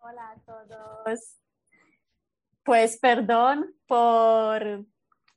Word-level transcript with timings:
Hola 0.00 0.30
a 0.30 0.40
todos. 0.44 1.40
Pues 2.62 2.98
perdón 3.00 3.74
por 3.86 4.86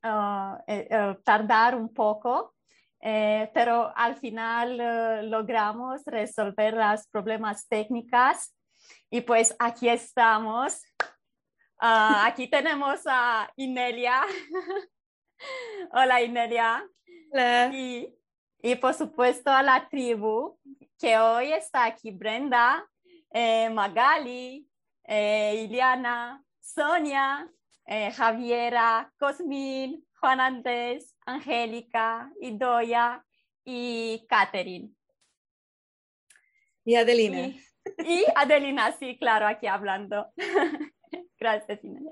ah, 0.03 0.63
eh, 0.67 0.87
eh, 0.89 1.17
tardar 1.23 1.75
un 1.75 1.91
poco, 1.91 2.53
eh, 2.99 3.49
pero 3.55 3.91
al 3.95 4.17
final 4.17 5.29
logramos 5.31 6.03
resolver 6.05 6.75
los 6.75 7.07
problemas 7.07 7.67
técnicos 7.67 8.55
y 9.09 9.21
pues 9.21 9.55
aquí 9.57 9.89
estamos. 9.89 10.79
Ah, 11.79 12.27
aquí 12.27 12.47
tenemos 12.47 13.01
a 13.07 13.51
Inelia. 13.55 14.21
Hola 15.91 16.21
Inelia. 16.21 16.87
Hola. 17.31 17.71
Y, 17.73 18.15
y 18.61 18.75
por 18.75 18.93
supuesto 18.93 19.49
a 19.49 19.63
la 19.63 19.89
tribu 19.89 20.59
que 20.99 21.17
hoy 21.17 21.51
está 21.51 21.85
aquí 21.85 22.11
Brenda, 22.11 22.87
Magali, 23.33 24.67
Iliana, 25.07 26.43
Sonia, 26.59 27.49
eh, 27.85 28.11
Javiera, 28.11 29.11
Cosmín, 29.19 30.05
Juan 30.19 30.39
Andrés, 30.39 31.15
Angélica, 31.25 32.31
Idoya 32.39 33.25
y 33.65 34.25
Catherine. 34.29 34.91
Y 36.85 36.95
Adelina. 36.95 37.53
Y, 38.05 38.23
Adelina, 38.35 38.91
sí, 38.93 39.17
claro, 39.17 39.47
aquí 39.47 39.67
hablando. 39.67 40.31
Gracias, 41.39 41.83
Inelia. 41.83 42.11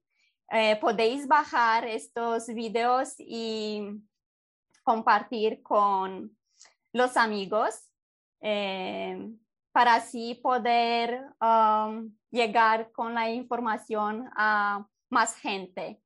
Eh, 0.52 0.76
podéis 0.82 1.26
bajar 1.26 1.86
estos 1.86 2.46
videos 2.48 3.14
y 3.16 4.02
compartir 4.82 5.62
con 5.62 6.36
los 6.92 7.16
amigos 7.16 7.88
eh, 8.40 9.30
para 9.72 9.96
así 9.96 10.34
poder 10.42 11.22
um, 11.40 12.12
llegar 12.30 12.90
con 12.92 13.14
la 13.14 13.30
información 13.30 14.28
a 14.36 14.86
más 15.10 15.36
gente. 15.36 16.00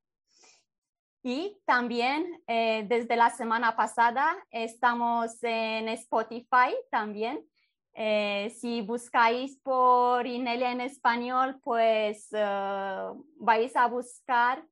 Y 1.23 1.59
también 1.65 2.43
eh, 2.47 2.85
desde 2.87 3.17
la 3.17 3.31
semana 3.31 3.75
pasada 3.77 4.37
estamos 4.51 5.43
en 5.43 5.89
Spotify 5.89 6.75
también. 6.91 7.43
Eh, 7.95 8.55
si 8.61 8.83
buscáis 8.83 9.57
por 9.63 10.27
Inelia 10.27 10.73
en 10.73 10.83
español, 10.83 11.61
pues 11.63 12.29
vais 12.31 13.77
a 13.77 13.87
buscar 13.87 14.67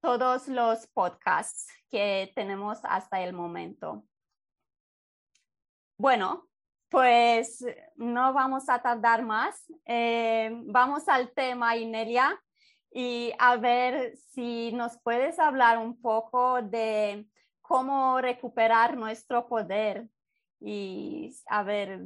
todos 0.00 0.48
los 0.48 0.86
podcasts 0.88 1.66
que 1.90 2.32
tenemos 2.34 2.78
hasta 2.84 3.22
el 3.22 3.32
momento. 3.32 4.04
Bueno, 5.98 6.48
pues 6.88 7.64
no 7.96 8.32
vamos 8.32 8.68
a 8.68 8.80
tardar 8.80 9.24
más. 9.24 9.64
Eh, 9.86 10.50
vamos 10.64 11.08
al 11.08 11.30
tema, 11.32 11.76
Inelia, 11.76 12.40
y 12.90 13.32
a 13.38 13.56
ver 13.56 14.16
si 14.16 14.72
nos 14.72 14.98
puedes 15.02 15.38
hablar 15.38 15.78
un 15.78 16.00
poco 16.00 16.62
de 16.62 17.26
cómo 17.60 18.20
recuperar 18.20 18.96
nuestro 18.96 19.46
poder 19.46 20.08
y 20.58 21.32
a 21.46 21.62
ver 21.62 22.00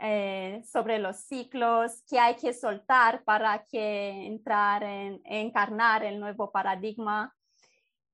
eh, 0.00 0.62
sobre 0.70 0.98
los 0.98 1.16
ciclos, 1.16 2.02
qué 2.08 2.18
hay 2.18 2.36
que 2.36 2.52
soltar 2.52 3.24
para 3.24 3.64
que 3.64 4.26
entrar 4.26 4.84
en 4.84 5.20
encarnar 5.24 6.04
el 6.04 6.20
nuevo 6.20 6.52
paradigma 6.52 7.34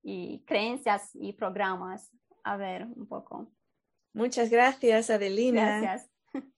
y 0.03 0.43
creencias 0.47 1.11
y 1.15 1.34
programas. 1.34 2.11
A 2.43 2.56
ver, 2.56 2.87
un 2.87 3.06
poco. 3.06 3.53
Muchas 4.15 4.50
gracias, 4.50 5.11
Adelina. 5.11 5.81
Gracias. 5.81 6.11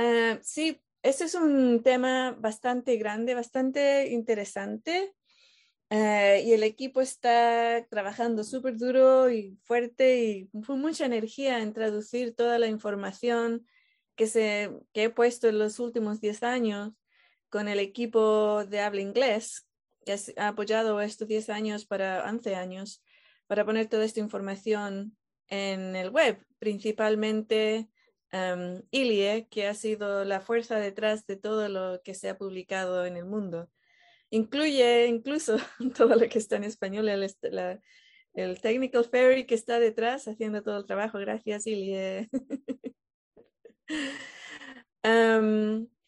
Ah, 0.00 0.38
sí, 0.42 0.80
este 1.02 1.24
es 1.24 1.34
un 1.34 1.82
tema 1.82 2.30
bastante 2.38 2.96
grande, 2.98 3.34
bastante 3.34 4.12
interesante. 4.12 5.12
Ah, 5.90 6.36
y 6.36 6.52
el 6.52 6.62
equipo 6.62 7.00
está 7.00 7.84
trabajando 7.90 8.44
súper 8.44 8.76
duro 8.76 9.28
y 9.28 9.58
fuerte 9.64 10.22
y 10.22 10.48
con 10.64 10.80
mucha 10.80 11.04
energía 11.04 11.60
en 11.62 11.72
traducir 11.72 12.36
toda 12.36 12.60
la 12.60 12.68
información 12.68 13.66
que, 14.18 14.26
se, 14.26 14.70
que 14.92 15.04
he 15.04 15.10
puesto 15.10 15.48
en 15.48 15.58
los 15.58 15.78
últimos 15.78 16.20
10 16.20 16.42
años 16.42 16.92
con 17.48 17.68
el 17.68 17.78
equipo 17.78 18.64
de 18.66 18.80
habla 18.80 19.00
inglés 19.00 19.68
ha 20.36 20.48
apoyado 20.48 21.00
estos 21.00 21.28
10 21.28 21.50
años 21.50 21.86
para 21.86 22.24
11 22.28 22.54
años 22.54 23.02
para 23.46 23.64
poner 23.64 23.88
toda 23.88 24.04
esta 24.04 24.20
información 24.20 25.16
en 25.48 25.96
el 25.96 26.10
web, 26.10 26.44
principalmente 26.58 27.88
um, 28.32 28.82
Ilie, 28.90 29.48
que 29.48 29.66
ha 29.66 29.74
sido 29.74 30.24
la 30.24 30.40
fuerza 30.40 30.78
detrás 30.78 31.26
de 31.26 31.36
todo 31.36 31.68
lo 31.68 32.02
que 32.02 32.14
se 32.14 32.28
ha 32.28 32.36
publicado 32.36 33.06
en 33.06 33.16
el 33.16 33.24
mundo. 33.24 33.70
Incluye 34.30 35.06
incluso 35.06 35.56
todo 35.96 36.14
lo 36.16 36.28
que 36.28 36.38
está 36.38 36.56
en 36.56 36.64
español, 36.64 37.08
el, 37.08 37.26
el 38.34 38.60
Technical 38.60 39.04
Ferry 39.04 39.46
que 39.46 39.54
está 39.54 39.78
detrás 39.78 40.28
haciendo 40.28 40.62
todo 40.62 40.78
el 40.78 40.86
trabajo. 40.86 41.18
Gracias, 41.18 41.66
Ilie. 41.66 42.28
um, 45.04 45.86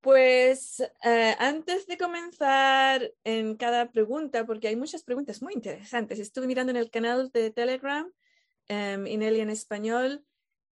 Pues 0.00 0.80
eh, 1.02 1.34
antes 1.38 1.86
de 1.88 1.98
comenzar 1.98 3.12
en 3.24 3.56
cada 3.56 3.90
pregunta, 3.90 4.46
porque 4.46 4.68
hay 4.68 4.76
muchas 4.76 5.02
preguntas 5.02 5.42
muy 5.42 5.54
interesantes, 5.54 6.20
estuve 6.20 6.46
mirando 6.46 6.70
en 6.70 6.76
el 6.76 6.88
canal 6.88 7.30
de 7.32 7.50
Telegram, 7.50 8.10
um, 8.70 9.06
Inelia 9.06 9.42
en 9.42 9.50
español, 9.50 10.24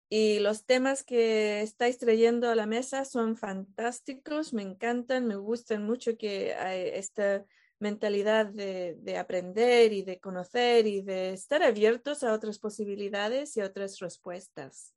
y 0.09 0.39
los 0.39 0.65
temas 0.65 1.03
que 1.03 1.61
estáis 1.61 1.97
trayendo 1.99 2.49
a 2.49 2.55
la 2.55 2.65
mesa 2.65 3.03
son 3.03 3.35
fantásticos, 3.35 4.53
me 4.53 4.63
encantan, 4.63 5.27
me 5.27 5.35
gustan 5.35 5.83
mucho 5.83 6.17
que 6.17 6.55
hay 6.55 6.89
esta 6.93 7.45
mentalidad 7.77 8.47
de 8.47 9.17
aprender 9.17 9.93
y 9.93 10.01
de 10.01 10.19
conocer 10.19 10.87
y 10.87 11.01
de 11.01 11.33
estar 11.33 11.61
abiertos 11.61 12.23
a 12.23 12.33
otras 12.33 12.57
posibilidades 12.57 13.55
y 13.57 13.61
otras 13.61 13.99
respuestas. 13.99 14.95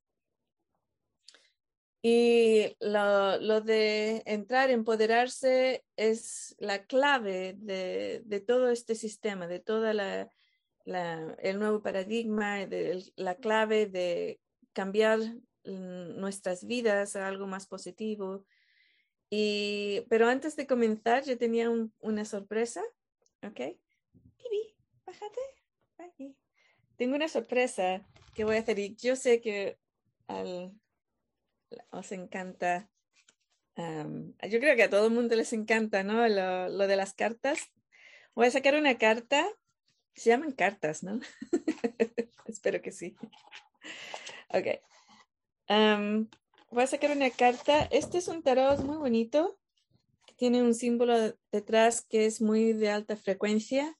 Y 2.05 2.75
lo, 2.81 3.61
de 3.61 4.23
entrar, 4.25 4.69
empoderarse 4.69 5.85
es 5.95 6.53
la 6.59 6.85
clave 6.85 7.55
de, 7.57 8.43
todo 8.45 8.69
este 8.69 8.93
sistema, 8.95 9.47
de 9.47 9.61
todo 9.61 9.89
el 9.89 11.59
nuevo 11.59 11.81
paradigma, 11.81 12.65
de, 12.65 13.05
la 13.15 13.35
clave 13.35 13.85
de 13.85 14.41
cambiar 14.73 15.19
nuestras 15.63 16.65
vidas 16.65 17.15
a 17.15 17.25
algo 17.25 17.47
más 17.47 17.67
positivo. 17.67 18.45
Y, 19.29 20.01
pero 20.09 20.27
antes 20.27 20.57
de 20.57 20.67
comenzar, 20.67 21.23
yo 21.23 21.37
tenía 21.37 21.71
una 22.01 22.25
sorpresa. 22.25 22.83
¿Ok? 23.43 23.59
Bibi, 23.59 24.75
bájate. 25.05 25.39
Aquí. 25.99 26.35
Tengo 26.97 27.15
una 27.15 27.29
sorpresa 27.29 28.05
que 28.35 28.43
voy 28.43 28.57
a 28.57 28.59
hacer 28.59 28.77
y 28.77 28.93
yo 28.97 29.15
sé 29.15 29.39
que 29.39 29.77
al, 30.27 30.73
os 31.91 32.11
encanta. 32.11 32.89
yo 33.75 34.59
creo 34.59 34.75
que 34.75 34.83
a 34.83 34.89
todo 34.89 35.07
el 35.07 35.13
mundo 35.13 35.35
les 35.35 35.53
encanta, 35.53 36.03
¿no? 36.03 36.27
Lo, 36.27 36.69
lo 36.69 36.87
de 36.87 36.95
las 36.95 37.13
cartas. 37.13 37.59
Voy 38.35 38.47
a 38.47 38.51
sacar 38.51 38.75
una 38.75 38.97
carta. 38.97 39.47
Se 40.15 40.29
llaman 40.29 40.51
cartas, 40.51 41.03
¿no? 41.03 41.19
Espero 42.45 42.81
que 42.81 42.91
sí. 42.91 43.15
Ok. 44.49 44.67
voy 46.69 46.83
a 46.83 46.87
sacar 46.87 47.11
una 47.11 47.29
carta. 47.31 47.83
Este 47.91 48.19
es 48.19 48.27
un 48.27 48.43
tarot 48.43 48.79
muy 48.83 48.97
bonito. 48.97 49.59
Tiene 50.35 50.61
un 50.61 50.73
símbolo 50.73 51.35
detrás 51.51 52.01
que 52.01 52.25
es 52.25 52.41
muy 52.41 52.73
de 52.73 52.89
alta 52.89 53.15
frecuencia. 53.15 53.97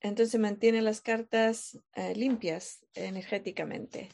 Entonces 0.00 0.40
mantiene 0.40 0.82
las 0.82 1.00
cartas 1.00 1.78
eh, 1.94 2.14
limpias 2.14 2.86
energéticamente. 2.94 4.10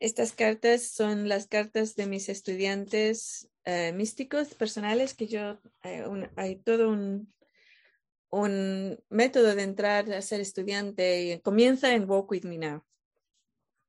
Estas 0.00 0.32
cartas 0.32 0.82
son 0.82 1.28
las 1.28 1.48
cartas 1.48 1.96
de 1.96 2.06
mis 2.06 2.28
estudiantes 2.28 3.48
eh, 3.64 3.92
místicos 3.92 4.54
personales 4.54 5.14
que 5.14 5.26
yo, 5.26 5.60
eh, 5.82 6.04
hay 6.36 6.56
todo 6.56 6.90
un, 6.90 7.32
un 8.30 9.02
método 9.08 9.54
de 9.54 9.62
entrar 9.62 10.12
a 10.12 10.22
ser 10.22 10.40
estudiante 10.40 11.22
y 11.22 11.40
comienza 11.40 11.92
en 11.92 12.08
Walk 12.08 12.30
With 12.30 12.44
Me 12.44 12.58
Now. 12.58 12.84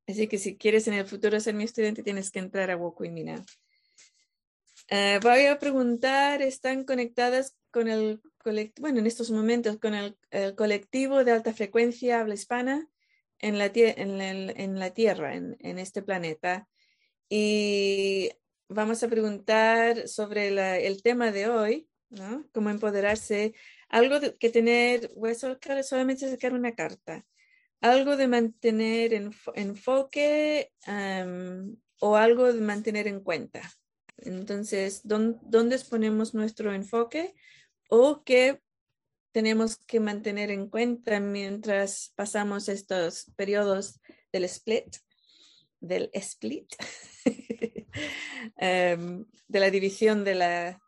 Así 0.07 0.27
que 0.27 0.39
si 0.39 0.57
quieres 0.57 0.87
en 0.87 0.95
el 0.95 1.05
futuro 1.05 1.39
ser 1.39 1.53
mi 1.53 1.65
estudiante, 1.65 2.01
tienes 2.01 2.31
que 2.31 2.39
entrar 2.39 2.71
a 2.71 2.77
Walk 2.77 2.99
With 2.99 3.11
Me 3.11 3.23
Now. 3.23 3.45
Eh, 4.87 5.19
voy 5.21 5.45
a 5.45 5.59
preguntar, 5.59 6.41
¿están 6.41 6.83
conectadas 6.83 7.55
con 7.69 7.87
el 7.87 8.19
colectivo, 8.39 8.81
bueno, 8.81 8.99
en 8.99 9.05
estos 9.05 9.29
momentos, 9.29 9.77
con 9.77 9.93
el, 9.93 10.17
colectivo 10.55 11.23
de 11.23 11.31
alta 11.31 11.53
frecuencia 11.53 12.19
habla 12.19 12.33
hispana 12.33 12.89
en 13.39 13.57
la, 13.57 13.71
Tierra, 14.91 15.35
en, 15.35 15.79
este 15.79 16.01
planeta? 16.01 16.67
Y 17.29 18.31
vamos 18.67 19.03
a 19.03 19.07
preguntar 19.07 20.07
sobre 20.07 20.47
el 20.85 21.01
tema 21.03 21.31
de 21.31 21.47
hoy. 21.47 21.89
Cómo 22.51 22.69
empoderarse 22.69 23.53
algo 23.89 24.19
que 24.39 24.49
tener, 24.49 25.11
voy 25.15 25.31
a 25.31 25.83
solamente 25.83 26.29
sacar 26.29 26.53
una 26.53 26.73
carta, 26.73 27.25
algo 27.81 28.17
de 28.17 28.27
mantener 28.27 29.13
en, 29.13 29.31
enfoque 29.55 30.71
o 31.99 32.15
algo 32.15 32.53
de 32.53 32.61
mantener 32.61 33.07
en 33.07 33.21
cuenta. 33.21 33.61
Entonces, 34.17 35.01
¿dónde, 35.03 35.79
ponemos 35.89 36.33
nuestro 36.33 36.73
enfoque 36.73 37.33
o 37.89 38.23
qué 38.23 38.61
tenemos 39.39 39.77
que 39.77 40.01
mantener 40.01 40.51
en 40.51 40.67
cuenta 40.67 41.21
mientras 41.21 42.11
pasamos 42.17 42.67
estos 42.67 43.31
periodos 43.37 44.01
del 44.33 44.43
split, 44.43 44.97
del 45.79 46.09
split, 46.11 46.67
de 48.57 49.25
la 49.47 49.71
división 49.71 50.25
de 50.25 50.35
la, 50.35 50.81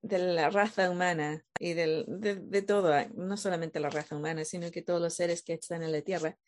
de 0.00 0.18
la 0.18 0.48
raza 0.48 0.88
humana 0.88 1.44
y 1.60 1.74
del, 1.74 2.06
de, 2.08 2.36
de, 2.36 2.62
todo, 2.62 2.90
no 3.16 3.36
solamente 3.36 3.80
la 3.80 3.90
raza 3.90 4.16
humana, 4.16 4.46
sino 4.46 4.70
que 4.70 4.80
todos 4.80 5.02
los 5.02 5.12
seres 5.12 5.42
que 5.42 5.52
están 5.52 5.82
en 5.82 5.92
la 5.92 6.00
Tierra. 6.00 6.38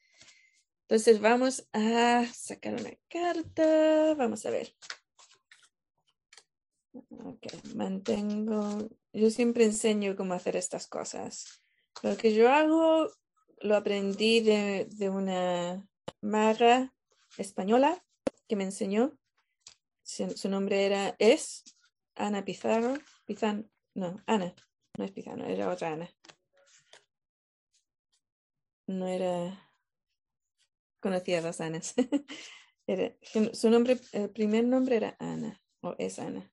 Entonces 0.88 1.20
vamos 1.20 1.68
a 1.74 2.24
sacar 2.32 2.80
una 2.80 2.96
carta, 3.10 4.14
vamos 4.14 4.46
a 4.46 4.50
ver. 4.50 4.74
Okay, 6.94 7.60
mantengo, 7.74 8.88
yo 9.14 9.30
siempre 9.30 9.64
enseño 9.64 10.16
cómo 10.16 10.34
hacer 10.34 10.56
estas 10.56 10.88
cosas. 10.88 11.62
Lo 12.02 12.16
que 12.16 12.34
yo 12.34 12.50
hago 12.50 13.08
lo 13.60 13.76
aprendí 13.76 14.40
de, 14.40 15.08
una 15.08 15.88
maga 16.20 16.92
española 17.38 18.04
que 18.48 18.56
me 18.56 18.64
enseñó. 18.64 19.16
Su, 20.02 20.48
nombre 20.48 20.84
era, 20.84 21.14
es 21.18 21.62
Ana 22.14 22.44
Pizarro 22.44 22.98
Pizan, 23.24 23.70
no, 23.94 24.22
Ana, 24.26 24.54
no 24.98 25.04
es 25.04 25.12
Pizano, 25.12 25.46
era 25.46 25.70
otra 25.70 25.92
Ana. 25.92 26.10
No 28.86 29.06
era, 29.06 29.72
conocía 31.00 31.38
a 31.38 31.64
Anas. 31.64 31.94
su 33.52 33.70
nombre, 33.70 33.98
el 34.12 34.30
primer 34.30 34.64
nombre 34.64 34.96
era 34.96 35.16
Ana, 35.20 35.62
o 35.80 35.94
es 35.98 36.18
Ana. 36.18 36.52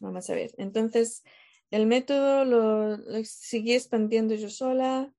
Vamos 0.00 0.30
a 0.30 0.34
ver. 0.34 0.54
Entonces, 0.58 1.22
el 1.70 1.86
método 1.86 2.44
lo, 2.44 3.24
seguí 3.24 3.74
expandiendo 3.74 4.34
yo 4.34 4.48
sola 4.48 5.12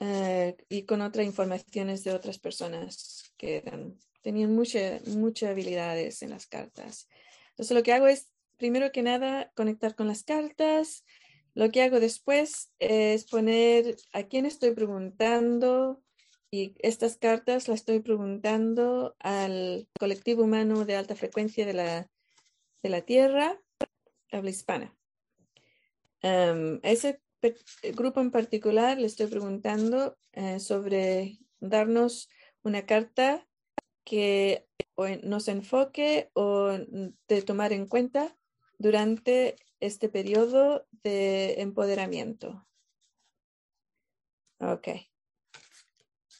eh, 0.00 0.56
y 0.68 0.84
con 0.84 1.02
otras 1.02 1.26
informaciones 1.26 2.04
de 2.04 2.12
otras 2.12 2.38
personas 2.38 3.32
que 3.36 3.58
eran, 3.58 3.98
tenían 4.22 4.54
muchas 4.54 5.06
muchas 5.08 5.50
habilidades 5.50 6.22
en 6.22 6.30
las 6.30 6.46
cartas. 6.46 7.08
Entonces 7.50 7.76
lo 7.76 7.82
que 7.82 7.92
hago 7.92 8.06
es, 8.06 8.30
primero 8.56 8.90
que 8.92 9.02
nada, 9.02 9.52
conectar 9.54 9.94
con 9.94 10.08
las 10.08 10.24
cartas. 10.24 11.04
Lo 11.54 11.70
que 11.70 11.82
hago 11.82 12.00
después 12.00 12.72
es 12.78 13.24
poner 13.24 13.96
a 14.12 14.24
quién 14.24 14.46
estoy 14.46 14.72
preguntando 14.72 16.02
y 16.50 16.74
estas 16.78 17.16
cartas 17.16 17.68
las 17.68 17.80
estoy 17.80 18.00
preguntando 18.00 19.16
al 19.18 19.88
colectivo 19.98 20.44
humano 20.44 20.84
de 20.84 20.96
alta 20.96 21.14
frecuencia 21.14 21.66
de 21.66 21.74
la, 21.74 22.10
de 22.82 22.88
la 22.88 23.02
Tierra, 23.02 23.60
habla 24.32 24.50
hispana. 24.50 24.96
ese 26.22 27.20
grupo 27.94 28.20
en 28.20 28.30
particular 28.30 28.98
le 28.98 29.06
estoy 29.06 29.26
preguntando 29.26 30.18
eh, 30.32 30.58
sobre 30.58 31.38
darnos 31.60 32.28
una 32.62 32.86
carta 32.86 33.46
que 34.04 34.66
nos 35.22 35.48
enfoque 35.48 36.30
o 36.32 36.70
de 37.28 37.42
tomar 37.42 37.72
en 37.72 37.86
cuenta 37.86 38.36
durante 38.78 39.56
este 39.80 40.08
periodo 40.08 40.86
de 41.02 41.60
empoderamiento. 41.60 42.66
Ok. 44.60 44.88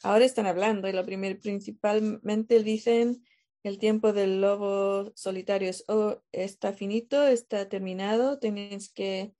Ahora 0.03 0.25
están 0.25 0.47
hablando 0.47 0.87
y 0.87 0.93
lo 0.93 1.05
primero, 1.05 1.39
principalmente 1.39 2.63
dicen 2.63 3.23
el 3.63 3.77
tiempo 3.77 4.13
del 4.13 4.41
lobo 4.41 5.11
solitario 5.15 5.71
oh, 5.87 6.21
está 6.31 6.73
finito, 6.73 7.27
está 7.27 7.67
terminado, 7.67 8.39
tienes 8.39 8.91
que 8.91 9.33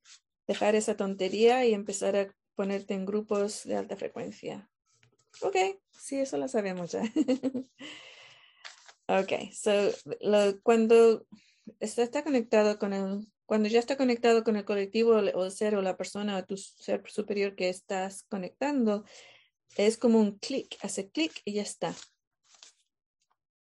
dejar 0.46 0.74
esa 0.74 0.96
tontería 0.96 1.64
y 1.64 1.74
empezar 1.74 2.16
a 2.16 2.34
ponerte 2.54 2.94
en 2.94 3.06
grupos 3.06 3.64
de 3.64 3.76
alta 3.76 3.96
frecuencia. 3.96 4.68
Ok, 5.42 5.56
sí, 5.90 6.18
eso 6.18 6.36
lo 6.36 6.48
sabemos 6.48 6.92
ya. 6.92 7.02
Ok, 9.12 9.32
so 9.52 9.72
cuando 10.62 11.26
está, 11.80 12.22
conectado 12.22 12.78
con 12.78 12.92
el, 12.92 13.26
cuando 13.44 13.68
ya 13.68 13.80
está 13.80 13.96
conectado 13.96 14.44
con 14.44 14.54
el 14.54 14.64
colectivo 14.64 15.16
o 15.16 15.44
el 15.44 15.50
ser 15.50 15.74
o 15.74 15.82
la 15.82 15.96
persona 15.96 16.38
o 16.38 16.44
tu 16.44 16.56
ser 16.56 17.02
superior 17.10 17.56
que 17.56 17.68
estás 17.68 18.22
conectando, 18.22 19.04
es 19.76 19.98
como 19.98 20.20
un 20.20 20.38
clic, 20.38 20.76
hace 20.82 21.10
clic 21.10 21.42
y 21.44 21.54
ya 21.54 21.62
está. 21.62 21.92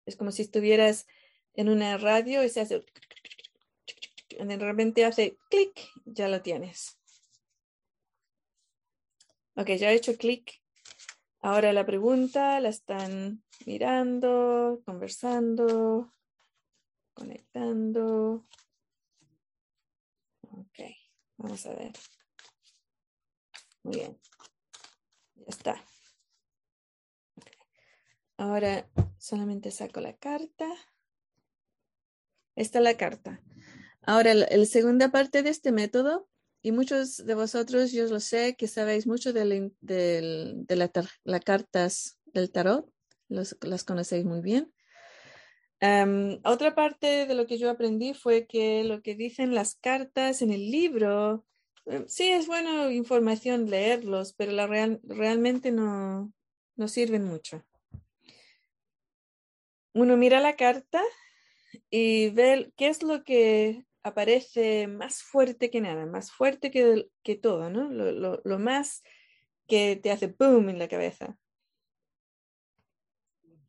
Es 0.07 0.15
como 0.15 0.31
si 0.31 0.41
estuvieras 0.41 1.05
en 1.53 1.67
una 1.67 1.97
radio 1.97 2.43
y 2.43 2.49
se 2.49 2.61
hace 2.61 2.85
de 4.29 4.57
repente 4.57 5.03
hace 5.03 5.37
clic, 5.49 5.89
ya 6.05 6.29
lo 6.29 6.41
tienes. 6.41 6.97
Ok, 9.55 9.71
ya 9.71 9.91
he 9.91 9.95
hecho 9.95 10.15
clic. 10.15 10.61
Ahora 11.41 11.73
la 11.73 11.85
pregunta 11.85 12.59
la 12.59 12.69
están 12.69 13.43
mirando, 13.65 14.81
conversando, 14.85 16.13
conectando. 17.13 18.45
Ok, 20.43 20.79
vamos 21.37 21.65
a 21.65 21.73
ver. 21.73 21.91
Muy 23.83 23.95
bien. 23.95 24.17
Ya 25.35 25.45
está. 25.47 25.83
Ahora 28.37 28.87
solamente 29.27 29.71
saco 29.71 29.99
la 29.99 30.13
carta. 30.13 30.67
Está 32.55 32.79
la 32.79 32.95
carta. 32.95 33.41
Ahora, 34.01 34.33
la 34.33 34.65
segunda 34.65 35.11
parte 35.11 35.43
de 35.43 35.49
este 35.49 35.71
método, 35.71 36.29
y 36.61 36.71
muchos 36.71 37.17
de 37.25 37.35
vosotros, 37.35 37.91
yo 37.91 38.05
lo 38.07 38.19
sé, 38.19 38.55
que 38.55 38.67
sabéis 38.67 39.05
mucho 39.05 39.33
de, 39.33 39.71
las 40.69 41.43
cartas 41.43 42.19
del 42.25 42.51
tarot, 42.51 42.89
las 43.27 43.83
conocéis 43.83 44.25
muy 44.25 44.41
bien. 44.41 44.73
otra 46.45 46.73
parte 46.73 47.27
de 47.27 47.35
lo 47.35 47.45
que 47.45 47.57
yo 47.57 47.69
aprendí 47.69 48.13
fue 48.13 48.47
que 48.47 48.85
lo 48.85 49.01
que 49.01 49.15
dicen 49.15 49.53
las 49.53 49.75
cartas 49.75 50.41
en 50.41 50.51
el 50.51 50.71
libro, 50.71 51.45
em, 51.85 52.07
sí 52.07 52.29
es 52.29 52.47
bueno 52.47 52.89
información 52.91 53.69
leerlos, 53.69 54.33
pero 54.33 54.53
la 54.53 54.67
realmente 54.67 55.71
no, 55.71 56.31
no 56.77 56.87
sirven 56.87 57.25
mucho. 57.25 57.63
Uno 59.97 60.15
mira 60.15 60.39
la 60.39 60.55
carta 60.55 61.01
y 61.89 62.29
ver 62.29 62.71
qué 62.77 62.87
es 62.87 63.01
lo 63.01 63.23
que 63.23 63.87
aparece 64.03 64.85
más 64.85 65.23
fuerte 65.23 65.71
que 65.71 65.81
nada, 65.81 66.05
más 66.05 66.31
fuerte 66.31 66.69
que, 66.69 67.35
todo, 67.37 67.71
¿no? 67.71 67.89
Lo, 67.89 68.59
más 68.59 69.01
que 69.67 69.95
te 69.95 70.11
hace 70.11 70.27
boom 70.27 70.69
en 70.69 70.77
la 70.77 70.87
cabeza. 70.87 71.39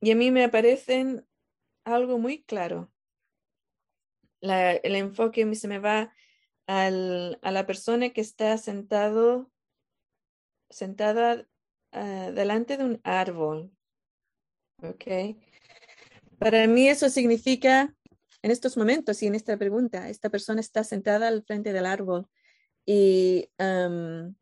Y 0.02 0.10
a 0.10 0.16
mí 0.16 0.30
me 0.30 0.44
aparecen 0.44 1.26
algo 1.84 2.18
muy 2.18 2.42
claro. 2.42 2.92
el 4.42 4.96
enfoque 4.96 5.54
se 5.54 5.66
me 5.66 5.78
va 5.78 6.12
a 6.66 6.90
la 6.90 7.66
persona 7.66 8.10
que 8.10 8.20
está 8.20 8.58
sentado, 8.58 9.50
sentada 10.68 11.48
uh, 11.92 12.32
delante 12.32 12.76
de 12.76 12.84
un 12.84 13.00
árbol. 13.02 13.72
¿Ok? 14.82 15.06
Para 16.38 16.66
mí 16.68 16.88
eso 16.88 17.08
significa, 17.08 17.94
en 18.42 18.50
estos 18.50 18.76
momentos 18.76 19.22
y 19.22 19.26
en 19.26 19.34
esta 19.34 19.56
pregunta, 19.56 20.08
esta 20.08 20.30
persona 20.30 20.60
está 20.60 20.84
sentada 20.84 21.28
al 21.28 21.42
frente 21.42 21.72
del 21.72 21.84
árbol 21.84 22.28
y 22.86 23.50
um, 23.58 24.34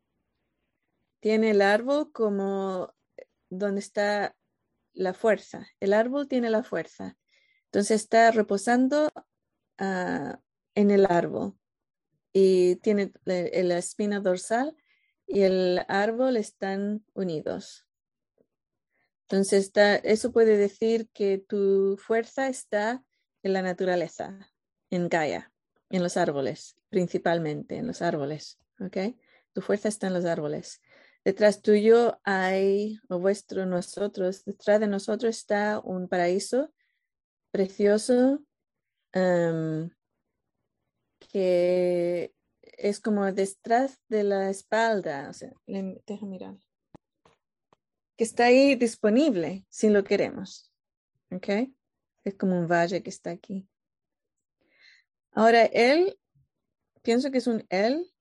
tiene 1.19 1.51
el 1.51 1.61
árbol 1.61 2.11
como 2.11 2.93
donde 3.49 3.79
está 3.79 4.35
la 4.93 5.13
fuerza. 5.13 5.67
El 5.79 5.93
árbol 5.93 6.27
tiene 6.27 6.49
la 6.51 6.63
fuerza. 6.63 7.17
Entonces 7.65 8.01
está 8.01 8.29
reposando 8.31 9.11
uh, 9.79 10.33
en 10.75 10.91
el 10.91 11.05
árbol 11.09 11.57
y 12.31 12.75
tiene 12.77 13.11
la 13.25 13.77
espina 13.79 14.19
dorsal 14.19 14.75
y 15.25 15.41
el 15.41 15.81
árbol 15.87 16.37
están 16.37 17.03
unidos. 17.13 17.86
Entonces, 19.29 19.73
eso 20.03 20.31
puede 20.31 20.55
decir 20.55 21.09
que 21.13 21.37
tu 21.37 21.97
fuerza 21.97 22.47
está 22.47 23.03
en 23.43 23.51
la 23.51 23.61
naturaleza, 23.61 24.39
en 24.89 25.09
Gaia, 25.09 25.51
en 25.89 26.01
los 26.01 26.15
árboles, 26.15 26.77
principalmente 26.89 27.75
en 27.75 27.87
los 27.87 28.01
árboles. 28.01 28.57
¿ok? 28.79 29.17
Tu 29.51 29.61
fuerza 29.61 29.89
está 29.89 30.07
en 30.07 30.13
los 30.13 30.23
árboles. 30.23 30.81
Detrás 31.25 31.61
tuyo 31.61 32.21
hay, 32.23 32.99
o 33.09 33.19
vuestro, 33.19 33.65
nosotros, 33.65 34.45
detrás 34.45 34.79
de 34.79 34.87
nosotros 34.87 35.35
está 35.35 35.81
un 35.83 36.07
paraíso 36.07 36.71
precioso 37.51 38.45
em, 39.11 39.89
que 41.19 42.33
es 42.61 43.01
como 43.01 43.29
detrás 43.33 43.99
de 44.07 44.23
la 44.23 44.49
espalda. 44.49 45.27
O 45.29 45.33
sea, 45.33 45.51
deja 45.65 46.25
mirar 46.25 46.55
que 48.17 48.23
está 48.23 48.45
ahí 48.45 48.75
disponible 48.75 49.65
si 49.69 49.89
lo 49.89 50.03
queremos. 50.03 50.71
¿Ok? 51.31 51.47
Es 52.23 52.35
como 52.35 52.59
un 52.59 52.67
valle 52.67 53.01
que 53.03 53.09
está 53.09 53.31
aquí. 53.31 53.67
Ahora, 55.31 55.65
él, 55.65 56.19
pienso 57.03 57.31
que 57.31 57.37
es 57.37 57.47
un 57.47 57.65
él, 57.69 58.11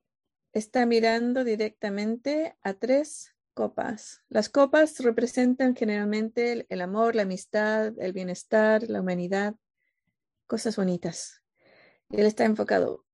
está 0.53 0.87
mirando 0.87 1.45
directamente 1.45 2.57
a 2.63 2.75
tres 2.75 3.35
copas. 3.55 4.23
Las 4.29 4.49
copas 4.49 5.01
representan 5.01 5.75
generalmente 5.75 6.67
el, 6.69 6.81
amor, 6.81 7.15
la 7.15 7.23
amistad, 7.23 7.93
el 7.99 8.13
bienestar, 8.13 8.89
la 8.89 9.01
humanidad, 9.01 9.55
cosas 10.47 10.77
bonitas. 10.77 11.43
él 12.11 12.27
está 12.27 12.45
enfocado 12.45 13.07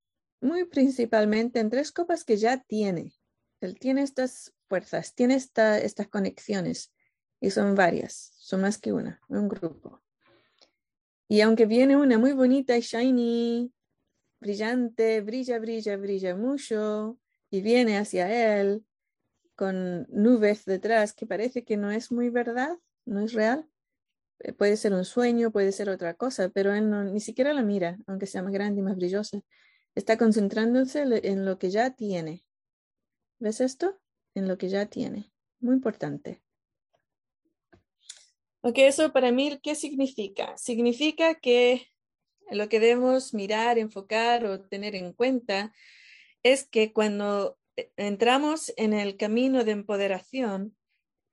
muy 0.43 0.65
principalmente 0.65 1.61
en 1.61 1.71
tres 1.71 1.93
copas 1.93 2.25
que 2.25 2.37
ya 2.37 2.63
tiene. 2.65 3.15
Él 3.61 3.79
tiene 3.79 4.03
estas 4.03 4.53
tiene 5.15 5.35
estas 5.35 6.09
conexiones 6.09 6.93
y 7.41 7.51
son 7.51 7.75
varias, 7.75 8.33
son 8.39 8.63
más 8.63 8.79
que 8.79 8.93
una, 8.93 9.21
un 9.29 9.49
grupo. 9.49 10.03
Y 11.29 11.41
aunque 11.41 11.67
viene 11.67 11.97
una 11.97 12.19
muy 12.19 12.33
bonita 12.33 12.77
y 12.77 12.81
shiny, 12.81 13.73
brillante, 14.41 15.21
brilla, 15.23 15.59
brilla, 15.59 15.97
brilla 15.97 16.37
mucho 16.37 17.19
y 17.51 17.63
viene 17.63 17.97
hacia 17.97 18.61
él 18.61 18.85
con 19.57 20.07
nubes 20.11 20.65
detrás 20.65 21.15
que 21.15 21.27
parece 21.27 21.65
que 21.65 21.77
no 21.77 21.91
es 21.91 22.13
muy 22.13 22.29
verdad, 22.29 22.77
no 23.05 23.21
es 23.21 23.33
real. 23.33 23.69
Eh, 24.41 24.53
puede 24.53 24.77
ser 24.77 24.93
un 24.93 25.05
sueño, 25.05 25.53
puede 25.53 25.73
ser 25.73 25.89
otra 25.89 26.15
cosa, 26.15 26.49
pero 26.49 26.75
él 26.75 26.91
ni 27.13 27.21
siquiera 27.21 27.53
la 27.53 27.63
mira, 27.63 27.99
aunque 28.07 28.27
sea 28.27 28.43
más 28.43 28.53
grande 28.53 28.81
y 28.81 28.83
más 28.83 28.97
brillosa. 28.97 29.41
Está 29.95 30.19
concentrándose 30.19 31.03
en 31.03 31.45
lo 31.45 31.59
que 31.59 31.71
ya 31.71 31.95
tiene. 31.95 32.45
¿Ves 33.39 33.61
esto? 33.61 34.02
En 34.35 34.49
lo 34.49 34.59
que 34.59 34.69
ya 34.69 34.87
tiene. 34.87 35.31
Muy 35.61 35.75
importante. 35.75 36.43
Ok, 38.61 38.79
eso 38.79 39.13
para 39.13 39.33
mí, 39.33 39.59
¿qué 39.63 39.75
significa? 39.75 40.57
Significa 40.57 41.35
que 41.35 41.89
lo 42.51 42.69
que 42.69 42.81
debemos 42.81 43.35
mirar, 43.35 43.79
enfocar 43.79 44.45
o 44.45 44.61
tener 44.61 44.95
en 44.95 45.13
cuenta 45.13 45.73
es 46.43 46.65
que 46.65 46.93
cuando 46.93 47.59
entramos 47.97 48.73
en 48.77 48.93
el 48.93 49.17
camino 49.17 49.65
de 49.65 49.73
empoderación, 49.73 50.77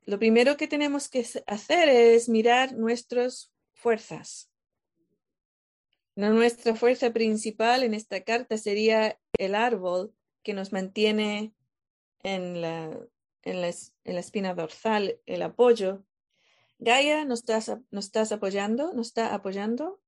lo 0.05 0.17
primero 0.17 0.57
que 0.57 0.67
tenemos 0.67 1.09
que 1.09 1.25
hacer 1.45 1.89
es 1.89 2.29
mirar 2.29 2.73
nuestras 2.73 3.53
fuerzas. 3.73 4.49
Nuestra 6.15 6.75
fuerza 6.75 7.13
principal 7.13 7.83
en 7.83 7.93
esta 7.93 8.23
carta 8.23 8.57
sería 8.57 9.19
el 9.37 9.55
árbol 9.55 10.13
que 10.43 10.53
nos 10.53 10.73
mantiene 10.73 11.53
en 12.23 12.61
la, 12.61 12.85
en 13.43 13.61
la, 13.61 13.67
en 13.67 14.13
la 14.13 14.19
espina 14.19 14.53
dorsal, 14.53 15.19
el 15.25 15.41
apoyo. 15.41 16.03
Gaia, 16.79 17.25
¿nos 17.25 17.39
estás, 17.39 17.71
estás 17.91 18.31
apoyando? 18.31 18.93
¿Nos 18.93 19.07
está 19.07 19.33
apoyando? 19.33 20.01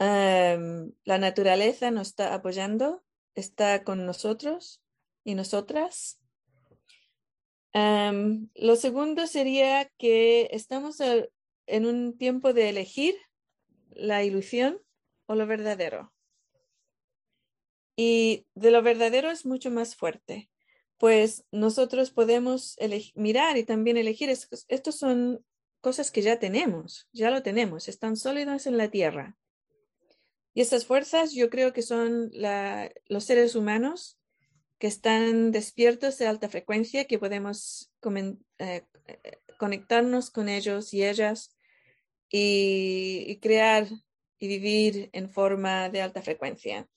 la 0.00 1.18
naturaleza 1.18 1.90
nos 1.90 2.08
está 2.08 2.32
apoyando, 2.32 3.02
está 3.34 3.82
con 3.82 4.06
nosotros 4.06 4.80
y 5.24 5.34
nosotras. 5.34 6.20
lo 7.74 8.76
segundo 8.76 9.26
sería 9.26 9.90
que 9.98 10.50
estamos 10.52 11.00
en 11.00 11.86
un 11.86 12.16
tiempo 12.16 12.52
de 12.52 12.68
elegir 12.68 13.16
la 13.90 14.22
ilusión 14.22 14.80
o 15.26 15.34
lo 15.34 15.48
verdadero. 15.48 16.12
Y 17.96 18.46
de 18.54 18.70
lo 18.70 18.82
verdadero 18.82 19.32
es 19.32 19.44
mucho 19.44 19.72
más 19.72 19.96
fuerte 19.96 20.48
pues 20.98 21.44
nosotros 21.52 22.10
podemos 22.10 22.76
mirar 23.14 23.56
y 23.56 23.64
también 23.64 23.96
elegir. 23.96 24.30
Estos 24.30 24.94
son 24.96 25.44
cosas 25.80 26.10
que 26.10 26.22
ya 26.22 26.38
tenemos, 26.38 27.08
ya 27.12 27.30
lo 27.30 27.42
tenemos, 27.42 27.88
están 27.88 28.16
sólidas 28.16 28.66
en 28.66 28.76
la 28.76 28.88
tierra. 28.88 29.36
Y 30.54 30.60
estas 30.60 30.86
fuerzas 30.86 31.32
yo 31.32 31.50
creo 31.50 31.72
que 31.72 31.82
son 31.82 32.32
los 33.06 33.24
seres 33.24 33.54
humanos 33.54 34.18
que 34.78 34.88
están 34.88 35.52
despiertos 35.52 36.18
de 36.18 36.26
alta 36.26 36.48
frecuencia, 36.48 37.06
que 37.06 37.18
podemos 37.18 37.92
eh, 38.58 38.84
conectarnos 39.56 40.30
con 40.30 40.48
ellos 40.48 40.92
y 40.94 41.04
ellas 41.04 41.56
y, 42.30 43.38
crear 43.40 43.86
y 44.38 44.48
vivir 44.48 45.10
en 45.12 45.30
forma 45.30 45.88
de 45.90 46.02
alta 46.02 46.22
frecuencia. 46.22 46.88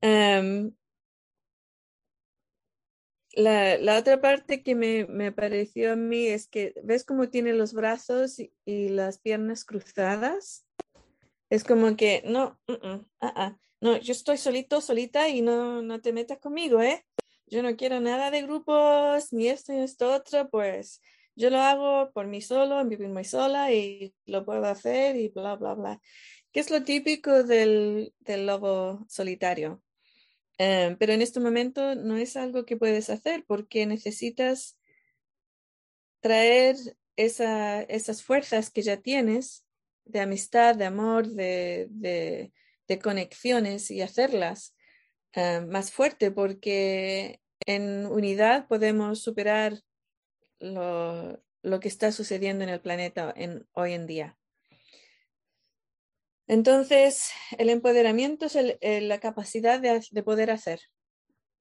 Em, 0.00 0.72
la, 3.36 3.98
otra 3.98 4.20
parte 4.20 4.62
que 4.62 4.74
me, 4.74 5.06
me, 5.06 5.30
pareció 5.30 5.92
a 5.92 5.96
mí 5.96 6.26
es 6.26 6.48
que, 6.48 6.74
¿ves 6.82 7.04
cómo 7.04 7.28
tiene 7.28 7.52
los 7.52 7.72
brazos 7.72 8.38
y, 8.38 8.88
las 8.88 9.18
piernas 9.18 9.64
cruzadas? 9.64 10.66
Es 11.50 11.62
como 11.62 11.96
que, 11.96 12.22
no, 12.26 12.58
uh 12.68 13.04
no, 13.80 13.98
yo 13.98 14.12
estoy 14.12 14.38
solito, 14.38 14.80
solita 14.80 15.28
y 15.28 15.42
no, 15.42 15.82
no 15.82 16.00
te 16.00 16.12
metas 16.12 16.38
conmigo, 16.38 16.80
¿eh? 16.80 17.04
Yo 17.46 17.62
no 17.62 17.76
quiero 17.76 18.00
nada 18.00 18.30
de 18.30 18.42
grupos, 18.42 19.32
ni 19.32 19.48
esto 19.48 19.72
ni 19.72 19.80
esto 19.80 20.12
otro, 20.14 20.48
pues 20.48 21.02
yo 21.36 21.50
lo 21.50 21.58
hago 21.58 22.10
por 22.12 22.26
mí 22.26 22.40
solo, 22.40 22.82
vivir 22.86 23.08
muy 23.08 23.24
sola 23.24 23.70
y 23.72 24.14
lo 24.24 24.46
puedo 24.46 24.64
hacer 24.64 25.16
y 25.16 25.28
bla, 25.28 25.56
bla, 25.56 25.74
bla. 25.74 26.00
¿Qué 26.52 26.60
es 26.60 26.70
lo 26.70 26.82
típico 26.82 27.44
del, 27.44 28.14
del 28.20 28.46
lobo 28.46 29.04
solitario? 29.08 29.82
Em, 30.58 30.96
pero 30.96 31.12
en 31.12 31.22
este 31.22 31.40
momento 31.40 31.94
no 31.94 32.16
es 32.16 32.36
algo 32.36 32.64
que 32.64 32.76
puedes 32.76 33.10
hacer 33.10 33.44
porque 33.46 33.84
necesitas 33.86 34.78
traer 36.20 36.76
esa, 37.16 37.82
esas 37.82 38.22
fuerzas 38.22 38.70
que 38.70 38.82
ya 38.82 38.96
tienes 38.98 39.64
de 40.04 40.20
amistad, 40.20 40.76
de 40.76 40.86
amor, 40.86 41.26
de, 41.28 41.88
de, 41.90 42.52
conexiones 43.02 43.90
y 43.90 44.00
hacerlas 44.00 44.74
em, 45.32 45.68
más 45.68 45.90
fuerte 45.92 46.30
porque 46.30 47.40
en 47.66 48.06
unidad 48.06 48.68
podemos 48.68 49.20
superar 49.22 49.82
lo, 50.60 51.42
lo, 51.62 51.80
que 51.80 51.88
está 51.88 52.12
sucediendo 52.12 52.64
en 52.64 52.70
el 52.70 52.80
planeta 52.80 53.32
en, 53.36 53.66
hoy 53.72 53.92
en 53.92 54.06
día. 54.06 54.38
Entonces, 56.48 57.30
el 57.58 57.70
empoderamiento 57.70 58.46
es 58.46 59.02
la 59.02 59.18
capacidad 59.18 59.80
de, 59.80 60.22
poder 60.22 60.50
hacer. 60.50 60.80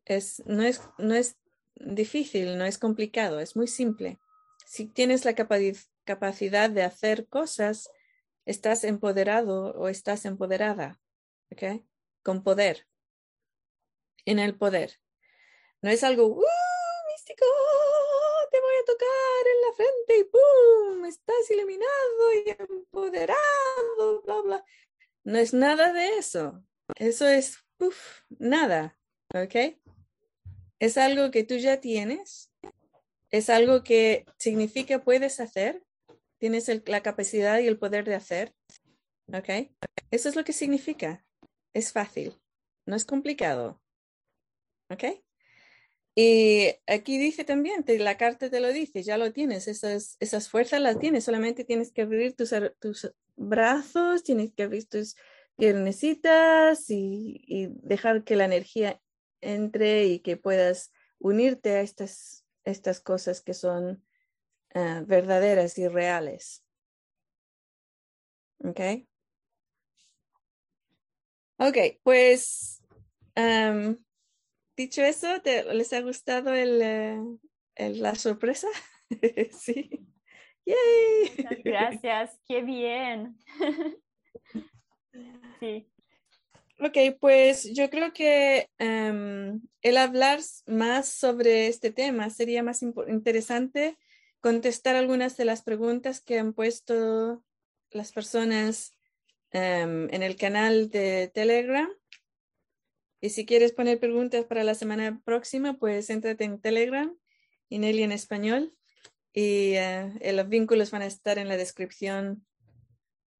Es, 0.05 0.43
no, 0.45 0.63
es, 0.63 0.81
no 0.97 1.15
es 1.15 1.37
difícil, 1.75 2.57
no 2.57 2.65
es 2.65 2.77
complicado, 2.77 3.39
es 3.39 3.55
muy 3.55 3.67
simple. 3.67 4.19
Si 4.65 4.85
tienes 4.85 5.25
la 5.25 5.33
capacidad 5.33 6.69
de 6.69 6.83
hacer 6.83 7.27
cosas, 7.27 7.89
estás 8.45 8.83
empoderado 8.83 9.73
o 9.73 9.87
estás 9.87 10.25
empoderada, 10.25 10.99
¿ok? 11.51 11.81
Con 12.23 12.43
poder, 12.43 12.87
en 14.25 14.39
el 14.39 14.55
poder. 14.55 14.99
No 15.81 15.89
es 15.89 16.03
algo 16.03 16.27
¡uh, 16.27 16.43
místico, 17.11 17.45
te 18.51 18.59
voy 18.59 18.75
a 18.81 18.85
tocar 18.85 19.47
en 19.53 19.61
la 19.61 19.73
frente 19.75 20.17
y 20.19 20.23
¡pum! 20.25 20.94
Estás 21.15 21.49
iluminado 21.49 22.33
y 22.45 22.49
empoderado, 22.49 24.21
bla, 24.23 24.41
bla. 24.41 24.65
No 25.23 25.37
es 25.37 25.53
nada 25.53 25.93
de 25.93 26.17
eso. 26.17 26.61
Eso 26.97 27.27
es. 27.27 27.63
Nada, 28.29 28.97
¿ok? 29.33 29.77
Es 30.79 30.97
algo 30.97 31.31
que 31.31 31.43
tú 31.43 31.55
ya 31.55 31.79
tienes, 31.79 32.51
es 33.31 33.49
algo 33.49 33.83
que 33.83 34.25
significa 34.37 35.03
puedes 35.03 35.39
hacer, 35.39 35.83
tienes 36.37 36.69
la 36.87 37.01
capacidad 37.01 37.59
y 37.59 37.67
el 37.67 37.79
poder 37.79 38.05
de 38.05 38.15
hacer, 38.15 38.53
¿ok? 39.33 39.71
Eso 40.11 40.29
es 40.29 40.35
lo 40.35 40.43
que 40.43 40.53
significa. 40.53 41.25
Es 41.73 41.91
fácil, 41.91 42.39
no 42.85 42.95
es 42.95 43.03
complicado, 43.03 43.81
¿ok? 44.89 45.24
Y 46.17 46.69
aquí 46.87 47.17
dice 47.17 47.43
también, 47.43 47.83
la 47.85 48.15
carta 48.15 48.49
te 48.49 48.61
lo 48.61 48.71
dice, 48.71 49.03
ya 49.03 49.17
lo 49.17 49.33
tienes, 49.33 49.67
esas, 49.67 50.15
esas 50.21 50.47
fuerzas 50.47 50.79
las 50.79 50.97
tienes, 50.97 51.25
solamente 51.25 51.65
tienes 51.65 51.91
que 51.91 52.03
abrir 52.03 52.37
tus, 52.37 52.53
tus 52.79 53.11
brazos, 53.35 54.23
tienes 54.23 54.53
que 54.53 54.63
abrir 54.63 54.87
tus 54.87 55.17
piernecitas 55.57 56.89
y, 56.89 57.67
dejar 57.83 58.23
que 58.23 58.37
la 58.37 58.45
energía 58.45 59.01
entre 59.41 60.05
y 60.05 60.19
que 60.19 60.37
puedas 60.37 60.93
unirte 61.19 61.71
a 61.71 61.81
estas, 61.81 62.45
estas 62.63 63.01
cosas 63.01 63.41
que 63.41 63.53
son 63.53 64.01
uh, 64.73 65.05
verdaderas 65.05 65.77
y 65.77 65.89
reales. 65.89 66.63
¿Ok? 68.59 68.79
Ok, 71.57 71.77
pues 72.03 72.81
dicho 74.75 75.01
eso, 75.03 75.41
¿te, 75.41 75.63
¿les 75.73 75.93
ha 75.93 76.01
gustado 76.01 76.53
el, 76.53 77.39
el, 77.75 78.01
la 78.01 78.15
sorpresa? 78.15 78.67
sí. 79.51 79.89
Yay. 80.65 81.31
Muchas 81.37 81.63
gracias, 81.63 82.39
qué 82.47 82.61
bien. 82.61 83.37
sí. 85.59 85.87
Ok, 86.79 86.97
pues 87.21 87.73
yo 87.73 87.89
creo 87.89 88.11
que 88.11 88.69
um, 88.79 89.61
el 89.81 89.97
hablar 89.97 90.39
más 90.65 91.07
sobre 91.07 91.67
este 91.67 91.91
tema 91.91 92.29
sería 92.29 92.63
más 92.63 92.81
interesante 92.81 93.97
contestar 94.41 94.95
algunas 94.95 95.37
de 95.37 95.45
las 95.45 95.63
preguntas 95.63 96.19
que 96.19 96.37
han 96.37 96.53
puesto 96.53 97.43
las 97.91 98.11
personas 98.11 98.91
um, 99.53 100.09
en 100.09 100.21
el 100.21 100.35
canal 100.35 100.89
de 100.89 101.31
Telegram. 101.33 101.89
Y 103.25 103.29
si 103.29 103.45
quieres 103.45 103.71
poner 103.73 103.99
preguntas 103.99 104.45
para 104.45 104.63
la 104.63 104.75
semana 104.75 105.21
próxima, 105.25 105.73
pues 105.73 106.09
entrate 106.09 106.43
en 106.43 106.61
Telegram, 106.61 107.15
Inelia 107.69 108.05
en 108.05 108.11
español, 108.11 108.71
y 109.33 109.75
uh, 109.77 110.33
los 110.33 110.47
vínculos 110.47 110.91
van 110.91 111.01
a 111.01 111.07
estar 111.07 111.37
en 111.37 111.47
la 111.47 111.57
descripción 111.57 112.45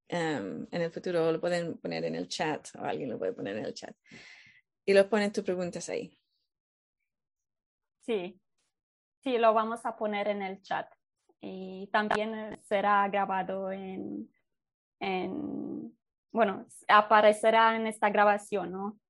Em, 0.08 0.68
en 0.70 0.82
el 0.82 0.92
futuro 0.92 1.32
lo 1.32 1.40
pueden 1.40 1.78
poner 1.78 2.04
en 2.04 2.14
el 2.14 2.28
chat 2.28 2.68
o 2.78 2.84
alguien 2.84 3.10
lo 3.10 3.18
puede 3.18 3.32
poner 3.32 3.56
en 3.56 3.64
el 3.64 3.74
chat 3.74 3.94
y 4.84 4.94
los 4.94 5.06
ponen 5.06 5.32
tus 5.32 5.42
preguntas 5.42 5.88
ahí. 5.88 6.16
Sí, 8.02 8.40
sí, 9.24 9.36
lo 9.38 9.52
vamos 9.52 9.84
a 9.84 9.96
poner 9.96 10.28
en 10.28 10.42
el 10.42 10.62
chat 10.62 10.88
y 11.40 11.88
también 11.88 12.56
será 12.62 13.08
grabado 13.08 13.72
en, 13.72 14.30
en 15.00 15.92
bueno, 16.30 16.66
aparecerá 16.86 17.74
en 17.74 17.88
esta 17.88 18.08
grabación, 18.08 18.70
¿no? 18.70 19.00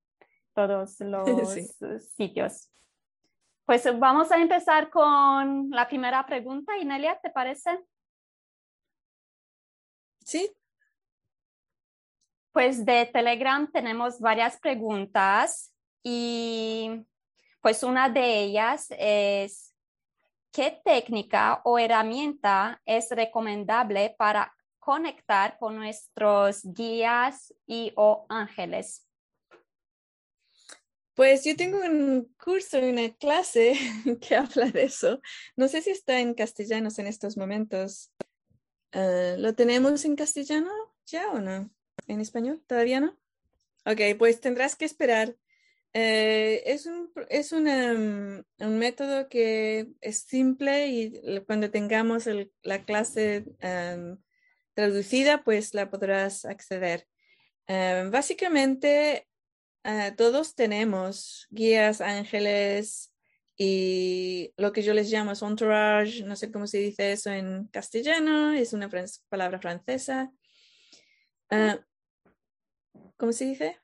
Todos 0.57 0.99
los 1.81 2.09
sitios. 2.16 2.73
Pues 3.64 3.87
vamos 3.99 4.33
a 4.33 4.40
empezar 4.40 4.90
con 4.90 5.71
la 5.71 5.87
primera 5.87 6.27
pregunta. 6.27 6.77
Inelia, 6.79 7.21
¿te 7.21 7.31
parece? 7.31 7.79
Sí, 10.25 10.51
pues 12.57 12.87
de 12.87 13.05
Telegram 13.05 13.71
tenemos 13.71 14.19
varias 14.19 14.59
preguntas 14.59 15.75
y 16.03 17.05
pues 17.61 17.83
una 17.83 18.09
de 18.09 18.45
ellas 18.45 18.87
es, 18.99 19.75
¿qué 20.53 20.81
técnica 20.83 21.61
o 21.64 21.79
herramienta 21.79 22.81
es 22.87 23.11
recomendable 23.11 24.14
para 24.16 24.57
conectar 24.79 25.59
con 25.59 25.77
nuestros 25.77 26.62
guías 26.64 27.53
y 27.66 27.92
o 27.95 28.25
ángeles? 28.31 29.06
Pues 31.16 31.44
yo 31.44 31.57
tengo 31.57 31.79
un 31.79 32.31
curso, 32.37 32.79
una 32.79 33.09
clase 33.14 33.72
que 34.20 34.37
habla 34.37 34.70
de 34.70 34.85
eso. 34.85 35.22
No 35.57 35.66
sé 35.66 35.81
si 35.81 35.88
está 35.88 36.20
en 36.20 36.35
castellano 36.35 36.90
en 36.94 37.07
estos 37.07 37.38
momentos. 37.38 38.12
Eh, 38.92 39.37
¿Lo 39.38 39.55
tenemos 39.55 40.05
en 40.05 40.14
castellano 40.14 40.70
ya 41.07 41.31
o 41.31 41.40
no? 41.40 41.70
en 42.07 42.20
español? 42.20 42.62
¿Todavía 42.66 43.00
no? 43.00 43.18
Ok, 43.87 44.00
pues 44.18 44.42
tendrás 44.42 44.76
que 44.76 44.85
esperar. 44.85 45.35
Eh, 45.94 46.62
es 46.66 46.85
un, 46.85 47.11
es 47.31 47.50
mm, 47.50 48.64
un 48.64 48.79
método 48.79 49.31
que 49.31 49.88
es 50.02 50.18
simple 50.18 50.88
y 50.88 51.40
cuando 51.46 51.70
tengamos 51.70 52.29
la 52.62 52.85
clase 52.85 53.46
traducida, 54.74 55.42
pues 55.44 55.72
la 55.72 55.88
podrás 55.88 56.44
acceder. 56.44 57.09
Básicamente, 57.66 59.26
eh, 59.87 60.12
todos 60.16 60.57
tenemos 60.57 61.46
guías, 61.51 62.01
ángeles 62.01 63.14
y 63.57 64.53
lo 64.57 64.72
que 64.72 64.83
yo 64.83 64.92
les 64.92 65.11
llamo 65.11 65.31
es 65.31 65.42
entourage, 65.42 66.25
no 66.25 66.35
sé 66.35 66.51
cómo 66.51 66.66
se 66.66 66.79
dice 66.79 67.12
eso 67.12 67.31
en 67.31 67.68
castellano, 67.68 68.53
es 68.53 68.72
una 68.72 68.90
palabra 69.29 69.61
francesa. 69.61 70.33
Ah, 71.51 71.79
¿Cómo 73.16 73.33
se 73.33 73.44
dice? 73.44 73.81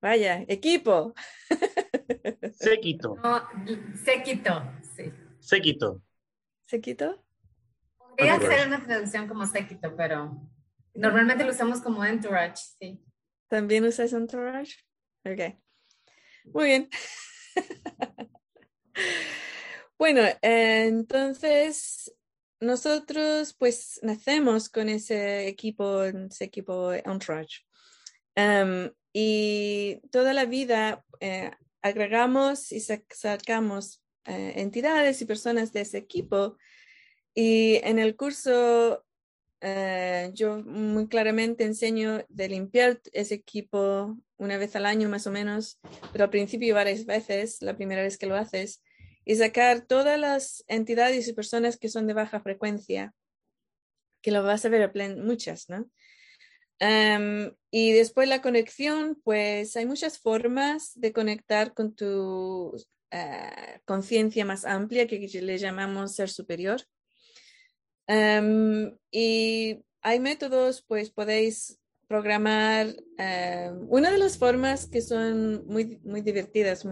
Vaya, 0.00 0.44
equipo. 0.48 1.14
Séquito. 2.54 3.14
No, 3.22 3.42
séquito, 4.04 4.62
sí. 4.96 5.12
Séquito. 5.38 6.02
¿Séquito? 6.66 7.24
Podría 7.98 8.34
hacer 8.34 8.66
una 8.66 8.84
traducción 8.84 9.28
como 9.28 9.46
séquito, 9.46 9.94
pero 9.96 10.48
normalmente 10.98 11.44
lo 11.44 11.52
usamos 11.52 11.80
como 11.80 12.04
entourage, 12.04 12.62
sí. 12.78 13.00
¿También 13.48 13.84
usas 13.84 14.12
entourage? 14.12 14.74
Ok. 15.24 15.56
Muy 16.52 16.64
bien. 16.66 16.88
bueno, 19.98 20.22
entonces 20.42 22.12
nosotros 22.60 23.54
pues 23.54 24.00
nacemos 24.02 24.68
con 24.68 24.88
ese 24.88 25.46
equipo, 25.48 26.04
ese 26.04 26.44
equipo 26.44 26.92
Entourage. 26.92 27.60
Um, 28.36 28.90
y 29.12 30.00
toda 30.10 30.32
la 30.32 30.44
vida 30.44 31.04
eh, 31.20 31.50
agregamos 31.82 32.72
y 32.72 32.80
sacamos 32.80 34.02
eh, 34.24 34.54
entidades 34.56 35.20
y 35.22 35.26
personas 35.26 35.72
de 35.72 35.80
ese 35.82 35.98
equipo. 35.98 36.56
Y 37.34 37.76
en 37.84 37.98
el 37.98 38.16
curso 38.16 39.04
eh, 39.60 40.30
yo 40.34 40.62
muy 40.62 41.08
claramente 41.08 41.64
enseño 41.64 42.24
de 42.28 42.48
limpiar 42.48 43.00
ese 43.12 43.34
equipo 43.34 44.16
una 44.36 44.56
vez 44.56 44.76
al 44.76 44.86
año 44.86 45.08
más 45.08 45.26
o 45.26 45.30
menos, 45.30 45.78
pero 46.12 46.24
al 46.24 46.30
principio 46.30 46.74
varias 46.74 47.06
veces, 47.06 47.60
la 47.62 47.76
primera 47.76 48.02
vez 48.02 48.18
que 48.18 48.26
lo 48.26 48.36
haces, 48.36 48.82
y 49.24 49.36
sacar 49.36 49.82
todas 49.82 50.18
las 50.18 50.64
entidades 50.68 51.28
y 51.28 51.32
personas 51.32 51.76
que 51.76 51.88
son 51.88 52.06
de 52.06 52.14
baja 52.14 52.40
frecuencia, 52.40 53.12
que 54.22 54.30
lo 54.30 54.42
vas 54.42 54.64
a 54.64 54.68
ver 54.68 54.90
muchas, 55.16 55.68
¿no? 55.68 55.90
y 57.70 57.92
después 57.92 58.28
la 58.28 58.40
conexión, 58.40 59.20
pues 59.24 59.76
hay 59.76 59.84
muchas 59.84 60.20
formas 60.20 60.92
de 60.94 61.12
conectar 61.12 61.74
con 61.74 61.92
tu 61.92 62.76
eh, 63.10 63.80
conciencia 63.84 64.44
más 64.44 64.64
amplia, 64.64 65.06
que 65.06 65.18
le 65.18 65.58
llamamos 65.58 66.14
ser 66.14 66.28
superior. 66.28 66.82
Y 68.08 69.84
hay 70.00 70.20
métodos, 70.20 70.82
pues 70.82 71.10
podéis 71.10 71.78
programar. 72.06 72.94
una 73.88 74.10
de 74.10 74.18
las 74.18 74.38
formas 74.38 74.86
que 74.86 75.02
son 75.02 75.66
muy, 75.66 76.00
muy 76.02 76.22
divertidas, 76.22 76.84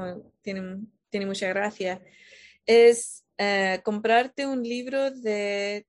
tienen, 0.43 0.93
tiene 1.11 1.27
mucha 1.27 1.49
gracia, 1.49 2.03
es 2.67 3.25
eh, 3.39 3.81
comprarte 3.85 4.47
un 4.47 4.63
libro 4.63 5.11
de, 5.11 5.87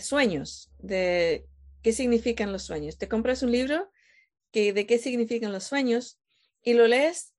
sueños, 0.00 0.70
de 0.78 1.46
qué 1.82 1.92
significan 1.92 2.52
los 2.52 2.62
sueños. 2.62 2.96
Te 2.98 3.08
compras 3.08 3.42
un 3.42 3.52
libro 3.52 3.90
que, 4.50 4.72
de 4.72 4.86
qué 4.86 4.98
significan 4.98 5.52
los 5.52 5.64
sueños 5.64 6.18
y 6.62 6.74
lo 6.74 6.86
lees 6.86 7.34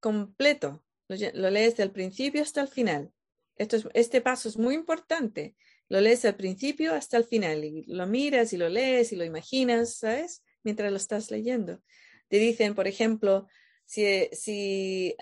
completo, 0.00 0.84
lo, 1.08 1.50
lees 1.50 1.76
del 1.76 1.92
principio 1.92 2.42
hasta 2.42 2.60
el 2.60 2.68
final. 2.68 3.12
Esto 3.56 3.76
es, 3.76 3.88
este 3.94 4.20
paso 4.20 4.48
es 4.48 4.58
muy 4.58 4.74
importante. 4.74 5.54
Lo 5.88 6.00
lees 6.00 6.24
al 6.24 6.36
principio 6.36 6.94
hasta 6.94 7.16
el 7.16 7.24
final 7.24 7.64
y 7.64 7.84
lo 7.86 8.06
miras 8.06 8.52
y 8.52 8.56
lo 8.56 8.68
lees 8.68 9.12
y 9.12 9.16
lo 9.16 9.24
imaginas, 9.24 9.98
¿sabes? 9.98 10.42
Mientras 10.64 10.90
lo 10.90 10.96
estás 10.96 11.30
leyendo. 11.30 11.80
Te 12.28 12.38
dicen, 12.38 12.74
por 12.74 12.88
ejemplo, 12.88 13.46
si, 13.84 14.28
si 14.32 15.16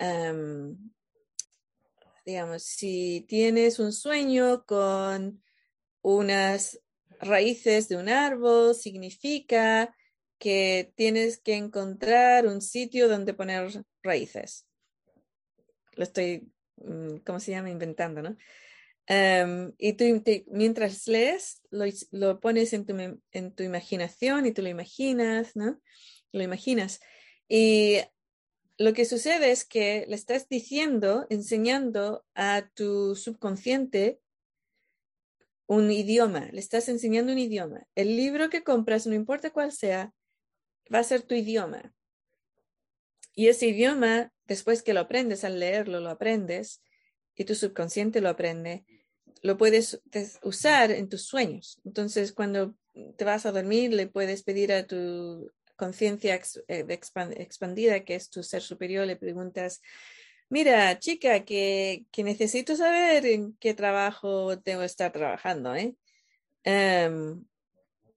digamos, 2.25 2.63
si 2.63 3.25
tienes 3.27 3.79
un 3.79 3.93
sueño 3.93 4.65
con 4.65 5.43
unas 6.01 6.79
raíces 7.19 7.87
de 7.87 7.97
un 7.97 8.09
árbol, 8.09 8.73
significa 8.73 9.95
que 10.39 10.91
tienes 10.95 11.39
que 11.39 11.55
encontrar 11.55 12.47
un 12.47 12.61
sitio 12.61 13.07
donde 13.07 13.33
poner 13.33 13.85
raíces. 14.03 14.67
Lo 15.93 16.03
estoy, 16.03 16.51
mm, 16.77 17.17
¿cómo 17.25 17.39
se 17.39 17.51
llama? 17.51 17.69
Inventando, 17.69 18.21
¿no? 18.21 18.35
Y 19.07 19.93
tú 19.93 20.23
mientras 20.47 21.07
lees, 21.07 21.61
lo, 21.69 21.85
lo 22.11 22.39
pones 22.39 22.73
en 22.73 22.85
tu, 22.85 22.95
en 23.31 23.55
tu, 23.55 23.63
imaginación 23.63 24.45
y 24.45 24.51
tú 24.51 24.61
lo 24.61 24.69
imaginas, 24.69 25.55
¿no? 25.55 25.79
Lo 26.31 26.43
imaginas. 26.43 26.99
Y 27.47 27.99
lo 28.77 28.93
que 28.93 29.05
sucede 29.05 29.51
es 29.51 29.65
que 29.65 30.05
le 30.07 30.15
estás 30.15 30.49
diciendo, 30.49 31.27
enseñando 31.29 32.25
a 32.33 32.67
tu 32.73 33.15
subconsciente 33.15 34.19
un 35.67 35.91
idioma, 35.91 36.49
le 36.51 36.59
estás 36.59 36.89
enseñando 36.89 37.31
un 37.31 37.39
idioma. 37.39 37.87
El 37.95 38.15
libro 38.15 38.49
que 38.49 38.63
compras, 38.63 39.07
no 39.07 39.13
importa 39.13 39.51
cuál 39.51 39.71
sea, 39.71 40.13
va 40.93 40.99
a 40.99 41.03
ser 41.03 41.21
tu 41.21 41.35
idioma. 41.35 41.93
Y 43.33 43.47
ese 43.47 43.67
idioma, 43.67 44.31
después 44.45 44.81
que 44.81 44.93
lo 44.93 45.01
aprendes 45.01 45.43
al 45.43 45.59
leerlo, 45.59 45.99
lo 45.99 46.09
aprendes 46.09 46.81
y 47.35 47.45
tu 47.45 47.55
subconsciente 47.55 48.21
lo 48.21 48.29
aprende, 48.29 48.85
lo 49.41 49.57
puedes 49.57 50.01
usar 50.41 50.91
en 50.91 51.09
tus 51.09 51.23
sueños. 51.23 51.79
Entonces, 51.83 52.33
cuando 52.33 52.75
te 53.17 53.25
vas 53.25 53.45
a 53.45 53.51
dormir, 53.51 53.93
le 53.93 54.07
puedes 54.07 54.43
pedir 54.43 54.71
a 54.73 54.87
tu 54.87 55.51
conciencia 55.75 56.39
eh, 56.67 56.85
expandida, 56.87 58.03
que 58.05 58.15
es 58.15 58.29
tu 58.29 58.43
ser 58.43 58.61
superior, 58.61 59.05
le 59.05 59.17
preguntas, 59.17 59.81
mira, 60.49 60.97
chica, 60.99 61.43
que, 61.43 62.05
necesito 62.17 62.75
saber 62.75 63.25
en 63.25 63.55
qué 63.57 63.73
trabajo 63.73 64.59
tengo 64.59 64.79
que 64.79 64.85
estar 64.85 65.11
trabajando, 65.11 65.75
¿eh? 65.75 65.95
Em, 66.63 67.43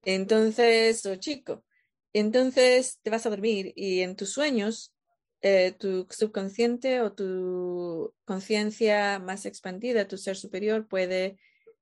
entonces, 0.04 1.04
o 1.06 1.16
chico, 1.16 1.64
entonces 2.12 2.98
te 3.02 3.10
vas 3.10 3.26
a 3.26 3.30
dormir 3.30 3.72
y 3.76 4.00
en 4.00 4.16
tus 4.16 4.30
sueños, 4.32 4.94
eh, 5.40 5.72
tu 5.78 6.06
subconsciente 6.10 7.00
o 7.00 7.12
tu 7.12 8.14
conciencia 8.24 9.18
más 9.18 9.46
expandida, 9.46 10.08
tu 10.08 10.18
ser 10.18 10.36
superior, 10.36 10.88
puede 10.88 11.38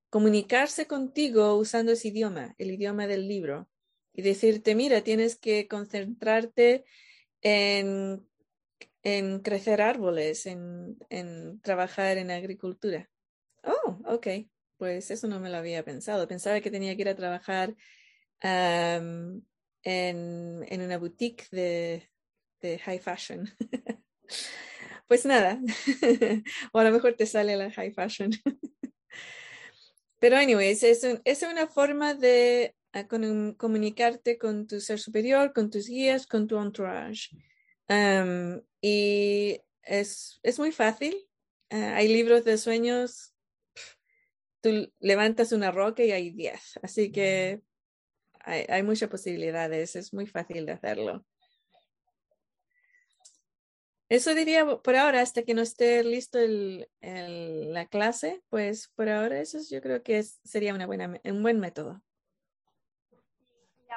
comunicarse 0.09 0.87
contigo 0.87 1.55
usando 1.55 1.91
ese 1.91 2.09
idioma, 2.09 2.55
el 2.57 2.71
idioma 2.71 3.07
del 3.07 3.27
libro 3.27 3.69
y 4.13 4.21
decirte, 4.21 4.75
mira, 4.75 5.01
tienes 5.01 5.37
que 5.37 5.67
concentrarte 5.67 6.85
en, 7.41 8.27
en 9.03 9.39
crecer 9.39 9.81
árboles, 9.81 10.45
en, 10.45 10.97
en, 11.09 11.61
trabajar 11.61 12.17
en 12.17 12.31
agricultura. 12.31 13.09
Oh, 13.63 13.99
ok, 14.05 14.27
pues 14.77 15.11
eso 15.11 15.27
no 15.27 15.39
me 15.39 15.49
lo 15.49 15.57
había 15.57 15.83
pensado. 15.83 16.27
Pensaba 16.27 16.61
que 16.61 16.71
tenía 16.71 16.95
que 16.95 17.01
ir 17.01 17.09
a 17.09 17.15
trabajar 17.15 17.75
en, 18.41 19.45
en, 19.83 20.81
una 20.81 20.97
boutique 20.97 21.47
de, 21.51 22.09
de 22.61 22.79
high 22.79 22.99
fashion. 22.99 23.49
pues 25.07 25.25
nada, 25.25 25.59
o 26.73 26.79
a 26.79 26.83
lo 26.83 26.91
mejor 26.91 27.13
te 27.13 27.25
sale 27.25 27.55
la 27.55 27.71
high 27.71 27.93
fashion. 27.93 28.31
Pero 30.19 30.35
anyways, 30.35 30.83
es, 30.83 31.03
es 31.23 31.43
una 31.43 31.67
forma 31.67 32.13
de 32.15 32.75
con, 33.07 33.53
comunicarte 33.53 34.37
con 34.37 34.65
tu 34.65 34.79
ser 34.81 34.99
superior, 34.99 35.53
con 35.53 35.69
tus 35.69 35.87
guías, 35.87 36.25
con 36.25 36.47
tu 36.47 36.59
entourage. 36.59 37.29
y 38.81 39.61
es, 39.83 40.39
es, 40.43 40.59
muy 40.59 40.71
fácil. 40.71 41.15
Ah, 41.69 41.97
hay 41.97 42.07
libros 42.07 42.45
de 42.45 42.57
sueños, 42.57 43.33
tú 44.61 44.91
levantas 44.99 45.51
una 45.51 45.71
roca 45.71 46.03
y 46.03 46.11
hay 46.11 46.31
10. 46.31 46.79
Así 46.81 47.11
que 47.11 47.61
hay, 48.39 48.65
hay 48.69 48.83
muchas 48.83 49.09
posibilidades, 49.09 49.95
es 49.95 50.13
muy 50.13 50.25
fácil 50.25 50.65
de 50.65 50.71
hacerlo. 50.71 51.25
Eso 54.09 54.33
diría 54.33 54.65
por 54.65 54.95
ahora, 54.95 55.21
hasta 55.21 55.43
que 55.43 55.53
no 55.53 55.61
esté 55.61 56.03
listo 56.03 56.39
el, 56.39 56.87
la 57.73 57.85
clase, 57.87 58.41
pues 58.49 58.89
por 58.95 59.09
ahora 59.09 59.39
eso 59.39 59.59
yo 59.69 59.81
creo 59.81 60.01
que 60.01 60.23
sería 60.23 60.73
un 60.73 61.43
buen 61.43 61.59
método 61.59 62.01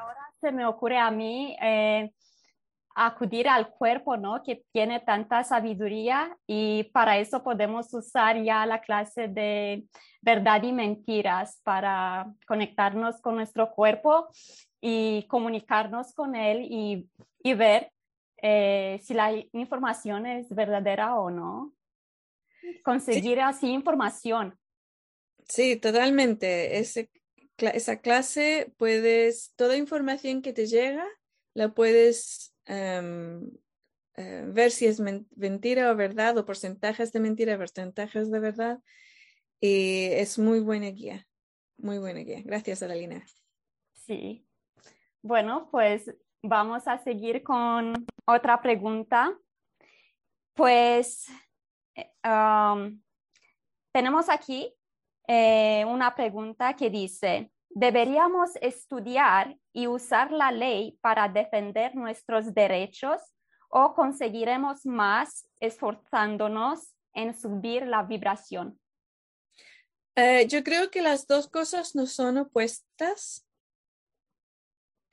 ahora 0.01 0.33
se 0.41 0.53
me 0.53 0.65
ocurre 0.67 0.99
a 0.99 1.11
mí 1.11 1.57
eh, 1.61 2.11
acudir 2.95 3.49
al 3.49 3.71
cuerpo, 3.71 4.17
¿no? 4.17 4.43
Que 4.43 4.65
tiene 4.73 5.01
tanta 5.01 5.45
sabiduría 5.45 6.37
y 6.47 6.85
para 6.93 7.19
eso 7.19 7.43
podemos 7.43 7.93
usar 7.95 8.43
ya 8.43 8.67
la 8.67 8.81
clase 8.81 9.29
de 9.29 9.85
verdad 10.21 10.63
y 10.63 10.73
mentiras 10.73 11.61
para 11.63 12.33
conectarnos 12.47 13.21
con 13.21 13.37
nuestro 13.37 13.71
cuerpo 13.71 14.29
y 14.81 15.25
comunicarnos 15.29 16.13
con 16.15 16.35
él 16.35 16.67
y, 16.69 17.09
y 17.43 17.55
ver 17.55 17.93
eh, 18.43 19.01
si 19.03 19.15
la 19.15 19.33
información 19.53 20.27
es 20.27 20.49
verdadera 20.55 21.17
o 21.17 21.31
no. 21.31 21.75
Conseguir 22.85 23.41
así 23.41 23.69
información. 23.69 24.59
Sí, 25.49 25.77
totalmente. 25.77 26.79
Ese, 26.79 27.11
esa 27.59 28.01
clase 28.01 28.73
puedes, 28.77 29.53
toda 29.57 29.77
información 29.77 30.43
que 30.43 30.53
te 30.53 30.67
llega, 30.67 31.07
la 31.55 31.75
puedes 31.75 32.55
em, 32.67 33.51
eh, 34.17 34.45
ver 34.47 34.71
si 34.71 34.87
es 34.87 35.01
mentira 35.01 35.91
o 35.91 35.97
verdad, 35.97 36.37
o 36.39 36.45
porcentajes 36.45 37.13
de 37.13 37.21
mentira, 37.21 37.59
porcentajes 37.59 38.31
de 38.31 38.41
verdad. 38.41 38.79
Y 39.61 40.05
es 40.13 40.39
muy 40.39 40.61
buena 40.61 40.89
guía, 40.89 41.27
muy 41.77 41.99
buena 41.99 42.21
guía. 42.21 42.43
Gracias, 42.45 42.83
Adalina. 42.83 43.25
Sí. 44.07 44.47
Bueno, 45.23 45.69
pues 45.71 46.15
vamos 46.43 46.87
a 46.87 46.99
seguir 46.99 47.43
con 47.43 47.93
otra 48.31 48.61
pregunta. 48.61 49.37
Pues 50.55 51.27
eh, 51.95 52.11
tenemos 53.93 54.29
aquí 54.29 54.75
eh, 55.27 55.85
una 55.87 56.15
pregunta 56.15 56.75
que 56.75 56.91
dice, 56.91 57.53
¿deberíamos 57.69 58.51
estudiar 58.61 59.57
y 59.73 59.87
usar 59.87 60.33
la 60.33 60.51
ley 60.51 60.99
para 61.01 61.29
defender 61.29 61.95
nuestros 61.95 62.53
derechos 62.53 63.21
o 63.69 63.95
conseguiremos 63.95 64.85
más 64.85 65.49
esforzándonos 65.61 66.95
en 67.15 67.39
subir 67.39 67.87
la 67.87 68.03
vibración? 68.03 68.79
Eh, 70.17 70.47
yo 70.49 70.65
creo 70.65 70.91
que 70.91 71.03
las 71.03 71.27
dos 71.27 71.49
cosas 71.49 71.95
no 71.95 72.07
son 72.07 72.39
opuestas. 72.39 73.47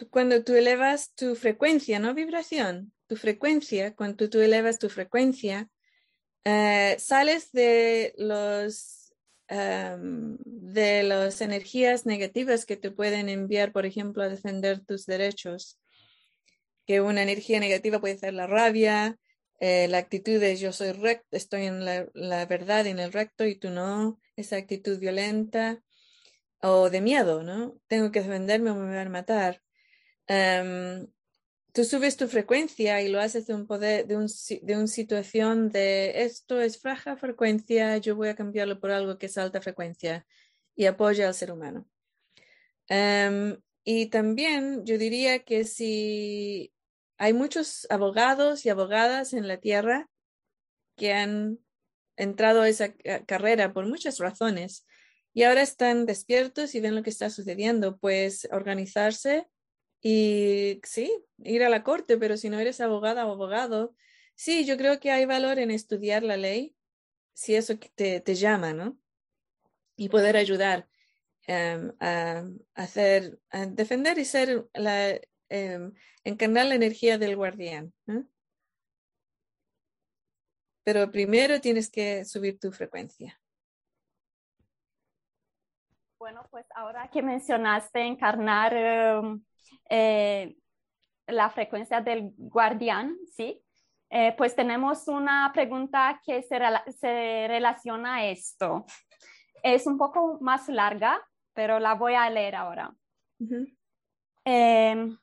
Cuando 0.10 0.44
tú 0.44 0.54
elevas 0.54 1.14
tu 1.14 1.36
frecuencia, 1.36 2.00
no 2.00 2.14
vibración, 2.14 2.92
tu 3.08 3.16
frecuencia, 3.16 3.96
cuando 3.96 4.30
tú 4.30 4.40
elevas 4.40 4.80
tu 4.80 4.90
frecuencia, 4.90 5.70
eh, 6.44 6.96
sales 7.00 7.52
de 7.52 8.14
los 8.18 8.98
de 9.50 11.04
las 11.04 11.42
energías 11.42 12.06
negativas 12.06 12.66
que 12.66 12.76
te 12.76 12.92
pueden 12.92 13.30
enviar, 13.30 13.72
por 13.72 13.86
ejemplo, 13.86 14.24
a 14.24 14.30
defender 14.30 14.82
tus 14.86 15.06
derechos. 15.06 15.80
Que 16.86 17.02
una 17.02 17.24
energía 17.24 17.60
negativa 17.60 18.00
puede 18.00 18.18
ser 18.18 18.34
la 18.34 18.48
rabia, 18.48 19.18
eh, 19.60 19.88
la 19.88 19.98
actitud 20.00 20.40
de 20.40 20.56
yo 20.58 20.72
soy 20.72 20.92
recto, 20.92 21.28
estoy 21.32 21.66
en 21.66 21.86
la, 21.86 22.46
verdad, 22.46 22.86
en 22.88 23.00
el 23.00 23.12
recto 23.12 23.46
y 23.46 23.56
tú 23.56 23.70
no, 23.70 24.20
esa 24.36 24.58
actitud 24.58 25.00
violenta 25.00 25.82
o 26.62 26.90
de 26.90 27.02
miedo, 27.02 27.44
¿no? 27.44 27.80
Tengo 27.88 28.12
que 28.12 28.22
defenderme 28.22 28.72
o 28.72 28.76
me 28.76 28.96
van 28.96 29.08
a 29.08 29.10
matar 29.10 29.62
tú 31.78 31.84
subes 31.84 32.18
tu 32.18 32.28
frecuencia 32.28 33.04
y 33.04 33.08
lo 33.08 33.22
haces 33.22 33.46
de 33.46 33.54
un 33.54 33.68
poder, 33.68 34.08
de, 34.08 34.18
un, 34.18 34.26
de 34.64 34.76
una 34.76 34.88
situación 34.88 35.70
de 35.70 36.24
esto 36.24 36.60
es 36.60 36.82
baja 36.82 37.18
frecuencia, 37.18 37.98
yo 37.98 38.16
voy 38.16 38.30
a 38.30 38.36
cambiarlo 38.36 38.80
por 38.80 38.90
algo 38.90 39.20
que 39.20 39.28
es 39.28 39.38
alta 39.38 39.62
frecuencia 39.62 40.26
y 40.76 40.88
apoya 40.88 41.28
al 41.28 41.36
ser 41.36 41.52
humano. 41.52 41.88
Em, 42.88 43.62
y 43.84 44.08
también 44.08 44.88
yo 44.88 44.98
diría 44.98 45.44
que 45.44 45.66
si 45.66 46.74
hay 47.20 47.34
muchos 47.34 47.86
abogados 47.92 48.66
y 48.66 48.70
abogadas 48.70 49.34
en 49.34 49.48
la 49.48 49.58
tierra 49.58 50.10
que 50.96 51.14
han 51.14 51.60
entrado 52.16 52.62
a 52.64 52.70
esa 52.70 52.92
carrera 53.28 53.72
por 53.72 53.86
muchas 53.86 54.18
razones 54.18 54.88
y 55.32 55.44
ahora 55.44 55.62
están 55.62 56.08
despiertos 56.08 56.74
y 56.74 56.80
ven 56.80 56.96
lo 56.96 57.04
que 57.04 57.12
está 57.12 57.30
sucediendo, 57.30 58.00
pues 58.00 58.48
organizarse 58.52 59.48
y 60.02 60.82
sí, 60.84 61.12
ir 61.40 61.64
a 61.64 61.70
la 61.70 61.84
corte, 61.84 62.18
pero 62.18 62.38
si 62.38 62.50
no 62.50 62.60
eres 62.60 62.82
abogada 62.82 63.26
o 63.26 63.32
abogado, 63.32 63.96
sí, 64.36 64.66
yo 64.66 64.78
creo 64.78 65.00
que 65.00 65.12
hay 65.12 65.26
valor 65.26 65.60
en 65.60 65.72
estudiar 65.72 66.24
la 66.24 66.38
ley, 66.38 66.76
si 67.34 67.56
eso 67.56 67.76
te, 67.96 68.20
te 68.22 68.36
llama, 68.36 68.74
¿no? 68.74 68.98
y 69.98 70.10
poder 70.10 70.38
ayudar 70.38 70.88
em, 71.48 71.92
a, 72.00 72.44
hacer, 72.76 73.40
a 73.50 73.66
defender 73.66 74.18
y 74.20 74.26
ser 74.26 74.70
la, 74.74 75.20
em, 75.50 75.94
encarnar 76.24 76.68
la 76.68 76.76
energía 76.76 77.18
del 77.18 77.36
guardián. 77.36 77.94
¿eh? 78.08 78.24
Pero 80.84 81.12
primero 81.12 81.60
tienes 81.60 81.90
que 81.90 82.24
subir 82.24 82.60
tu 82.60 82.72
frecuencia. 82.72 83.42
Bueno, 86.20 86.48
pues 86.50 86.66
ahora 86.76 87.10
que 87.12 87.22
mencionaste 87.22 88.02
encarnar 88.02 88.74
em, 88.74 89.44
eh, 89.90 90.56
la 91.28 91.50
frecuencia 91.50 92.02
del 92.02 92.34
guardián, 92.38 93.18
¿sí? 93.36 93.62
Eh, 94.10 94.34
pues 94.38 94.56
tenemos 94.56 95.08
una 95.08 95.52
pregunta 95.54 96.22
que 96.26 96.42
se, 96.42 96.60
se, 96.98 97.48
relaciona 97.48 98.16
a 98.16 98.26
esto. 98.26 98.86
Es 99.62 99.86
un 99.86 99.98
poco 99.98 100.38
más 100.40 100.70
larga, 100.70 101.22
pero 101.54 101.80
la 101.80 101.96
voy 101.96 102.14
a 102.14 102.30
leer 102.30 102.56
ahora. 102.56 102.94
Em, 104.46 105.18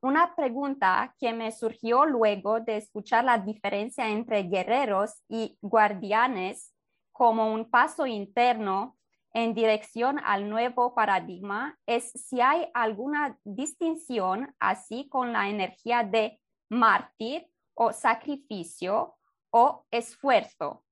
una 0.00 0.34
pregunta 0.34 1.14
que 1.18 1.32
me 1.34 1.52
surgió 1.52 2.06
luego 2.06 2.60
de 2.60 2.78
escuchar 2.78 3.24
la 3.24 3.36
diferencia 3.36 4.08
entre 4.08 4.44
guerreros 4.44 5.22
y 5.28 5.58
guardianes 5.60 6.72
como 7.12 7.52
un 7.52 7.68
paso 7.68 8.06
interno 8.06 8.96
en 9.32 9.54
dirección 9.54 10.18
al 10.24 10.48
nuevo 10.48 10.94
paradigma 10.94 11.78
es 11.86 12.10
si 12.12 12.40
hay 12.40 12.68
alguna 12.74 13.38
distinción 13.44 14.54
así 14.58 15.08
con 15.08 15.32
la 15.32 15.48
energía 15.48 16.02
de 16.02 16.40
mártir 16.68 17.46
o 17.74 17.92
sacrificio 17.92 19.14
o 19.50 19.86
esfuerzo, 19.90 20.84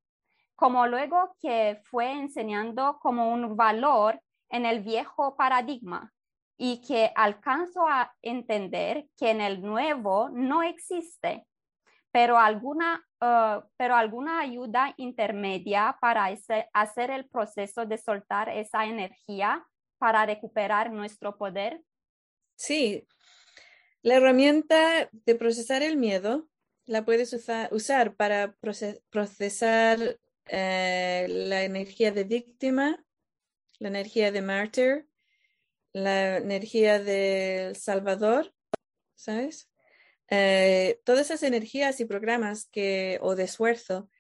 como 0.55 0.87
luego 0.87 1.37
que 1.41 1.81
fue 1.85 2.13
enseñando 2.13 2.99
como 3.01 3.33
un 3.33 3.57
valor 3.57 4.21
en 4.51 4.67
el 4.67 4.81
viejo 4.83 5.37
paradigma 5.37 6.13
y 6.57 6.81
que 6.81 7.13
alcanzo 7.15 7.87
a 7.89 8.13
entender 8.23 9.09
que 9.17 9.31
en 9.31 9.41
el 9.41 9.63
nuevo 9.63 10.29
no 10.31 10.63
existe, 10.63 11.47
pero 12.13 12.39
alguna, 12.39 13.05
uh, 13.21 13.63
pero 13.77 13.95
alguna 13.95 14.41
ayuda 14.41 14.95
intermedia 14.97 15.97
para 16.01 16.29
hacer 16.73 17.11
el 17.11 17.29
proceso 17.29 17.87
de 17.87 17.99
soltar 17.99 18.49
esa 18.49 18.87
energía 18.87 19.67
para 19.99 20.25
recuperar 20.27 20.91
nuestro 20.91 21.37
poder? 21.37 21.83
Sí, 22.57 23.07
la 24.03 24.15
herramienta 24.15 25.09
de 25.13 25.35
procesar 25.35 25.83
el 25.83 25.97
miedo 25.97 26.49
la 26.87 27.05
puedes 27.05 27.37
usar 27.71 28.17
para 28.17 28.57
procesar 29.11 30.19
eh, 30.47 31.27
la 31.29 31.63
energía 31.63 32.11
de 32.13 32.25
víctima, 32.25 33.05
la 33.79 33.89
energía 33.89 34.33
de 34.33 34.41
mártir, 34.41 35.09
la 35.93 36.39
energía 36.39 36.99
del 36.99 37.77
salvador, 37.77 38.55
¿sabes? 39.15 39.69
Eh, 40.31 41.01
todas 41.05 41.27
esas 41.27 41.43
energías 41.43 42.01
y 42.01 42.05
programas 42.05 42.69
que, 42.71 43.19
o 43.23 43.35
de 43.35 43.45
esfuerzo 43.45 44.11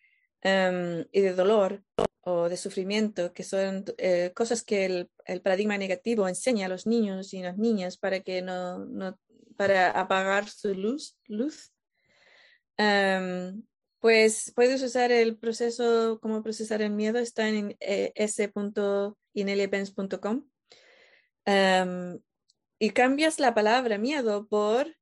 em, 0.40 1.04
y 1.12 1.20
de 1.20 1.34
dolor 1.34 1.82
o 2.22 2.48
de 2.48 2.56
sufrimiento, 2.56 3.32
que 3.32 3.44
son 3.44 3.84
eh, 3.98 4.32
cosas 4.34 4.62
que 4.62 4.84
el, 4.84 5.10
paradigma 5.42 5.78
negativo 5.78 6.28
enseña 6.28 6.66
a 6.66 6.68
los 6.68 6.86
niños 6.86 7.34
y 7.34 7.42
las 7.42 7.58
niñas 7.58 7.98
para 7.98 8.20
que 8.20 8.42
no, 8.42 9.18
para 9.56 9.90
apagar 9.90 10.48
su 10.48 10.74
luz, 10.74 11.16
luz 11.26 11.72
Em, 12.78 13.62
pues 13.98 14.52
puedes 14.54 14.80
usar 14.82 15.10
el 15.10 15.36
proceso, 15.36 16.20
como 16.22 16.44
procesar 16.44 16.80
el 16.80 16.92
miedo, 16.92 17.18
está 17.18 17.48
en 17.48 17.76
eh, 17.80 18.12
s.ineliapens.com. 18.14 20.48
Em, 21.44 22.20
y 22.78 22.90
cambias 22.90 23.40
la 23.40 23.54
palabra 23.54 23.98
miedo 23.98 24.46
por 24.46 24.94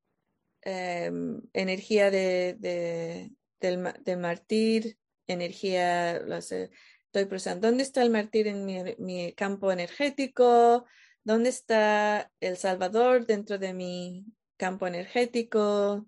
em, 0.61 1.41
energía 1.53 2.11
de, 2.11 2.55
de, 2.59 3.31
del, 3.59 3.93
del, 4.03 4.17
martir, 4.17 4.97
energía, 5.27 6.19
lo 6.19 6.41
sé, 6.41 6.71
estoy 7.05 7.25
procesando, 7.25 7.67
¿dónde 7.67 7.83
está 7.83 8.01
el 8.01 8.09
martir 8.09 8.47
en 8.47 8.65
mi, 8.65 9.33
campo 9.33 9.71
energético? 9.71 10.85
¿Dónde 11.23 11.49
está 11.49 12.31
el 12.39 12.57
Salvador 12.57 13.25
dentro 13.25 13.57
de 13.57 13.73
mi 13.73 14.25
campo 14.57 14.87
energético? 14.87 16.07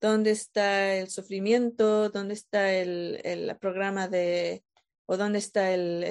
dónde 0.00 0.30
está 0.30 0.94
el 0.94 1.08
sufrimiento, 1.08 2.08
dónde 2.10 2.34
está 2.34 2.72
el, 2.72 3.56
programa 3.60 4.08
de, 4.08 4.64
o 5.06 5.16
dónde 5.16 5.38
está 5.38 5.72
el, 5.72 6.04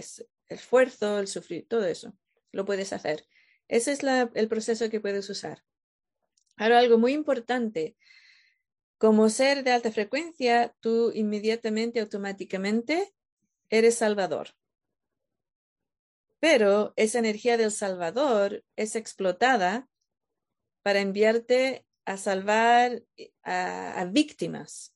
esfuerzo, 0.50 1.20
el 1.20 1.28
sufrir, 1.28 1.68
todo 1.68 1.86
eso. 1.86 2.14
Lo 2.52 2.66
puedes 2.66 2.94
hacer. 2.94 3.26
Ese 3.68 3.92
es 3.92 4.00
el 4.04 4.48
proceso 4.48 4.90
que 4.90 5.02
puedes 5.02 5.30
usar. 5.30 5.64
Ahora, 6.58 6.80
algo 6.80 6.98
muy 6.98 7.14
importante. 7.14 7.96
Como 8.98 9.30
ser 9.30 9.64
de 9.64 9.72
alta 9.72 9.92
frecuencia, 9.92 10.76
tú 10.80 11.12
inmediatamente, 11.14 12.00
automáticamente, 12.00 13.14
eres 13.70 13.96
salvador. 13.96 14.50
Pero 16.40 16.94
esa 16.96 17.20
energía 17.20 17.58
del 17.58 17.72
salvador 17.72 18.64
es 18.76 18.96
explotada 18.96 19.88
para 20.84 21.00
enviarte 21.00 21.86
a 22.06 22.18
salvar 22.18 23.04
a, 23.44 24.06
víctimas. 24.10 24.96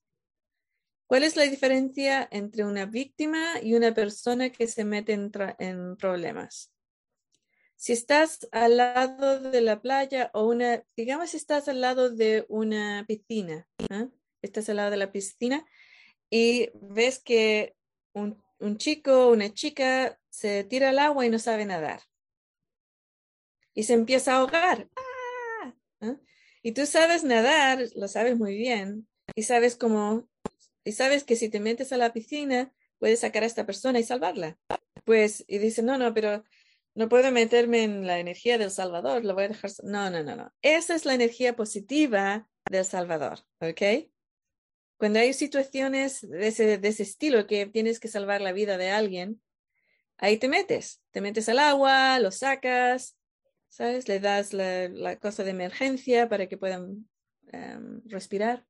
¿Cuál 1.06 1.24
es 1.24 1.36
la 1.36 1.43
diferencia 1.43 2.28
entre 2.32 2.63
una 2.63 2.86
víctima 2.86 3.60
y 3.62 3.74
una 3.74 3.93
persona 3.93 4.50
que 4.50 4.67
se 4.67 4.86
mete 4.86 5.13
en, 5.13 5.97
problemas? 5.97 6.71
Si 7.81 7.93
estás 7.93 8.47
al 8.51 8.77
lado 8.77 9.39
de 9.39 9.59
la 9.59 9.81
playa 9.81 10.29
o 10.35 10.45
una, 10.45 10.83
digamos, 10.95 11.33
estás 11.33 11.67
al 11.67 11.81
lado 11.81 12.11
de 12.11 12.45
una 12.47 13.05
piscina, 13.07 13.67
¿eh? 13.89 14.07
estás 14.43 14.69
al 14.69 14.75
lado 14.75 14.91
de 14.91 14.97
la 14.97 15.11
piscina 15.11 15.65
y 16.29 16.69
ves 16.75 17.17
que 17.17 17.75
un, 18.13 18.39
un 18.59 18.77
chico 18.77 19.25
o 19.25 19.31
una 19.31 19.51
chica 19.51 20.19
se 20.29 20.63
tira 20.63 20.89
al 20.89 20.99
agua 20.99 21.25
y 21.25 21.29
no 21.31 21.39
sabe 21.39 21.65
nadar 21.65 22.01
y 23.73 23.81
se 23.81 23.93
empieza 23.93 24.33
a 24.33 24.37
ahogar. 24.41 24.87
¡Ah! 24.95 25.73
¿eh? 26.01 26.17
Y 26.61 26.73
tú 26.73 26.85
sabes 26.85 27.23
nadar, 27.23 27.79
lo 27.95 28.07
sabes 28.07 28.37
muy 28.37 28.57
bien, 28.57 29.07
y 29.33 29.41
sabes 29.41 29.75
cómo, 29.75 30.29
y 30.83 30.91
sabes 30.91 31.23
que 31.23 31.35
si 31.35 31.49
te 31.49 31.59
metes 31.59 31.91
a 31.91 31.97
la 31.97 32.13
piscina, 32.13 32.71
puedes 32.99 33.21
sacar 33.21 33.41
a 33.41 33.47
esta 33.47 33.65
persona 33.65 33.99
y 33.99 34.03
salvarla. 34.03 34.59
Pues, 35.03 35.43
y 35.47 35.57
dice, 35.57 35.81
no, 35.81 35.97
no, 35.97 36.13
pero 36.13 36.43
no 36.93 37.08
puedo 37.08 37.32
meterme 37.32 37.84
en 37.84 38.06
la 38.06 38.19
energía 38.19 38.58
del 38.58 38.71
Salvador, 38.71 39.23
lo 39.23 39.34
voy 39.34 39.45
a 39.45 39.49
dejar. 39.49 39.71
No, 39.84 40.10
no, 40.10 40.23
no, 40.23 40.36
no. 40.36 40.54
Esa 40.62 40.95
es 40.95 41.06
la 41.06 41.13
energía 41.13 41.56
positiva 41.56 42.47
del 42.69 42.86
Salvador, 42.86 43.39
¿ok? 43.60 44.10
Cuando 44.97 45.19
hay 45.19 45.34
situaciones 45.34 46.21
de 46.21 46.47
ese, 46.47 46.77
de 46.77 46.88
ese 46.88 47.04
estilo 47.04 47.47
que 47.47 47.65
tienes 47.65 47.99
que 47.99 48.08
salvar 48.08 48.41
la 48.41 48.51
vida 48.51 48.77
de 48.77 48.91
alguien, 48.91 49.41
ahí 50.17 50.38
te 50.38 50.47
metes, 50.47 51.01
te 51.12 51.21
metes 51.21 51.49
al 51.49 51.60
agua, 51.60 52.19
lo 52.19 52.30
sacas, 52.32 53.17
¿sabes? 53.69 54.08
Le 54.08 54.19
das 54.19 54.54
la, 54.54 55.17
cosa 55.19 55.43
de 55.43 55.51
emergencia 55.51 56.30
para 56.30 56.47
que 56.47 56.58
puedan 56.58 57.10
em, 57.51 58.01
respirar. 58.06 58.65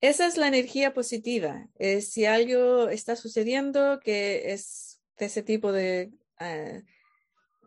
Esa 0.00 0.26
es 0.26 0.36
la 0.36 0.48
energía 0.48 0.92
positiva. 0.92 1.68
si 2.00 2.24
algo 2.26 2.88
está 2.88 3.16
sucediendo 3.16 4.00
que 4.00 4.52
es 4.52 5.00
de 5.18 5.26
ese 5.26 5.42
tipo 5.42 5.72
de, 5.72 6.12
ah, 6.38 6.80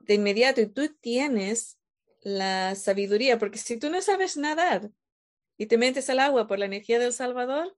de 0.01 0.13
inmediato 0.13 0.61
y 0.61 0.67
tú 0.67 0.95
tienes 0.99 1.77
la 2.21 2.75
sabiduría, 2.75 3.37
porque 3.39 3.57
si 3.57 3.77
tú 3.77 3.89
no 3.89 4.01
sabes 4.01 4.37
nadar 4.37 4.89
y 5.57 5.67
te 5.67 5.77
metes 5.77 6.09
al 6.09 6.19
agua 6.19 6.47
por 6.47 6.59
la 6.59 6.65
energía 6.65 6.99
del 6.99 7.13
Salvador, 7.13 7.77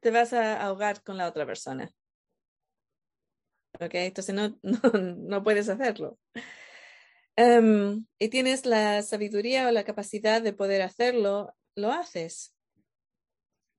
te 0.00 0.10
vas 0.10 0.32
a 0.32 0.60
ahogar 0.60 1.02
con 1.02 1.16
la 1.16 1.28
otra 1.28 1.46
persona. 1.46 1.92
¿Ok? 3.80 3.94
Entonces 3.94 4.34
no, 4.34 4.58
no 4.92 5.42
puedes 5.42 5.68
hacerlo. 5.68 6.18
Em, 7.36 8.04
y 8.18 8.28
tienes 8.30 8.66
la 8.66 9.02
sabiduría 9.02 9.68
o 9.68 9.70
la 9.70 9.84
capacidad 9.84 10.42
de 10.42 10.52
poder 10.52 10.82
hacerlo, 10.82 11.54
lo 11.76 11.92
haces. 11.92 12.52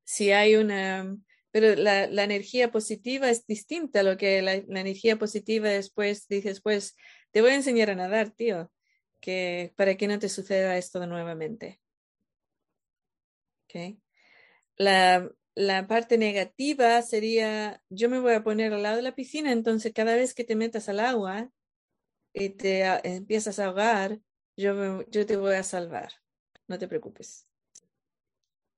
Si 0.06 0.32
hay 0.32 0.56
una, 0.56 1.18
pero 1.52 1.76
la, 1.76 2.04
energía 2.04 2.72
positiva 2.72 3.30
es 3.30 3.46
distinta 3.48 4.02
a 4.02 4.04
lo 4.04 4.18
que 4.18 4.42
la, 4.42 4.54
energía 4.54 5.18
positiva 5.18 5.70
después 5.70 6.28
dices, 6.28 6.62
pues 6.62 6.96
te 7.32 7.42
voy 7.42 7.52
a 7.52 7.56
enseñar 7.56 7.90
a 7.90 7.96
nadar, 7.96 8.32
tío, 8.32 8.72
que 9.20 9.74
para 9.76 9.96
que 9.96 10.08
no 10.08 10.20
te 10.20 10.30
suceda 10.30 10.78
esto 10.78 11.06
nuevamente. 11.06 11.80
Okay. 13.66 14.02
La, 14.78 15.30
la 15.56 15.88
parte 15.88 16.18
negativa 16.18 17.02
sería, 17.02 17.84
yo 17.90 18.10
me 18.10 18.20
voy 18.20 18.34
a 18.34 18.44
poner 18.44 18.74
al 18.74 18.84
lado 18.84 18.98
de 18.98 19.02
la 19.04 19.16
piscina, 19.16 19.52
entonces 19.52 19.94
cada 19.94 20.16
vez 20.16 20.34
que 20.34 20.44
te 20.44 20.56
metas 20.56 20.90
al 20.90 21.00
agua, 21.00 21.52
y 22.34 22.50
te 22.50 22.84
empiezas 23.08 23.60
a 23.60 23.66
ahogar, 23.66 24.20
yo, 24.56 25.04
yo 25.10 25.26
te 25.26 25.38
voy 25.38 25.56
a 25.56 25.64
salvar. 25.64 26.14
No 26.68 26.78
te 26.78 26.88
preocupes. 26.88 27.48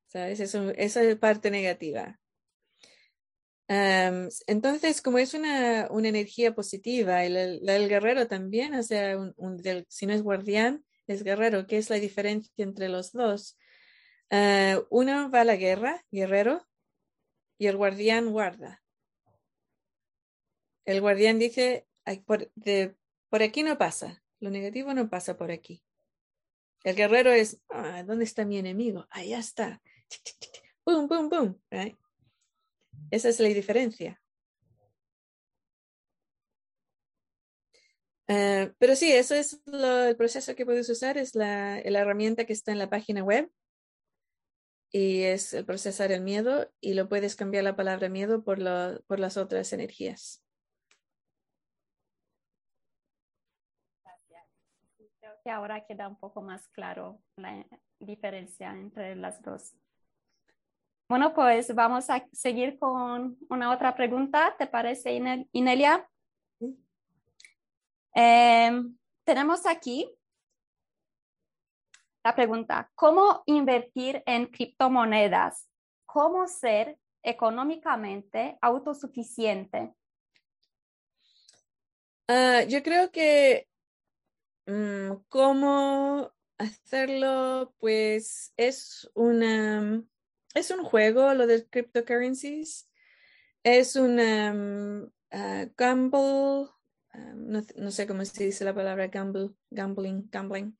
¿Sabes? 0.07 0.39
Eso, 0.39 0.71
esa 0.71 1.03
es 1.03 1.17
parte 1.17 1.51
negativa. 1.51 2.19
Entonces, 4.47 5.01
como 5.01 5.17
es 5.17 5.33
una, 5.33 5.87
una 5.91 6.09
energía 6.09 6.53
positiva, 6.53 7.23
el, 7.23 7.37
el, 7.37 7.87
guerrero 7.87 8.27
también, 8.27 8.73
o 8.73 8.83
sea, 8.83 9.17
un, 9.17 9.57
del, 9.57 9.85
si 9.87 10.05
no 10.05 10.13
es 10.13 10.23
guardián, 10.23 10.83
es 11.07 11.23
guerrero. 11.23 11.67
¿Qué 11.67 11.77
es 11.77 11.89
la 11.89 11.95
diferencia 11.95 12.51
entre 12.57 12.89
los 12.89 13.13
dos? 13.13 13.57
Uh, 14.29 14.83
uno 14.89 15.29
va 15.31 15.41
a 15.41 15.45
la 15.45 15.55
guerra, 15.55 16.03
guerrero, 16.11 16.67
y 17.57 17.67
el 17.67 17.77
guardián 17.77 18.31
guarda. 18.31 18.81
El 20.85 20.99
guardián 20.99 21.39
dice, 21.39 21.87
por, 22.25 23.43
aquí 23.43 23.63
no 23.63 23.77
pasa, 23.77 24.21
lo 24.41 24.49
negativo 24.49 24.93
no 24.93 25.09
pasa 25.09 25.37
por 25.37 25.51
aquí. 25.51 25.81
El 26.83 26.95
guerrero 26.95 27.31
es, 27.31 27.61
ah, 27.69 28.03
¿dónde 28.03 28.25
está 28.25 28.43
mi 28.43 28.57
enemigo? 28.57 29.07
Allá 29.11 29.39
está. 29.39 29.81
Boom, 30.85 31.07
boom, 31.07 31.29
boom. 31.29 31.61
Esa 33.09 33.29
es 33.29 33.39
la 33.39 33.47
diferencia. 33.47 34.21
Uh, 38.27 38.71
pero 38.77 38.95
sí, 38.95 39.11
eso 39.11 39.35
es 39.35 39.61
lo, 39.65 40.03
el 40.05 40.15
proceso 40.15 40.55
que 40.55 40.65
puedes 40.65 40.89
usar, 40.89 41.17
es 41.17 41.35
la, 41.35 41.81
la, 41.83 41.99
herramienta 41.99 42.45
que 42.45 42.53
está 42.53 42.71
en 42.71 42.79
la 42.79 42.89
página 42.89 43.23
web 43.23 43.51
y 44.89 45.23
es 45.23 45.53
el 45.53 45.65
procesar 45.65 46.11
el 46.11 46.21
miedo 46.21 46.71
y 46.79 46.93
lo 46.93 47.09
puedes 47.09 47.35
cambiar 47.35 47.63
la 47.63 47.75
palabra 47.75 48.07
miedo 48.07 48.43
por, 48.43 48.59
lo, 48.59 49.01
por 49.07 49.19
las 49.19 49.35
otras 49.35 49.73
energías. 49.73 50.43
Gracias. 54.05 54.45
Creo 55.19 55.33
que 55.43 55.49
ahora 55.49 55.85
queda 55.85 56.07
un 56.07 56.17
poco 56.17 56.41
más 56.41 56.67
claro 56.69 57.21
la 57.35 57.65
diferencia 57.99 58.71
entre 58.71 59.15
las 59.15 59.41
dos. 59.41 59.73
Bueno, 61.11 61.33
pues 61.33 61.75
vamos 61.75 62.09
a 62.09 62.25
seguir 62.31 62.79
con 62.79 63.37
una 63.49 63.73
otra 63.73 63.93
pregunta. 63.93 64.55
¿Te 64.57 64.65
parece, 64.65 65.11
Inelia? 65.51 66.09
Sí. 66.57 66.79
Eh, 68.15 68.81
tenemos 69.25 69.65
aquí 69.65 70.09
la 72.23 72.33
pregunta, 72.33 72.89
¿cómo 72.95 73.43
invertir 73.45 74.23
en 74.25 74.45
criptomonedas? 74.45 75.67
¿Cómo 76.05 76.47
ser 76.47 76.97
económicamente 77.21 78.57
autosuficiente? 78.61 79.93
Uh, 82.29 82.65
yo 82.69 82.81
creo 82.81 83.11
que 83.11 83.67
um, 84.65 85.21
cómo 85.27 86.31
hacerlo, 86.57 87.73
pues 87.79 88.53
es 88.55 89.11
una 89.13 90.01
es 90.53 90.71
un 90.71 90.83
juego, 90.83 91.33
lo 91.33 91.47
de 91.47 91.65
cryptocurrencies. 91.67 92.89
Es 93.63 93.95
una 93.95 94.51
um, 94.51 95.03
uh, 95.03 95.71
gamble, 95.77 96.69
um, 97.13 97.47
no, 97.47 97.61
no, 97.75 97.91
sé 97.91 98.07
cómo 98.07 98.25
se 98.25 98.45
dice 98.45 98.65
la 98.65 98.73
palabra 98.73 99.07
gamble, 99.07 99.51
gambling, 99.69 100.29
gambling. 100.31 100.77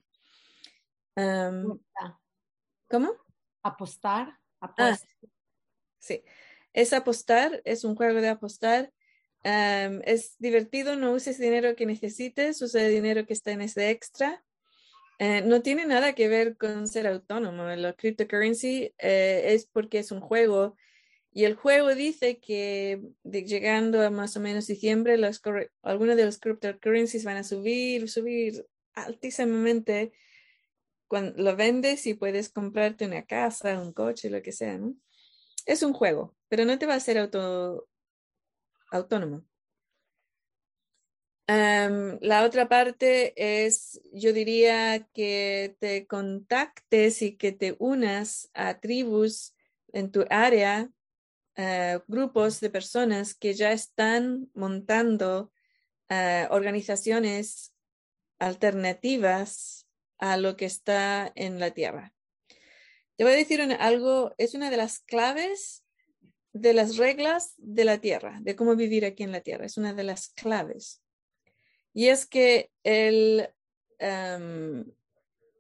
Um, 1.16 1.80
¿Cómo? 2.90 3.14
Apostar. 3.64 4.38
Ah, 4.60 4.98
sí, 6.00 6.24
es 6.74 6.94
apostar, 6.94 7.62
es 7.66 7.84
un 7.84 7.96
juego 7.96 8.22
de 8.22 8.30
apostar. 8.30 8.92
Es 9.44 10.36
divertido, 10.38 10.96
no 10.96 11.14
uses 11.14 11.40
dinero 11.40 11.76
que 11.76 11.88
necesites, 11.88 12.62
usa 12.62 12.84
dinero 12.84 13.26
que 13.26 13.34
está 13.34 13.52
en 13.52 13.62
ese 13.62 13.90
extra. 13.90 14.44
Eh, 15.24 15.44
no 15.44 15.62
tiene 15.62 15.86
nada 15.86 16.16
que 16.16 16.28
ver 16.28 16.58
con 16.58 16.88
ser 16.88 17.06
autónomo. 17.06 17.66
La 17.66 17.94
cryptocurrency 17.94 18.96
eh, 18.98 19.54
es 19.54 19.68
porque 19.68 20.00
es 20.00 20.12
un 20.12 20.20
juego 20.20 20.76
y 21.32 21.44
el 21.44 21.54
juego 21.54 21.94
dice 21.94 22.40
que 22.40 23.04
llegando 23.24 24.02
a 24.02 24.10
más 24.10 24.36
o 24.36 24.40
menos 24.40 24.66
diciembre, 24.66 25.20
los, 25.20 25.40
algunos 25.84 26.18
de 26.18 26.26
los 26.26 26.40
cryptocurrencies 26.40 27.24
van 27.24 27.38
a 27.38 27.44
subir, 27.44 28.10
subir 28.10 28.66
altísimamente. 28.96 30.12
Cuando 31.08 31.40
lo 31.40 31.56
vendes 31.56 32.08
y 32.08 32.16
puedes 32.16 32.50
comprarte 32.50 33.06
una 33.06 33.24
casa, 33.24 33.80
un 33.80 33.94
coche, 33.94 34.32
lo 34.32 34.42
que 34.42 34.52
sea. 34.52 34.80
¿no? 34.80 34.96
Es 35.68 35.84
un 35.84 35.94
juego, 35.94 36.36
pero 36.48 36.66
no 36.66 36.80
te 36.80 36.88
va 36.88 36.96
a 36.96 37.00
ser 37.00 37.20
auto, 37.20 37.88
autónomo. 38.92 39.46
Um, 41.52 42.18
la 42.22 42.46
otra 42.46 42.70
parte 42.70 43.34
es, 43.36 44.00
yo 44.14 44.32
diría 44.32 45.06
que 45.12 45.76
te 45.80 46.08
contactes 46.08 47.22
y 47.22 47.36
que 47.36 47.52
te 47.52 47.76
unas 47.78 48.50
a 48.54 48.80
tribus 48.80 49.54
en 49.92 50.12
tu 50.12 50.24
área, 50.30 50.90
uh, 51.58 52.00
grupos 52.08 52.62
de 52.62 52.70
personas 52.70 53.34
que 53.34 53.54
ya 53.54 53.74
están 53.74 54.50
montando 54.54 55.52
uh, 56.10 56.54
organizaciones 56.54 57.74
alternativas 58.40 59.88
a 60.20 60.38
lo 60.38 60.56
que 60.56 60.68
está 60.68 61.34
en 61.36 61.60
la 61.60 61.72
Tierra. 61.72 62.14
Te 63.18 63.26
voy 63.26 63.34
a 63.34 63.36
decir 63.36 63.62
algo, 63.62 64.34
es 64.38 64.54
una 64.54 64.70
de 64.70 64.78
las 64.78 65.00
claves 65.00 65.84
de 66.54 66.74
las 66.74 66.96
reglas 66.96 67.56
de 67.58 67.84
la 67.84 67.98
Tierra, 67.98 68.40
de 68.42 68.56
cómo 68.56 68.78
vivir 68.78 69.04
aquí 69.04 69.24
en 69.24 69.34
la 69.34 69.42
Tierra, 69.42 69.66
es 69.66 69.76
una 69.76 69.94
de 69.94 70.06
las 70.06 70.30
claves. 70.30 71.02
Y 71.94 72.08
es 72.08 72.26
que 72.26 72.72
el, 72.84 73.50
um, 74.00 74.86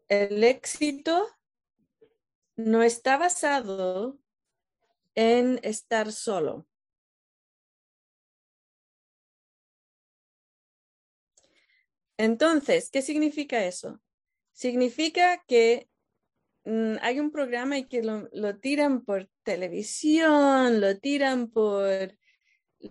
el 0.08 0.44
éxito 0.44 1.28
no 2.56 2.84
está 2.84 3.18
basado 3.18 4.20
en 5.16 5.60
estar 5.64 6.12
solo. 6.12 6.68
Entonces, 12.18 12.92
¿qué 12.92 13.02
significa 13.02 13.66
eso? 13.66 14.00
Significa 14.54 15.44
que 15.48 15.90
mm, 16.66 16.98
hay 17.02 17.20
un 17.20 17.32
programa 17.32 17.80
y 17.80 17.88
que 17.88 18.04
lo, 18.04 18.60
tiran 18.60 19.04
por 19.04 19.28
televisión, 19.44 20.82
lo 20.82 21.00
tiran 21.00 21.48
por 21.48 22.16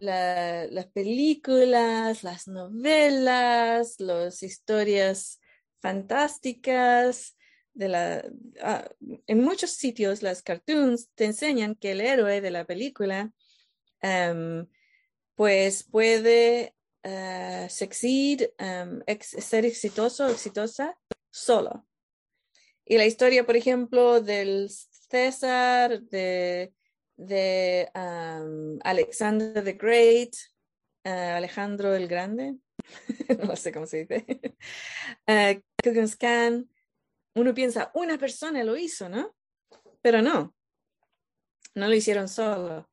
la, 0.01 0.67
las 0.67 0.87
películas, 0.87 2.23
las 2.23 2.47
novelas, 2.47 3.97
las 3.99 4.43
historias 4.43 5.41
fantásticas. 5.81 7.37
De 7.73 7.89
la, 7.89 8.25
ah, 8.63 8.89
en 9.27 9.41
muchos 9.43 9.71
sitios 9.71 10.23
las 10.23 10.43
cartoons 10.43 11.11
te 11.15 11.25
enseñan 11.25 11.77
que 11.77 11.93
el 11.93 12.01
héroe 12.01 12.41
de 12.41 12.51
la 12.51 12.65
película 12.65 13.33
um, 14.03 14.67
pues 15.35 15.85
puede 15.85 16.75
um, 17.05 19.01
ex, 19.07 19.29
ser 19.29 19.65
exitoso 19.65 20.27
o 20.27 20.31
exitosa 20.31 20.99
solo. 21.31 21.87
Y 22.85 22.99
la 22.99 23.07
historia, 23.07 23.47
por 23.47 23.57
ejemplo, 23.57 24.21
del 24.21 24.69
César, 24.69 26.03
de 26.03 26.75
de 27.21 27.91
Alexander 28.83 29.63
the 29.63 29.75
Great, 29.75 30.35
uh, 31.05 31.37
Alejandro 31.37 31.95
el 31.95 32.09
Grande, 32.09 32.57
no 33.47 33.57
sé 33.57 33.73
cómo 33.73 33.87
se 33.87 34.07
dice, 34.07 34.25
uh, 35.29 36.17
Khan, 36.19 36.71
uno 37.35 37.55
piensa, 37.55 37.91
una 37.95 38.17
persona 38.17 38.65
lo 38.65 38.77
hizo, 38.77 39.09
¿no? 39.09 39.37
Pero 40.01 40.23
no, 40.23 40.55
no 41.75 41.89
lo 41.89 41.95
hicieron 41.95 42.29
solo. 42.29 42.89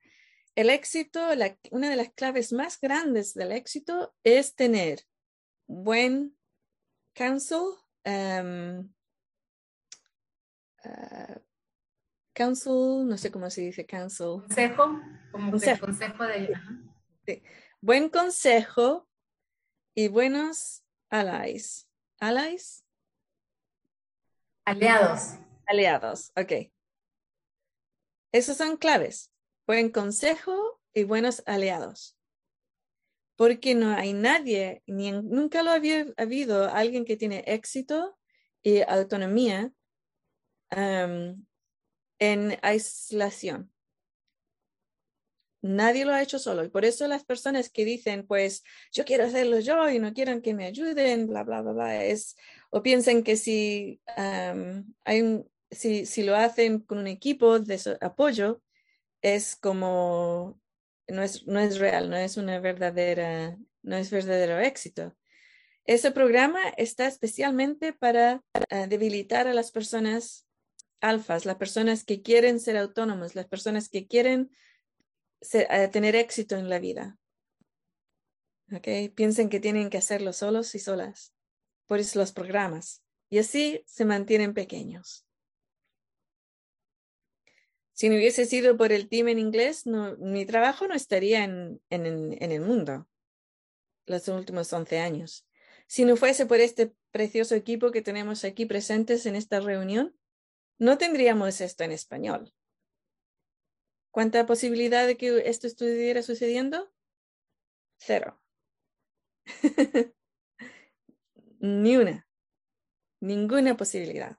El 0.55 0.69
éxito, 0.71 1.29
una 1.71 1.89
de 1.89 1.95
las 1.95 2.11
claves 2.13 2.51
más 2.51 2.79
grandes 2.81 3.33
del 3.33 3.53
éxito 3.53 4.13
es 4.23 4.55
tener 4.55 5.03
buen 5.67 6.37
counsel, 7.13 7.75
um, 8.05 8.93
uh, 10.83 11.46
counsel, 12.37 13.07
no 13.07 13.17
sé 13.17 13.31
cómo 13.31 13.49
se 13.49 13.61
dice 13.61 13.85
counsel. 13.87 14.41
Consejo, 14.41 15.01
como 15.31 15.49
consejo, 15.49 15.87
consejo 15.87 16.23
de... 16.23 16.53
Sí. 17.25 17.41
Buen 17.81 18.09
consejo 18.09 19.09
y 19.95 20.07
buenos 20.07 20.83
allies. 21.09 21.87
¿Allies? 22.19 22.85
Aliados. 24.65 25.33
Aliados, 25.65 26.31
ok. 26.35 26.71
Esos 28.31 28.57
son 28.57 28.77
claves. 28.77 29.31
Buen 29.65 29.89
consejo 29.89 30.79
y 30.93 31.05
buenos 31.05 31.41
aliados. 31.47 32.15
Porque 33.35 33.73
no 33.73 33.95
hay 33.95 34.13
nadie, 34.13 34.83
ni 34.85 35.11
nunca 35.11 35.63
lo 35.63 35.71
había 35.71 36.05
habido 36.17 36.69
alguien 36.69 37.03
que 37.03 37.17
tiene 37.17 37.43
éxito 37.47 38.17
y 38.61 38.81
autonomía 38.81 39.71
um, 40.75 41.43
en 42.19 42.57
aislación. 42.61 43.71
Nadie 45.61 46.05
lo 46.05 46.13
ha 46.13 46.21
hecho 46.21 46.39
solo. 46.39 46.63
Y 46.63 46.69
por 46.69 46.85
eso 46.85 47.07
las 47.07 47.25
personas 47.25 47.69
que 47.69 47.83
dicen, 47.83 48.25
pues 48.25 48.63
yo 48.91 49.05
quiero 49.05 49.25
hacerlo 49.25 49.59
yo 49.59 49.89
y 49.89 49.99
no 49.99 50.13
quieren 50.13 50.41
que 50.41 50.53
me 50.53 50.65
ayuden, 50.65 51.27
bla, 51.27 51.43
bla, 51.43 51.61
bla, 51.61 51.73
bla, 51.73 52.05
es, 52.05 52.35
o 52.69 52.81
piensan 52.83 53.23
que 53.23 53.35
si, 53.37 53.99
um, 54.17 54.93
hay 55.03 55.21
un, 55.21 55.49
si, 55.71 56.05
si 56.05 56.23
lo 56.23 56.35
hacen 56.35 56.79
con 56.79 56.99
un 56.99 57.07
equipo 57.07 57.59
de 57.59 57.97
apoyo, 58.01 58.61
es 59.21 59.55
como 59.55 60.61
no 61.07 61.23
es, 61.23 61.47
no 61.47 61.59
es 61.59 61.79
real, 61.79 62.09
no 62.09 62.17
es 62.17 62.37
una 62.37 62.59
verdadera, 62.59 63.57
no 63.81 63.95
es 63.95 64.11
verdadero 64.11 64.59
éxito. 64.59 65.15
Ese 65.85 66.11
programa 66.11 66.59
está 66.77 67.07
especialmente 67.07 67.93
para 67.93 68.43
uh, 68.53 68.87
debilitar 68.87 69.47
a 69.47 69.53
las 69.53 69.71
personas 69.71 70.46
alfas, 71.01 71.45
las 71.45 71.57
personas 71.57 72.03
que 72.03 72.21
quieren 72.21 72.59
ser 72.59 72.77
autónomos, 72.77 73.35
las 73.35 73.47
personas 73.47 73.89
que 73.89 74.07
quieren 74.07 74.51
uh, 75.41 75.91
tener 75.91 76.15
éxito 76.15 76.55
en 76.55 76.69
la 76.69 76.79
vida. 76.79 77.17
Okay? 78.71 79.09
Piensen 79.09 79.49
que 79.49 79.59
tienen 79.59 79.89
que 79.89 79.97
hacerlo 79.97 80.33
solos 80.33 80.73
y 80.75 80.79
solas. 80.79 81.33
Por 81.85 81.99
eso 81.99 82.19
los 82.19 82.31
programas. 82.31 83.03
Y 83.29 83.39
así 83.39 83.83
se 83.85 84.05
mantienen 84.05 84.53
pequeños. 84.53 85.25
Si 87.93 88.09
no 88.09 88.15
hubiese 88.15 88.45
sido 88.45 88.77
por 88.77 88.91
el 88.91 89.09
team 89.09 89.29
en 89.29 89.39
inglés, 89.39 89.85
mi 90.19 90.45
trabajo 90.45 90.87
no 90.87 90.93
estaría 90.93 91.43
en 91.43 91.81
el 91.89 92.61
mundo 92.61 93.07
los 94.07 94.27
últimos 94.29 94.73
11 94.73 94.99
años. 94.99 95.45
Si 95.87 96.05
no 96.05 96.15
fuese 96.17 96.45
por 96.45 96.59
este 96.59 96.93
precioso 97.11 97.55
equipo 97.55 97.91
que 97.91 98.01
tenemos 98.01 98.43
aquí 98.43 98.65
presentes 98.65 99.25
en 99.25 99.35
esta 99.35 99.59
reunión, 99.59 100.16
no 100.79 100.97
tendríamos 100.97 101.61
esto 101.61 101.83
en 101.83 101.91
español. 101.91 102.53
¿Cuánta 104.11 104.45
posibilidad 104.45 105.05
de 105.05 105.17
que 105.17 105.47
esto 105.49 105.67
estuviera 105.67 106.23
sucediendo? 106.23 106.91
Cero. 107.97 108.41
Ni 111.59 111.97
una. 111.97 112.27
Ninguna 113.19 113.77
posibilidad. 113.77 114.37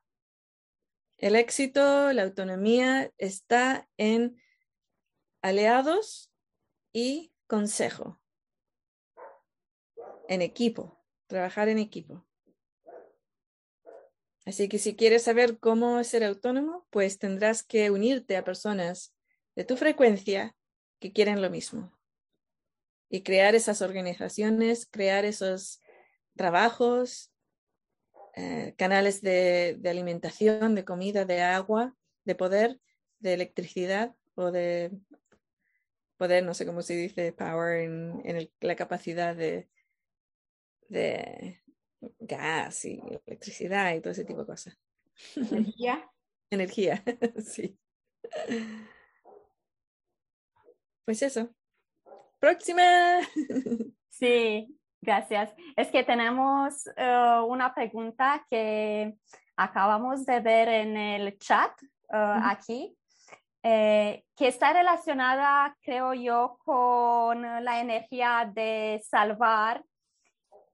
El 1.16 1.34
éxito, 1.34 2.12
la 2.12 2.22
autonomía 2.22 3.12
está 3.18 3.88
en 3.96 4.40
aliados 5.42 6.32
y 6.92 7.32
consejo. 7.48 8.20
En 10.28 10.42
equipo, 10.42 11.02
trabajar 11.26 11.68
en 11.68 11.78
equipo. 11.78 12.27
Así 14.48 14.66
que 14.66 14.78
si 14.78 14.96
quieres 14.96 15.24
saber 15.24 15.58
cómo 15.58 16.02
ser 16.04 16.24
autónomo, 16.24 16.86
pues 16.88 17.18
tendrás 17.18 17.62
que 17.62 17.90
unirte 17.90 18.34
a 18.34 18.44
personas 18.44 19.14
de 19.54 19.64
tu 19.64 19.76
frecuencia 19.76 20.56
que 21.00 21.12
quieren 21.12 21.42
lo 21.42 21.50
mismo. 21.50 21.92
Y 23.10 23.20
crear 23.20 23.54
esas 23.54 23.82
organizaciones, 23.82 24.86
crear 24.86 25.26
esos 25.26 25.82
trabajos, 26.34 27.30
eh, 28.36 28.74
canales 28.78 29.20
de, 29.20 29.78
alimentación, 29.84 30.74
de 30.74 30.86
comida, 30.86 31.26
de 31.26 31.42
agua, 31.42 31.94
de 32.24 32.34
poder, 32.34 32.80
de 33.18 33.34
electricidad 33.34 34.16
o 34.34 34.50
de 34.50 34.92
poder, 36.16 36.42
no 36.42 36.54
sé 36.54 36.64
cómo 36.64 36.80
se 36.80 36.96
dice, 36.96 37.34
power 37.34 37.82
en, 37.82 38.22
el, 38.24 38.50
la 38.60 38.76
capacidad 38.76 39.36
de 39.36 39.68
gas 42.28 42.84
y 42.84 43.00
electricidad 43.26 43.94
y 43.94 44.00
todo 44.00 44.12
ese 44.12 44.24
tipo 44.24 44.40
de 44.40 44.46
cosas. 44.46 44.78
Energía. 45.36 46.08
Energía, 46.50 47.02
sí. 47.44 47.78
Pues 51.04 51.22
eso. 51.22 51.50
Próxima. 52.38 53.20
Sí, 54.10 54.78
Gracias. 55.00 55.54
Es 55.76 55.88
que 55.88 56.02
tenemos 56.02 56.86
uh, 56.96 57.44
una 57.44 57.72
pregunta 57.72 58.44
que 58.50 59.16
acabamos 59.56 60.26
de 60.26 60.40
ver 60.40 60.68
en 60.68 60.96
el 60.96 61.38
chat 61.38 61.70
uh, 61.82 62.16
uh 62.16 62.18
-huh. 62.18 62.50
aquí, 62.50 62.96
eh, 63.62 64.24
que 64.36 64.48
está 64.48 64.72
relacionada, 64.72 65.76
creo 65.82 66.14
yo, 66.14 66.58
con 66.64 67.42
la 67.42 67.80
energía 67.80 68.50
de 68.52 69.00
salvar. 69.04 69.84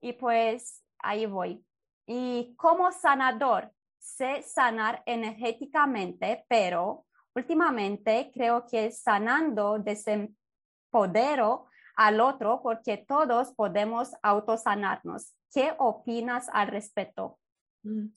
Y 0.01 0.15
pues 0.15 0.84
ahí 1.05 1.27
voy. 1.27 1.65
Y 2.07 2.55
como 2.57 2.91
sanador, 2.93 3.73
sé 3.99 4.43
sanar 4.43 5.03
energéticamente, 5.07 6.45
pero 6.49 7.07
últimamente 7.35 8.31
creo 8.33 8.67
que 8.67 8.91
sanando 8.91 9.79
desempodero 9.79 11.67
al 11.97 12.21
otro 12.21 12.61
porque 12.63 12.99
todos 12.99 13.53
podemos 13.53 14.11
autosanarnos. 14.23 15.35
¿Qué 15.53 15.73
opinas 15.79 16.49
al 16.53 16.69
respecto? 16.69 17.39
Mm. 17.83 18.09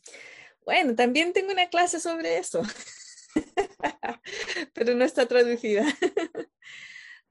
Bueno, 0.65 0.95
también 0.95 1.31
tengo 1.31 1.51
una 1.53 1.67
clase 1.67 1.99
sobre 1.99 2.39
eso, 2.39 2.61
pero 4.73 4.95
no 4.95 5.05
está 5.05 5.25
traducida. 5.25 5.85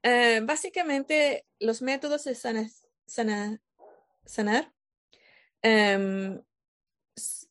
uh, 0.03 0.41
básicamente, 0.45 1.45
los 1.59 1.83
métodos 1.83 2.23
de 2.23 2.33
sana, 2.33 2.67
sanar 3.05 4.73
um, 5.67 6.41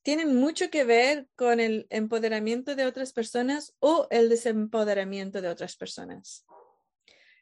tienen 0.03 0.37
mucho 0.37 0.71
que 0.71 0.85
ver 0.85 1.27
con 1.35 1.59
el 1.59 1.87
empoderamiento 1.91 2.77
de 2.77 2.87
otras 2.87 3.13
personas 3.13 3.75
o 3.81 4.07
el 4.11 4.29
desempoderamiento 4.29 5.43
de 5.43 5.49
otras 5.49 5.77
personas. 5.77 6.47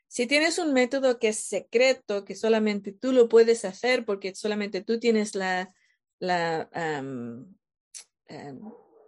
Si 0.09 0.27
tienes 0.27 0.59
un 0.59 0.73
método 0.73 1.19
que 1.19 1.29
es 1.29 1.41
secreto, 1.41 2.25
que 2.25 2.35
solamente 2.35 2.93
tú 2.93 3.13
lo 3.13 3.29
puedes 3.29 3.65
hacer 3.65 4.05
porque 4.05 4.35
solamente 4.35 4.81
tú 4.81 4.99
tienes 4.99 5.35
la, 5.35 5.75
um, 6.21 7.55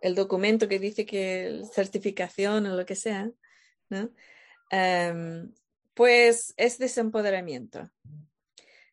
el 0.03 0.15
documento 0.15 0.69
que 0.69 0.79
dice 0.79 1.07
que 1.07 1.63
certificación 1.73 2.67
o 2.67 2.77
lo 2.77 2.85
que 2.85 2.97
sea, 2.97 3.31
¿no? 3.89 4.11
Um, 4.73 5.55
pues 5.95 6.53
es 6.57 6.79
desempoderamiento. 6.79 7.91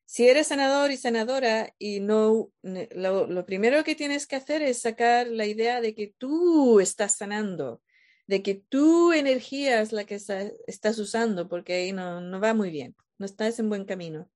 Si 0.06 0.28
eres 0.28 0.48
sanador 0.48 0.92
y 0.92 0.98
sanadora 0.98 1.74
y 1.80 2.00
no, 2.00 2.52
lo, 2.62 3.46
primero 3.46 3.84
que 3.84 3.96
tienes 3.96 4.28
que 4.28 4.36
hacer 4.36 4.62
es 4.62 4.82
sacar 4.82 5.28
la 5.28 5.46
idea 5.46 5.82
de 5.82 5.96
que 5.96 6.14
tú 6.18 6.80
estás 6.80 7.18
sanando, 7.18 7.82
de 8.28 8.44
que 8.44 8.56
tu 8.56 9.12
energía 9.14 9.82
es 9.82 9.92
la 9.92 10.06
que 10.06 10.16
está, 10.16 10.52
estás 10.68 11.00
usando, 11.00 11.48
porque 11.48 11.74
ahí 11.74 11.92
no, 11.94 12.22
no 12.22 12.40
va 12.40 12.54
muy 12.54 12.70
bien, 12.70 12.96
no 13.18 13.26
estás 13.26 13.60
en 13.60 13.70
buen 13.70 13.86
camino. 13.86 14.30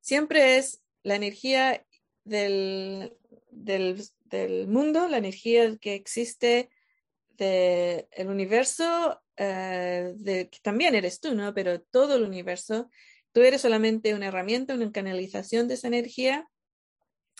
Siempre 0.00 0.56
es 0.56 0.82
la 1.02 1.14
energía 1.14 1.86
del, 2.24 3.16
del, 3.50 4.02
del 4.24 4.66
mundo, 4.66 5.08
la 5.08 5.18
energía 5.18 5.76
que 5.78 5.94
existe 5.94 6.70
del 7.36 8.06
el 8.10 8.28
universo, 8.28 9.20
uh, 9.38 10.24
que 10.24 10.58
también 10.62 10.94
eres 10.94 11.20
tú, 11.20 11.34
¿no? 11.34 11.54
Pero 11.54 11.80
todo 11.80 12.16
el 12.16 12.22
universo, 12.22 12.90
tú 13.32 13.42
eres 13.42 13.60
solamente 13.60 14.14
una 14.14 14.26
herramienta, 14.26 14.74
una 14.74 14.92
canalización 14.92 15.68
de 15.68 15.74
esa 15.74 15.88
energía 15.88 16.48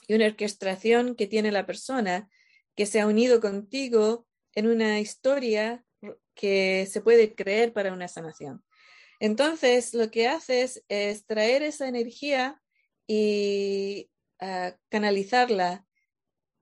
y 0.07 0.15
una 0.15 0.27
orquestación 0.27 1.15
que 1.15 1.27
tiene 1.27 1.53
la 1.53 1.67
persona 1.67 2.29
que 2.75 2.87
se 2.87 3.01
ha 3.01 3.07
unido 3.07 3.41
contigo 3.41 4.27
en 4.55 4.67
una 4.67 5.01
historia 5.01 5.85
que 6.35 6.87
se 6.91 7.01
puede 7.01 7.35
creer 7.35 7.73
para 7.73 7.93
una 7.93 8.09
sanación. 8.09 8.65
Entonces, 9.21 9.93
lo 9.93 10.11
que 10.11 10.29
haces 10.29 10.83
es 10.89 11.27
traer 11.27 11.63
esa 11.63 11.87
energía 11.89 12.61
y 13.07 14.11
uh, 14.41 14.71
canalizarla 14.89 15.85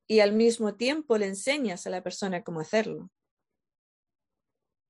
y 0.09 0.21
al 0.21 0.33
mismo 0.33 0.75
tiempo 0.75 1.19
le 1.19 1.27
enseñas 1.27 1.87
a 1.87 1.91
la 1.91 2.03
persona 2.03 2.43
cómo 2.43 2.61
hacerlo. 2.61 3.11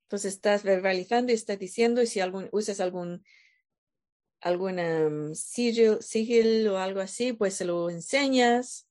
Entonces 0.07 0.35
estás 0.35 0.63
verbalizando 0.63 1.33
y 1.33 1.35
estás 1.35 1.59
diciendo 1.59 2.01
y 2.01 2.07
si 2.07 2.21
algún, 2.21 2.49
usas 2.53 2.81
algún 2.81 3.23
alguna 4.41 5.07
um, 5.07 5.35
sigil, 5.35 6.69
o 6.69 6.79
algo 6.79 7.01
así, 7.01 7.33
pues 7.33 7.55
se 7.55 7.65
lo 7.65 7.91
enseñas 7.91 8.89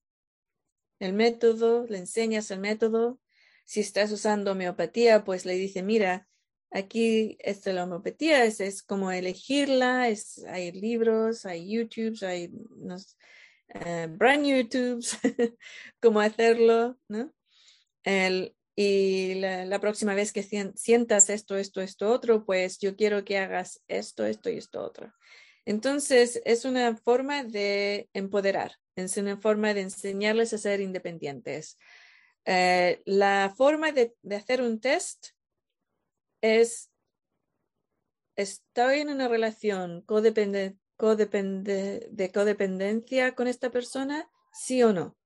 el 0.99 1.13
método, 1.13 1.85
le 1.87 1.99
enseñas 1.99 2.51
el 2.51 2.59
método 2.59 3.19
si 3.65 3.81
estás 3.81 4.11
usando 4.11 4.53
homeopatía, 4.53 5.25
pues 5.25 5.45
le 5.45 5.53
dice, 5.53 5.83
mira, 5.83 6.27
aquí 6.71 7.37
esta 7.41 7.73
la 7.73 7.83
homeopatía 7.83 8.45
es, 8.45 8.61
es 8.61 8.81
como 8.81 9.11
elegirla, 9.11 10.07
es, 10.07 10.43
hay 10.45 10.71
libros, 10.71 11.45
hay 11.45 11.69
YouTubes, 11.69 12.23
hay 12.23 12.49
unos, 12.69 13.17
uh, 13.75 14.07
brand 14.09 14.45
YouTubes, 14.45 15.17
cómo 16.01 16.21
hacerlo, 16.21 16.97
¿no? 17.09 17.33
El, 18.03 18.56
y 18.79 19.33
la, 19.33 19.79
próxima 19.79 20.13
vez 20.13 20.31
que 20.31 20.43
sientas 20.43 21.31
esto, 21.31 21.57
esto, 21.57 21.81
esto, 21.81 22.11
otro, 22.11 22.45
pues 22.45 22.77
yo 22.77 22.95
quiero 22.95 23.25
que 23.25 23.39
hagas 23.39 23.81
esto, 23.87 24.23
esto 24.23 24.51
y 24.51 24.57
esto 24.57 24.83
otro. 24.83 25.11
Entonces, 25.65 26.39
es 26.45 26.63
una 26.63 26.95
forma 26.95 27.43
de 27.43 28.07
empoderar, 28.13 28.73
es 28.95 29.17
una 29.17 29.35
forma 29.37 29.73
de 29.73 29.81
enseñarles 29.81 30.53
a 30.53 30.59
ser 30.59 30.79
independientes. 30.79 31.79
Eh, 32.45 33.01
la 33.05 33.51
forma 33.57 33.91
de, 33.91 34.15
de, 34.21 34.35
hacer 34.35 34.61
un 34.61 34.79
test 34.79 35.29
es, 36.41 36.91
¿estoy 38.35 38.99
en 38.99 39.09
una 39.09 39.27
relación 39.27 40.03
codepende, 40.03 40.77
codepende, 40.97 42.09
de 42.11 42.31
codependencia 42.31 43.33
con 43.33 43.47
esta 43.47 43.71
persona? 43.71 44.29
¿Sí 44.53 44.83
o 44.83 44.93
no? 44.93 45.17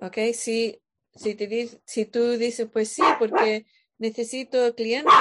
Ok, 0.00 0.18
si, 0.34 0.80
si, 1.14 1.34
te, 1.34 1.68
si 1.84 2.06
tú 2.06 2.32
dices, 2.32 2.68
pues 2.72 2.88
sí, 2.88 3.02
porque 3.18 3.66
necesito 3.98 4.74
clientes. 4.74 5.12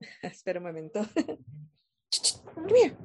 Espera 0.22 0.60
un 0.60 0.66
momento. 0.66 1.00
Come 2.54 2.72
here. 2.78 2.96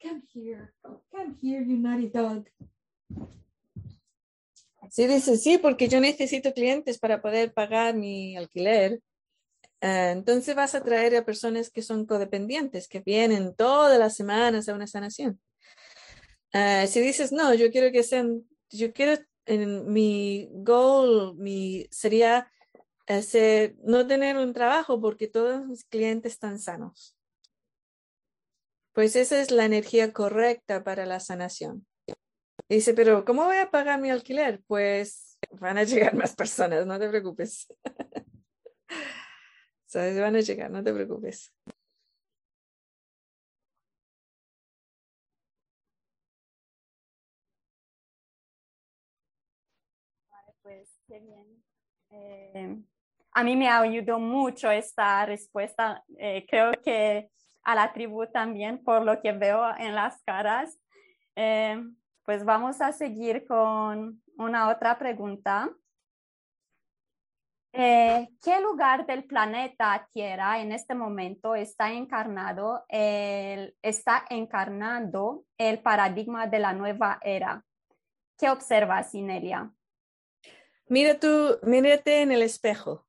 Come 0.00 0.22
here. 0.32 0.72
Come 1.10 1.36
here, 1.42 1.64
you 1.64 1.76
naughty 1.76 2.08
dog. 2.08 2.48
Sí, 4.90 5.06
dice, 5.06 5.36
sí, 5.36 5.58
porque 5.58 5.88
yo 5.88 6.00
necesito 6.00 6.52
clientes 6.54 6.98
para 6.98 7.20
poder 7.20 7.52
pagar 7.52 7.94
mi 7.94 8.36
alquiler. 8.36 9.02
Eh, 9.80 10.10
entonces 10.12 10.54
vas 10.54 10.74
a 10.74 10.82
traer 10.82 11.14
a 11.16 11.24
personas 11.24 11.70
que 11.70 11.82
son 11.82 12.06
codependientes, 12.06 12.88
que 12.88 13.00
vienen 13.00 13.54
todas 13.54 13.98
las 13.98 14.16
semanas 14.16 14.68
a 14.68 14.74
una 14.74 14.86
sanación. 14.86 15.40
Eh, 16.52 16.86
si 16.86 17.00
dices, 17.00 17.32
no, 17.32 17.54
yo 17.54 17.70
quiero 17.70 17.92
que 17.92 18.02
sean, 18.02 18.44
yo 18.70 18.92
quiero, 18.92 19.22
en, 19.46 19.92
mi 19.92 20.48
goal 20.52 21.36
mi, 21.36 21.86
sería 21.90 22.50
ese, 23.06 23.76
no 23.82 24.06
tener 24.06 24.36
un 24.36 24.52
trabajo 24.52 25.00
porque 25.00 25.28
todos 25.28 25.66
mis 25.66 25.84
clientes 25.84 26.32
están 26.32 26.58
sanos. 26.58 27.16
Pues 28.92 29.14
esa 29.16 29.40
es 29.40 29.50
la 29.50 29.64
energía 29.64 30.12
correcta 30.12 30.82
para 30.82 31.06
la 31.06 31.20
sanación. 31.20 31.86
dice, 32.68 32.94
pero 32.94 33.24
¿cómo 33.24 33.44
voy 33.44 33.58
a 33.58 33.70
pagar 33.70 34.00
mi 34.00 34.10
alquiler? 34.10 34.62
Pues 34.66 35.38
van 35.52 35.78
a 35.78 35.84
llegar 35.84 36.14
más 36.14 36.34
personas, 36.34 36.86
no 36.86 36.98
te 36.98 37.08
preocupes. 37.08 37.66
¿Sabes? 39.86 40.20
Van 40.20 40.36
a 40.36 40.40
llegar, 40.40 40.70
no 40.70 40.82
te 40.82 40.92
preocupes. 40.92 41.52
Eh, 52.10 52.76
a 53.32 53.44
mí 53.44 53.56
me 53.56 53.68
ayudó 53.68 54.18
mucho 54.18 54.70
esta 54.70 55.24
respuesta. 55.26 56.04
Eh, 56.18 56.46
creo 56.48 56.72
que 56.84 57.30
a 57.62 57.74
la 57.74 57.92
tribu 57.92 58.26
también, 58.26 58.82
por 58.82 59.02
lo 59.04 59.20
que 59.20 59.32
veo 59.32 59.62
en 59.76 59.94
las 59.94 60.22
caras. 60.22 60.78
Eh, 61.36 61.82
pues 62.24 62.44
vamos 62.44 62.80
a 62.80 62.92
seguir 62.92 63.46
con 63.46 64.22
una 64.36 64.68
otra 64.68 64.98
pregunta. 64.98 65.70
¿Qué 67.70 68.60
lugar 68.60 69.06
del 69.06 69.24
planeta 69.24 70.08
Tierra 70.10 70.58
en 70.58 70.72
este 70.72 70.96
momento 70.96 71.54
está 71.54 71.92
encarnado 71.92 72.84
el, 72.88 73.76
está 73.82 74.24
encarnando 74.30 75.44
el 75.56 75.80
paradigma 75.80 76.48
de 76.48 76.58
la 76.58 76.72
nueva 76.72 77.20
era? 77.22 77.64
¿Qué 78.36 78.50
observas, 78.50 79.14
Inelia? 79.14 79.70
Mira 80.90 81.18
tú, 81.18 81.58
mírate 81.62 82.20
en 82.20 82.30
el 82.32 82.42
espejo. 82.42 83.06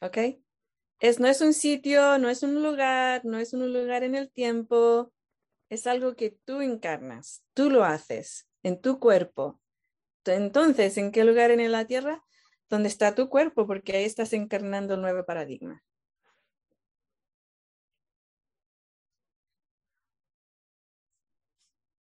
¿Ok? 0.00 0.18
Es, 1.00 1.20
no 1.20 1.28
es 1.28 1.40
un 1.40 1.54
sitio, 1.54 2.18
no 2.18 2.28
es 2.30 2.42
un 2.42 2.62
lugar, 2.62 3.24
no 3.24 3.38
es 3.38 3.52
un 3.54 3.72
lugar 3.72 4.04
en 4.04 4.14
el 4.14 4.30
tiempo, 4.32 5.12
es 5.70 5.86
algo 5.86 6.16
que 6.16 6.30
tú 6.44 6.60
encarnas, 6.62 7.44
tú 7.54 7.70
lo 7.70 7.84
haces 7.84 8.48
en 8.62 8.80
tu 8.80 9.00
cuerpo. 9.00 9.60
Entonces, 10.26 10.98
¿en 10.98 11.12
qué 11.12 11.24
lugar 11.24 11.50
en 11.52 11.72
la 11.72 11.86
Tierra? 11.86 12.24
Donde 12.70 12.88
está 12.88 13.14
tu 13.14 13.28
cuerpo, 13.30 13.66
porque 13.66 13.96
ahí 13.96 14.04
estás 14.04 14.32
encarnando 14.34 14.94
el 14.94 15.02
nuevo 15.02 15.24
paradigma. 15.26 15.84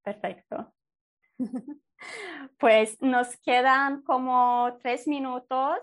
Perfecto. 0.03 0.73
Pues 2.59 3.01
nos 3.03 3.37
quedan 3.39 4.03
como 4.03 4.79
tres 4.83 5.07
minutos. 5.07 5.79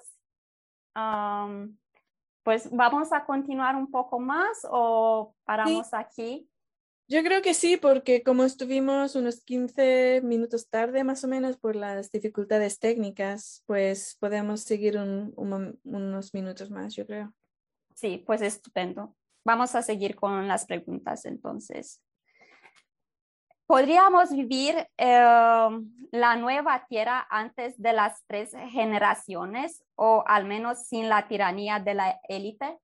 Um, 0.95 1.77
pues 2.43 2.69
vamos 2.71 3.13
a 3.13 3.25
continuar 3.25 3.75
un 3.75 3.89
poco 3.89 4.19
más 4.19 4.65
o 4.69 5.35
paramos 5.45 5.93
aquí. 5.93 6.49
Yo 7.07 7.21
creo 7.21 7.41
que 7.41 7.53
sí, 7.53 7.77
porque 7.77 8.23
como 8.23 8.43
estuvimos 8.43 9.15
unos 9.15 9.43
15 9.43 10.21
minutos 10.23 10.69
tarde 10.69 11.03
más 11.03 11.23
o 11.23 11.27
menos 11.27 11.57
por 11.57 11.75
las 11.75 12.11
dificultades 12.11 12.79
técnicas, 12.79 13.63
pues 13.65 14.17
podemos 14.19 14.61
seguir 14.61 14.97
unos 14.97 16.33
minutos 16.33 16.71
más, 16.71 16.95
yo 16.95 17.05
creo. 17.05 17.33
Sí, 17.95 18.23
pues 18.25 18.41
estupendo. 18.41 19.15
Vamos 19.45 19.75
a 19.75 19.81
seguir 19.81 20.15
con 20.15 20.47
las 20.47 20.65
preguntas 20.65 21.25
entonces. 21.25 22.01
¿Podríamos 23.65 24.31
vivir 24.31 24.87
em, 24.97 25.91
la 26.11 26.35
nueva 26.35 26.85
tierra 26.87 27.25
antes 27.29 27.81
de 27.81 27.93
las 27.93 28.23
tres 28.27 28.51
generaciones 28.69 29.83
o 29.95 30.23
al 30.27 30.45
menos 30.45 30.85
sin 30.85 31.07
la 31.07 31.27
tiranía 31.27 31.79
de 31.79 31.93
la 31.93 32.19
élite? 32.27 32.77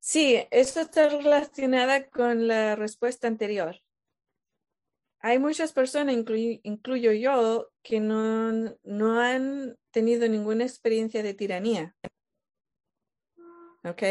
Sí, 0.00 0.40
esto 0.50 0.80
está 0.80 1.08
relacionada 1.08 2.08
con 2.08 2.48
la 2.48 2.74
respuesta 2.76 3.28
anterior. 3.28 3.76
Hay 5.20 5.38
muchas 5.38 5.72
personas, 5.72 6.14
incluyo 6.14 7.12
yo, 7.12 7.68
que 7.82 8.00
no, 8.00 8.52
no 8.84 9.20
han 9.20 9.76
tenido 9.90 10.28
ninguna 10.28 10.64
experiencia 10.64 11.22
de 11.22 11.34
tiranía. 11.34 11.96
¿Ok? 13.84 14.02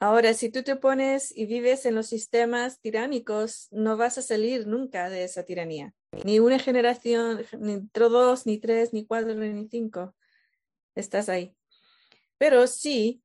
Ahora, 0.00 0.32
si 0.32 0.48
tú 0.48 0.62
te 0.62 0.76
pones 0.76 1.36
y 1.36 1.46
vives 1.46 1.84
en 1.84 1.96
los 1.96 2.06
sistemas 2.06 2.80
tiránicos, 2.80 3.66
no 3.72 3.96
vas 3.96 4.16
a 4.16 4.22
salir 4.22 4.68
nunca 4.68 5.10
de 5.10 5.24
esa 5.24 5.42
tiranía. 5.42 5.92
Ni 6.24 6.38
una 6.38 6.60
generación, 6.60 7.44
ni 7.58 7.80
dos, 7.92 8.46
ni 8.46 8.58
tres, 8.58 8.92
ni 8.92 9.04
cuatro, 9.04 9.34
ni 9.34 9.68
cinco. 9.68 10.14
Estás 10.94 11.28
ahí. 11.28 11.52
Pero 12.38 12.68
si 12.68 13.22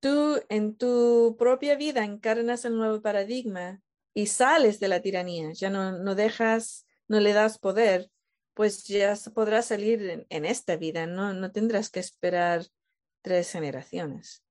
tú 0.00 0.38
en 0.50 0.76
tu 0.76 1.36
propia 1.38 1.76
vida 1.76 2.04
encarnas 2.04 2.66
el 2.66 2.76
nuevo 2.76 3.00
paradigma 3.00 3.80
y 4.12 4.26
sales 4.26 4.80
de 4.80 4.88
la 4.88 5.00
tiranía, 5.00 5.52
ya 5.52 5.70
no, 5.70 5.92
no 5.92 6.14
dejas, 6.14 6.86
no 7.08 7.20
le 7.20 7.32
das 7.32 7.58
poder, 7.58 8.10
pues 8.52 8.84
ya 8.84 9.16
podrás 9.34 9.66
salir 9.66 10.26
en, 10.28 10.44
esta 10.44 10.76
vida, 10.76 11.06
no, 11.06 11.32
no 11.32 11.52
tendrás 11.52 11.88
que 11.88 12.00
esperar 12.00 12.66
tres 13.22 13.50
generaciones. 13.50 14.42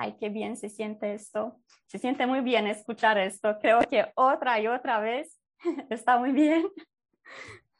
Ay, 0.00 0.16
qué 0.18 0.30
bien 0.30 0.56
se 0.56 0.70
siente 0.70 1.12
esto. 1.12 1.60
Se 1.86 1.98
siente 1.98 2.26
muy 2.26 2.40
bien 2.40 2.66
escuchar 2.66 3.18
esto. 3.18 3.58
Creo 3.60 3.80
que 3.80 4.10
otra 4.14 4.58
y 4.58 4.66
otra 4.66 4.98
vez 4.98 5.38
está 5.90 6.18
muy 6.18 6.32
bien. 6.32 6.66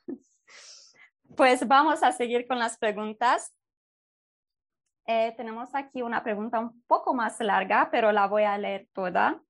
Pues 1.36 1.66
vamos 1.66 2.02
a 2.02 2.10
seguir 2.10 2.46
con 2.46 2.58
las 2.58 2.76
preguntas. 2.76 3.54
Eh, 5.06 5.32
tenemos 5.36 5.72
aquí 5.74 6.02
una 6.02 6.24
pregunta 6.24 6.58
un 6.58 6.82
poco 6.88 7.14
más 7.14 7.38
larga, 7.38 7.88
pero 7.90 8.10
la 8.10 8.26
voy 8.26 8.42
a 8.42 8.58
leer 8.58 8.88
toda. 8.92 9.40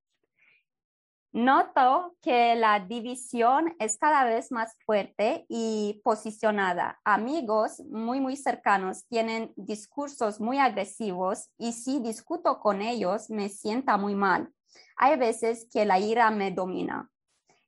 Noto 1.32 2.16
que 2.20 2.56
la 2.56 2.80
división 2.80 3.76
es 3.78 3.98
cada 3.98 4.24
vez 4.24 4.50
más 4.50 4.76
fuerte 4.84 5.46
y 5.48 6.00
posicionada. 6.02 7.00
Amigos 7.04 7.80
muy, 7.88 8.20
muy 8.20 8.36
cercanos 8.36 9.06
tienen 9.06 9.52
discursos 9.54 10.40
muy 10.40 10.58
agresivos 10.58 11.48
y 11.56 11.72
si 11.72 12.00
discuto 12.00 12.58
con 12.58 12.82
ellos 12.82 13.30
me 13.30 13.48
sienta 13.48 13.96
muy 13.96 14.16
mal. 14.16 14.52
Hay 14.96 15.16
veces 15.18 15.68
que 15.72 15.84
la 15.84 16.00
ira 16.00 16.32
me 16.32 16.50
domina. 16.50 17.08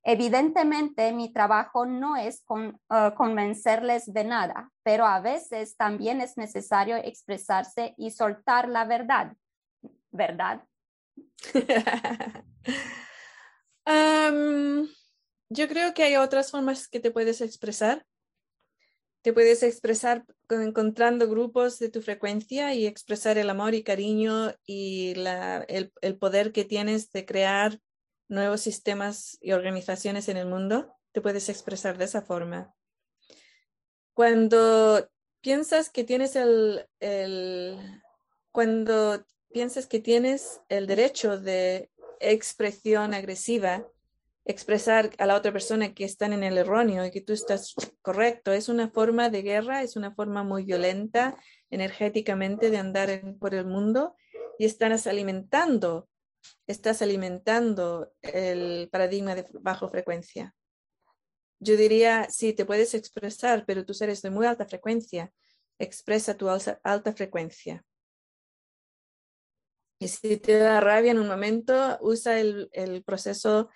Evidentemente, 0.03 1.13
mi 1.13 1.33
trabajo 1.33 1.87
no 1.87 2.17
es 2.17 2.45
eh, 2.51 3.13
convencerles 3.17 4.13
de 4.13 4.25
nada, 4.25 4.73
pero 4.83 5.07
a 5.07 5.21
veces 5.21 5.77
también 5.77 6.21
es 6.21 6.37
necesario 6.37 6.97
expresarse 6.97 7.95
y 7.97 8.11
soltar 8.11 8.69
la 8.69 8.85
verdad. 8.85 9.37
¿Verdad? 10.11 10.65
yo 13.87 15.69
creo 15.69 15.95
que 15.95 16.03
hay 16.03 16.17
otras 16.17 16.51
formas 16.51 16.89
que 16.89 17.01
te 17.01 17.11
puedes 17.11 17.41
expresar. 17.41 18.07
Te 19.23 19.33
puedes 19.33 19.63
expresar 19.63 20.25
encontrando 20.49 21.29
grupos 21.29 21.79
de 21.79 21.89
tu 21.89 22.03
frecuencia 22.03 22.75
y 22.75 22.87
expresar 22.87 23.39
el 23.39 23.51
amor 23.51 23.75
y 23.75 23.85
cariño 23.85 24.53
y 24.67 25.15
el, 25.15 26.19
poder 26.19 26.53
que 26.53 26.65
tienes 26.65 27.13
de 27.13 27.25
crear 27.25 27.79
nuevos 28.29 28.63
sistemas 28.63 29.39
y 29.41 29.53
organizaciones 29.53 30.29
en 30.29 30.39
el 30.39 30.47
mundo. 30.47 30.93
Te 31.13 31.21
puedes 31.21 31.49
expresar 31.49 31.99
de 31.99 32.07
esa 32.07 32.23
forma. 32.23 32.75
Cuando 34.15 35.09
piensas 35.41 35.89
que 35.89 36.05
tienes 36.05 36.35
el, 36.35 36.87
el 36.99 38.03
cuando 38.51 39.25
piensas 39.53 39.87
que 39.87 40.01
tienes 40.01 40.61
el 40.69 40.87
derecho 40.87 41.39
de 41.39 41.91
expresión 42.23 43.15
agresiva, 43.15 43.87
expresar 44.45 45.11
a 45.19 45.27
la 45.27 45.37
otra 45.37 45.53
persona 45.53 45.95
que 45.95 46.05
están 46.05 46.33
en 46.33 46.43
el 46.43 46.59
erróneo 46.59 47.05
y 47.05 47.11
que 47.11 47.21
tú 47.21 47.33
estás 47.33 47.75
correcto. 48.03 48.53
Es 48.53 48.69
una 48.69 48.91
forma 48.91 49.29
de 49.29 49.43
guerra, 49.43 49.83
es 49.83 49.97
una 49.97 50.15
forma 50.15 50.43
muy 50.43 50.65
violenta 50.65 51.37
energéticamente 51.71 52.71
de 52.71 52.79
andar 52.79 53.37
por 53.39 53.55
el 53.55 53.67
mundo 53.67 54.17
y 54.59 54.65
estás 54.65 55.07
alimentando, 55.07 56.09
estás 56.67 57.03
alimentando 57.03 58.13
el 58.23 58.89
paradigma 58.91 59.35
de 59.35 59.47
bajo 59.61 59.91
frecuencia. 59.91 60.55
yo 61.61 61.77
diría, 61.77 62.27
sí, 62.29 62.53
te 62.53 62.65
puedes 62.65 62.93
expresar, 62.95 63.65
pero 63.67 63.85
tú 63.85 63.95
eres 64.01 64.21
de 64.23 64.31
muy 64.31 64.47
alta 64.47 64.67
frecuencia. 64.67 65.33
Expresa 65.79 66.37
tu 66.37 66.49
alta, 66.49 67.13
frecuencia. 67.13 67.85
Y 70.03 70.09
si 70.09 70.37
te 70.37 70.59
da 70.59 70.81
rabia 70.81 71.13
en 71.13 71.19
un 71.19 71.29
momento, 71.29 71.99
usa 72.01 72.41
el, 72.41 72.69
el 72.73 73.05
proceso 73.05 73.69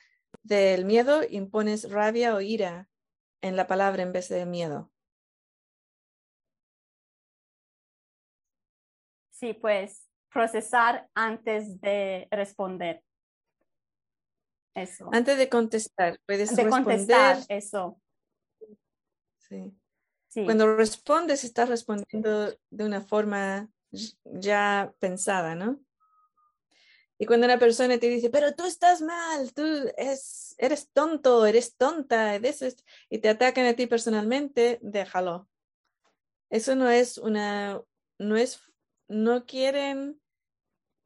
del 0.43 0.85
miedo, 0.85 1.23
impones 1.29 1.91
rabia 1.91 2.35
o 2.35 2.41
ira 2.41 2.89
en 3.43 3.55
la 3.55 3.67
palabra 3.67 4.03
en 4.03 4.13
vez 4.13 4.29
de 4.29 4.45
miedo. 4.45 4.91
Sí, 9.31 9.55
pues 9.55 10.09
procesar 10.33 11.09
antes 11.15 11.81
de 11.81 12.27
responder. 12.31 13.03
Eso. 14.75 15.09
Antes 15.13 15.39
de 15.39 15.49
contestar, 15.49 16.21
puedes 16.27 16.55
de 16.55 16.65
responder. 16.65 16.85
contestar, 16.85 17.39
eso. 17.49 18.01
Sí. 19.39 19.73
Sí. 20.29 20.45
Cuando 20.45 20.77
respondes, 20.77 21.45
estás 21.45 21.69
respondiendo 21.69 22.55
de 22.71 22.85
una 22.85 23.01
forma 23.01 23.71
ya 24.25 24.93
pensada, 24.99 25.55
¿no? 25.55 25.86
Y 27.19 27.27
cuando 27.27 27.47
una 27.47 27.59
persona 27.59 27.99
te 27.99 28.09
dice, 28.09 28.29
pero 28.29 28.55
tú 28.55 28.65
estás 28.67 29.01
mal, 29.01 29.53
tú 29.55 29.63
es, 29.97 30.55
eres 30.59 30.91
tonto, 30.93 31.47
eres 31.47 31.77
tonta, 31.77 32.39
y 33.09 33.19
te 33.19 33.29
atacan 33.29 33.67
a 33.67 33.75
ti 33.75 33.87
personalmente, 33.87 34.79
déjalo. 34.83 35.49
Eso 36.51 36.77
no 36.77 36.91
es 36.91 37.17
una, 37.17 37.83
no 38.19 38.37
es, 38.37 38.61
no 39.09 39.47
quieren 39.47 40.21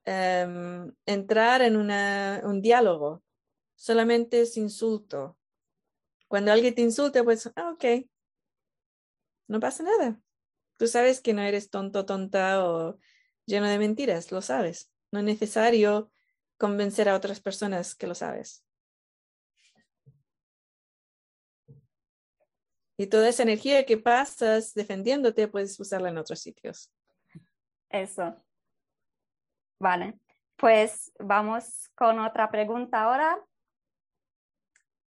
em, 0.05 0.93
entrar 1.07 1.63
en 1.63 1.77
una, 1.77 2.41
un 2.45 2.61
diálogo, 2.61 3.23
solamente 3.77 4.41
es 4.41 4.57
insulto. 4.57 5.39
Cuando 6.27 6.51
alguien 6.53 6.75
te 6.75 6.83
insulta, 6.83 7.23
pues, 7.23 7.51
ah, 7.55 7.71
ok, 7.73 7.85
no 9.47 9.61
pasa 9.61 9.85
nada. 9.85 10.21
Tú 10.77 10.89
sabes 10.89 11.21
que 11.21 11.35
no 11.35 11.43
eres 11.43 11.71
tonto, 11.71 12.05
tonta 12.05 12.65
o 12.65 12.99
lleno 13.47 13.69
de 13.69 13.79
mentiras, 13.79 14.33
lo 14.33 14.43
sabes. 14.43 14.91
No 15.13 15.19
es 15.19 15.25
necesario 15.25 16.11
convencer 16.57 17.09
a 17.09 17.17
otras 17.17 17.41
personas 17.41 17.95
que 17.95 18.07
lo 18.07 18.15
sabes. 18.15 18.65
Y 22.99 23.07
toda 23.07 23.31
esa 23.31 23.45
energía 23.45 23.87
que 23.87 23.97
pasas 23.97 24.75
defendiéndote 24.75 25.49
puedes 25.49 25.81
usarla 25.81 26.11
en 26.11 26.19
otros 26.19 26.39
sitios. 26.41 26.93
Eso. 27.89 28.37
Vale. 29.81 30.21
Pues 30.57 31.11
vamos 31.19 31.89
con 31.95 32.19
otra 32.19 32.51
pregunta 32.51 33.03
ahora. 33.03 33.43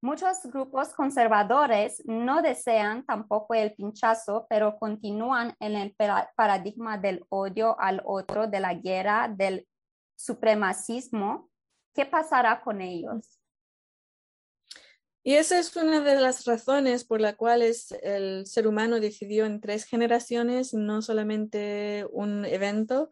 Muchos 0.03 0.43
grupos 0.43 0.93
conservadores 0.93 2.03
no 2.05 2.43
desean 2.43 3.03
tampoco 3.03 3.55
el 3.55 3.73
pinchazo, 3.73 4.45
pero 4.47 4.77
continúan 4.77 5.55
en 5.59 5.75
el 5.75 5.95
paradigma 6.35 6.99
del 6.99 7.25
odio 7.29 7.79
al 7.79 8.01
otro, 8.05 8.47
de 8.47 8.59
la 8.59 8.75
guerra, 8.75 9.27
del 9.27 9.67
supremacismo, 10.21 11.49
¿qué 11.93 12.05
pasará 12.05 12.61
con 12.61 12.81
ellos? 12.81 13.39
Y 15.23 15.35
esa 15.35 15.59
es 15.59 15.75
una 15.75 16.01
de 16.01 16.19
las 16.19 16.45
razones 16.45 17.03
por 17.03 17.21
las 17.21 17.35
cuales 17.35 17.91
el 18.01 18.47
ser 18.47 18.67
humano 18.67 18.99
decidió 18.99 19.45
en 19.45 19.61
tres 19.61 19.85
generaciones, 19.85 20.73
no 20.73 21.01
solamente 21.03 22.07
un 22.11 22.43
evento, 22.45 23.11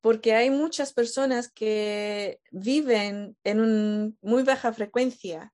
porque 0.00 0.34
hay 0.34 0.48
muchas 0.50 0.94
personas 0.94 1.50
que 1.50 2.40
viven 2.50 3.36
en 3.44 3.60
un, 3.60 4.18
muy 4.22 4.42
baja 4.42 4.72
frecuencia, 4.72 5.52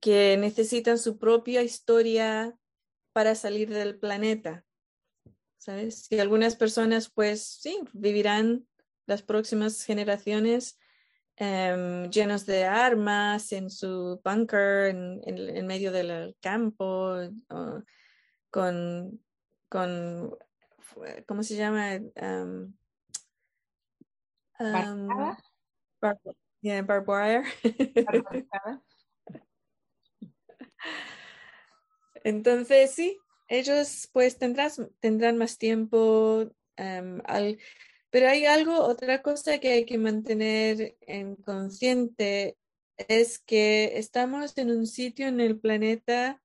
que 0.00 0.36
necesitan 0.38 0.98
su 0.98 1.18
propia 1.18 1.62
historia 1.62 2.54
para 3.12 3.34
salir 3.34 3.68
del 3.68 3.98
planeta. 3.98 4.64
¿Sabes? 5.58 6.10
Y 6.10 6.18
algunas 6.18 6.56
personas, 6.56 7.10
pues 7.10 7.42
sí, 7.42 7.80
vivirán 7.92 8.66
las 9.06 9.22
próximas 9.22 9.84
generaciones 9.84 10.78
em, 11.36 12.10
llenos 12.10 12.46
de 12.46 12.64
armas 12.64 13.52
en 13.52 13.70
su 13.70 14.20
bunker 14.24 14.86
en, 14.88 15.66
medio 15.66 15.92
del 15.92 16.36
campo, 16.40 17.16
con, 18.50 19.20
con, 19.68 20.38
¿cómo 21.26 21.42
se 21.42 21.56
llama? 21.56 21.96
Um, 22.16 22.74
um, 24.60 25.36
Entonces, 32.24 32.90
sí, 32.92 33.18
ellos 33.48 34.08
pues 34.12 34.38
tendrán, 34.38 34.70
tendrán 35.00 35.38
más 35.38 35.58
tiempo 35.58 36.50
al 36.76 37.58
pero 38.16 38.30
hay 38.30 38.46
algo, 38.46 38.78
otra 38.78 39.20
cosa 39.20 39.58
que 39.58 39.72
hay 39.72 39.84
que 39.84 39.98
mantener 39.98 40.96
en 41.02 41.36
consciente 41.36 42.56
es 42.96 43.38
que 43.38 43.98
estamos 43.98 44.56
en 44.56 44.70
un 44.70 44.86
sitio 44.86 45.28
en 45.28 45.38
el 45.38 45.60
planeta, 45.60 46.40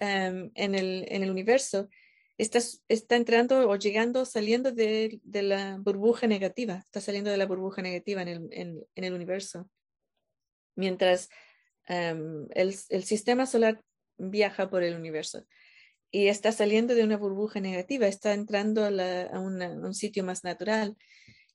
em, 0.00 0.50
en, 0.56 0.74
el, 0.74 1.06
en, 1.08 1.22
el, 1.22 1.30
universo, 1.30 1.88
está, 2.36 2.58
está 2.88 3.14
entrando 3.14 3.70
o 3.70 3.76
llegando, 3.76 4.24
saliendo 4.24 4.72
de, 4.72 5.20
de, 5.22 5.42
la 5.42 5.76
burbuja 5.78 6.26
negativa, 6.26 6.82
está 6.84 7.00
saliendo 7.00 7.30
de 7.30 7.36
la 7.36 7.46
burbuja 7.46 7.80
negativa 7.80 8.22
en 8.22 8.28
el, 8.28 8.48
en, 8.50 8.84
en 8.96 9.04
el 9.04 9.12
universo. 9.12 9.70
Mientras 10.74 11.28
em, 11.86 12.48
el, 12.56 12.74
el 12.88 13.04
sistema 13.04 13.46
solar 13.46 13.80
viaja 14.16 14.68
por 14.68 14.82
el 14.82 14.96
universo 14.96 15.46
y 16.10 16.28
está 16.28 16.52
saliendo 16.52 16.94
de 16.94 17.04
una 17.04 17.16
burbuja 17.16 17.60
negativa, 17.60 18.06
está 18.06 18.32
entrando 18.32 18.84
a, 18.84 19.38
un 19.38 19.94
sitio 19.94 20.24
más 20.24 20.44
natural. 20.44 20.96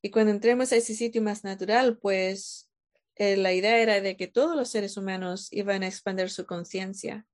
Y 0.01 0.11
cuando 0.11 0.31
entremos 0.31 0.71
a 0.71 0.75
ese 0.75 0.93
sitio 0.93 1.21
más 1.21 1.43
natural, 1.43 1.97
pues 1.97 2.69
eh, 3.15 3.37
la 3.37 3.53
idea 3.53 3.79
era 3.79 4.01
de 4.01 4.17
que 4.17 4.27
todos 4.27 4.55
los 4.55 4.69
seres 4.69 4.97
humanos 4.97 5.47
iban 5.51 5.83
a 5.83 5.87
expandir 5.87 6.29
su 6.29 6.45
conciencia. 6.45 7.25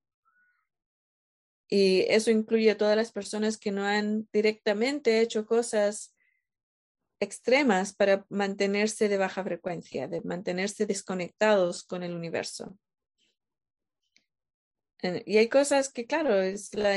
Y 1.67 2.01
eso 2.09 2.31
incluye 2.31 2.71
a 2.71 2.77
todas 2.77 2.95
las 2.95 3.11
personas 3.11 3.57
que 3.57 3.71
no 3.71 3.85
han 3.85 4.27
directamente 4.33 5.19
hecho 5.19 5.45
cosas 5.45 6.15
extremas 7.19 7.93
para 7.93 8.25
mantenerse 8.29 9.09
de 9.09 9.17
baja 9.17 9.43
frecuencia, 9.43 10.07
de 10.07 10.21
mantenerse 10.21 10.85
desconectados 10.85 11.83
con 11.83 12.03
el 12.03 12.15
universo. 12.15 12.77
Y 15.01 15.37
hay 15.37 15.47
cosas 15.47 15.91
que, 15.91 16.05
claro, 16.05 16.41
es 16.41 16.73
la, 16.73 16.95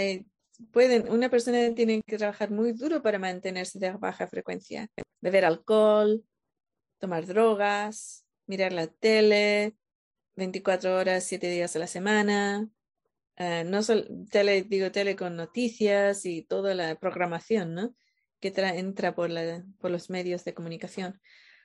pueden, 0.72 1.10
una 1.10 1.28
persona 1.28 1.74
tiene 1.74 2.02
que 2.02 2.18
trabajar 2.18 2.50
muy 2.50 2.72
duro 2.72 3.02
para 3.02 3.18
mantenerse 3.18 3.78
de 3.78 3.92
baja 3.92 4.26
frecuencia. 4.26 4.88
Beber 5.20 5.44
alcohol, 5.44 6.24
tomar 6.98 7.26
drogas, 7.26 8.24
mirar 8.46 8.72
la 8.72 8.86
tele 8.88 9.76
24 10.36 10.96
horas, 10.96 11.24
7 11.24 11.48
días 11.48 11.76
a 11.76 11.78
la 11.78 11.86
semana. 11.86 12.68
Uh, 13.38 13.64
no 13.64 13.82
solo 13.82 14.04
tele, 14.30 14.62
digo 14.62 14.92
tele 14.92 15.16
con 15.16 15.36
noticias 15.36 16.26
y 16.26 16.42
toda 16.42 16.74
la 16.74 16.96
programación, 16.96 17.74
¿no? 17.74 17.94
Que 18.40 18.52
entra 18.56 19.14
por, 19.14 19.30
la, 19.30 19.64
por 19.78 19.90
los 19.90 20.10
medios 20.10 20.44
de 20.44 20.54
comunicación 20.54 21.20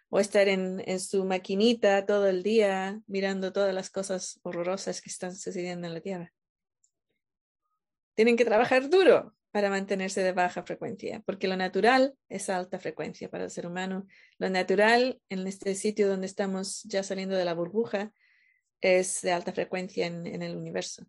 o 0.09 0.19
estar 0.19 0.47
en, 0.47 0.99
su 0.99 1.25
maquinita 1.25 2.05
todo 2.05 2.27
el 2.27 2.43
día 2.43 3.01
mirando 3.07 3.51
todas 3.51 3.73
las 3.73 3.89
cosas 3.89 4.39
horrorosas 4.43 5.01
que 5.01 5.09
están 5.09 5.35
sucediendo 5.35 5.87
en 5.87 5.93
la 5.93 6.01
Tierra. 6.01 6.33
Tienen 8.15 8.37
que 8.37 8.45
trabajar 8.45 8.89
duro 8.89 9.35
para 9.51 9.69
mantenerse 9.69 10.21
de 10.21 10.31
baja 10.31 10.63
frecuencia, 10.63 11.21
porque 11.25 11.47
lo 11.47 11.57
natural 11.57 12.15
es 12.29 12.49
alta 12.49 12.79
frecuencia 12.79 13.29
para 13.29 13.45
el 13.45 13.51
ser 13.51 13.67
humano. 13.67 14.07
Lo 14.37 14.49
natural 14.49 15.19
en 15.29 15.45
este 15.47 15.75
sitio 15.75 16.07
donde 16.07 16.27
estamos 16.27 16.83
ya 16.83 17.03
saliendo 17.03 17.35
de 17.35 17.45
la 17.45 17.53
burbuja 17.53 18.11
es 18.81 19.21
de 19.21 19.31
alta 19.31 19.51
frecuencia 19.51 20.05
en, 20.05 20.25
en 20.25 20.41
el 20.41 20.55
universo. 20.55 21.05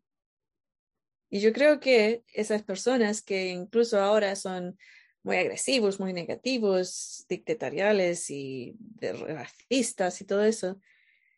Y 1.30 1.40
yo 1.40 1.52
creo 1.52 1.78
que 1.78 2.24
esas 2.32 2.62
personas 2.62 3.22
que 3.22 3.48
incluso 3.48 4.00
ahora 4.00 4.34
son 4.34 4.78
muy 5.22 5.36
agresivos, 5.36 6.00
muy 6.00 6.12
negativos, 6.12 7.24
dictatoriales 7.28 8.30
y 8.30 8.76
racistas 9.00 10.20
y 10.20 10.24
todo 10.24 10.44
eso. 10.44 10.80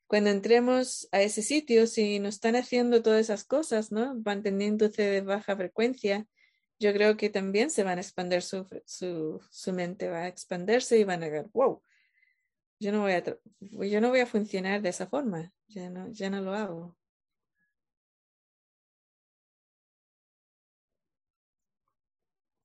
Cuando 0.06 0.30
entremos 0.30 1.08
a 1.12 1.22
ese 1.22 1.42
sitio, 1.42 1.86
si 1.86 2.18
nos 2.18 2.34
están 2.34 2.56
haciendo 2.56 3.02
todas 3.02 3.20
esas 3.20 3.44
cosas, 3.44 3.92
¿no? 3.92 4.14
Manteniéndose 4.24 5.02
de 5.02 5.20
baja 5.20 5.56
frecuencia, 5.56 6.26
yo 6.80 6.92
creo 6.92 7.16
que 7.16 7.30
también 7.30 7.70
se 7.70 7.84
van 7.84 7.98
a 7.98 8.00
expandir 8.00 8.42
su, 8.42 8.66
su, 8.86 9.40
su 9.50 9.72
mente, 9.72 10.08
va 10.08 10.22
a 10.22 10.28
expandirse 10.28 10.98
y 10.98 11.04
van 11.04 11.22
a 11.22 11.28
ver, 11.28 11.46
wow, 11.52 11.82
yo 12.80 12.92
no 12.92 13.02
voy 13.02 13.12
a, 13.12 13.22
yo 13.60 14.00
no 14.00 14.08
voy 14.08 14.20
a 14.20 14.26
funcionar 14.26 14.80
de 14.82 14.88
esa 14.88 15.06
forma, 15.06 15.52
ya 15.68 15.90
no, 15.90 16.10
ya 16.10 16.30
no 16.30 16.40
lo 16.40 16.54
hago. 16.54 16.96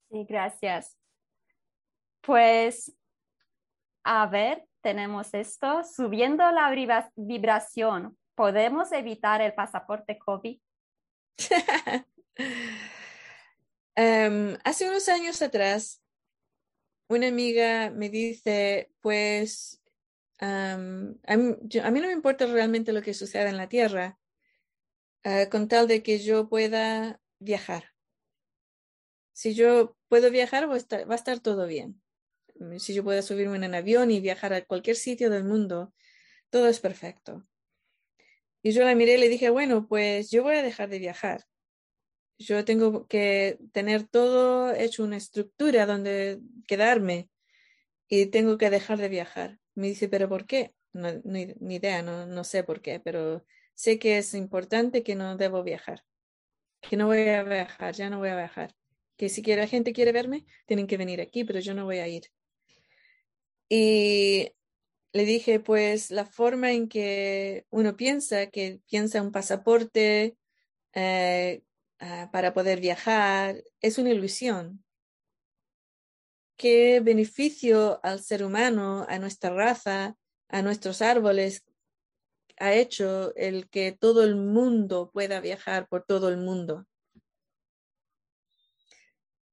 Sí, 0.09 0.25
gracias. 0.29 0.95
Pues, 2.25 2.91
a 4.03 4.25
ver, 4.27 4.65
tenemos 4.81 5.33
esto. 5.33 5.83
Subiendo 5.83 6.43
la 6.51 6.71
vibración, 7.15 8.17
¿podemos 8.33 8.91
evitar 8.91 9.41
el 9.41 9.53
pasaporte 9.53 10.17
COVID? 10.17 10.59
Em, 13.97 14.57
hace 14.65 14.89
unos 14.89 15.07
años 15.07 15.41
atrás, 15.41 16.03
una 17.07 17.29
amiga 17.29 17.91
me 17.91 18.09
dice, 18.09 18.91
pues, 18.99 19.81
a, 20.39 20.75
mí, 20.77 21.17
no 21.31 22.07
me 22.07 22.11
importa 22.11 22.45
realmente 22.45 22.91
lo 22.91 23.01
que 23.01 23.13
suceda 23.13 23.47
en 23.47 23.55
la 23.55 23.69
Tierra, 23.69 24.19
eh, 25.23 25.47
con 25.49 25.69
tal 25.69 25.87
de 25.87 26.03
que 26.03 26.19
yo 26.19 26.49
pueda 26.49 27.21
viajar. 27.39 27.93
Si 29.31 29.53
yo 29.53 29.95
puedo 30.09 30.29
viajar, 30.29 30.67
va 30.69 30.75
a 30.75 31.15
estar 31.15 31.39
todo 31.39 31.65
bien. 31.65 32.01
Si 32.77 32.93
yo 32.93 33.03
puedo 33.03 33.21
subirme 33.21 33.57
en 33.57 33.65
un 33.65 33.75
avión 33.75 34.11
y 34.11 34.19
viajar 34.19 34.53
a 34.53 34.65
cualquier 34.65 34.95
sitio 34.95 35.29
del 35.29 35.43
mundo, 35.43 35.93
todo 36.49 36.67
es 36.67 36.79
perfecto. 36.79 37.45
Y 38.61 38.71
yo 38.71 38.83
la 38.83 38.95
miré 38.95 39.15
y 39.15 39.17
le 39.17 39.29
dije, 39.29 39.49
bueno, 39.49 39.87
pues 39.87 40.31
yo 40.31 40.43
voy 40.43 40.55
a 40.55 40.63
dejar 40.63 40.89
de 40.89 40.99
viajar. 40.99 41.45
Yo 42.37 42.65
tengo 42.65 43.07
que 43.07 43.59
tener 43.71 44.07
todo 44.07 44.73
hecho 44.73 45.03
una 45.03 45.17
estructura 45.17 45.85
donde 45.85 46.39
quedarme 46.67 47.29
y 48.07 48.27
tengo 48.27 48.57
que 48.57 48.69
dejar 48.69 48.97
de 48.97 49.09
viajar. 49.09 49.59
Me 49.75 49.87
dice, 49.87 50.09
pero 50.09 50.27
¿por 50.29 50.45
qué? 50.45 50.73
No, 50.93 51.11
ni, 51.23 51.53
idea, 51.75 52.01
no, 52.01 52.25
no 52.25 52.43
sé 52.43 52.63
por 52.63 52.81
qué, 52.81 52.99
pero 52.99 53.45
sé 53.73 53.99
que 53.99 54.17
es 54.17 54.33
importante 54.33 55.03
que 55.03 55.15
no 55.15 55.37
debo 55.37 55.61
viajar, 55.61 56.03
que 56.81 56.97
no 56.97 57.07
voy 57.07 57.27
a 57.29 57.43
viajar, 57.43 57.93
ya 57.93 58.09
no 58.09 58.19
voy 58.19 58.29
a 58.29 58.37
viajar. 58.37 58.75
Que 59.17 59.29
si 59.29 59.41
la 59.43 59.67
gente 59.67 59.93
quiere 59.93 60.11
verme, 60.11 60.45
tienen 60.65 60.87
que 60.87 60.97
venir 60.97 61.21
aquí, 61.21 61.43
pero 61.43 61.59
yo 61.59 61.73
no 61.73 61.85
voy 61.85 61.99
a 61.99 62.07
ir. 62.07 62.23
Y 63.69 64.51
le 65.13 65.25
dije, 65.25 65.59
pues 65.59 66.11
la 66.11 66.25
forma 66.25 66.71
en 66.71 66.87
que 66.89 67.65
uno 67.69 67.95
piensa, 67.95 68.47
que 68.47 68.81
piensa 68.87 69.21
un 69.21 69.31
pasaporte 69.31 70.37
eh, 70.93 71.63
ah, 71.99 72.29
para 72.31 72.53
poder 72.53 72.79
viajar, 72.81 73.63
es 73.81 73.97
una 73.97 74.11
ilusión. 74.11 74.83
¿Qué 76.57 77.01
beneficio 77.01 77.99
al 78.03 78.21
ser 78.21 78.43
humano, 78.43 79.05
a 79.09 79.19
nuestra 79.19 79.49
raza, 79.51 80.15
a 80.47 80.61
nuestros 80.61 81.01
árboles 81.01 81.63
ha 82.57 82.73
hecho 82.73 83.35
el 83.35 83.69
que 83.69 83.91
todo 83.91 84.23
el 84.23 84.35
mundo 84.35 85.11
pueda 85.11 85.39
viajar 85.39 85.87
por 85.87 86.03
todo 86.03 86.29
el 86.29 86.37
mundo? 86.37 86.85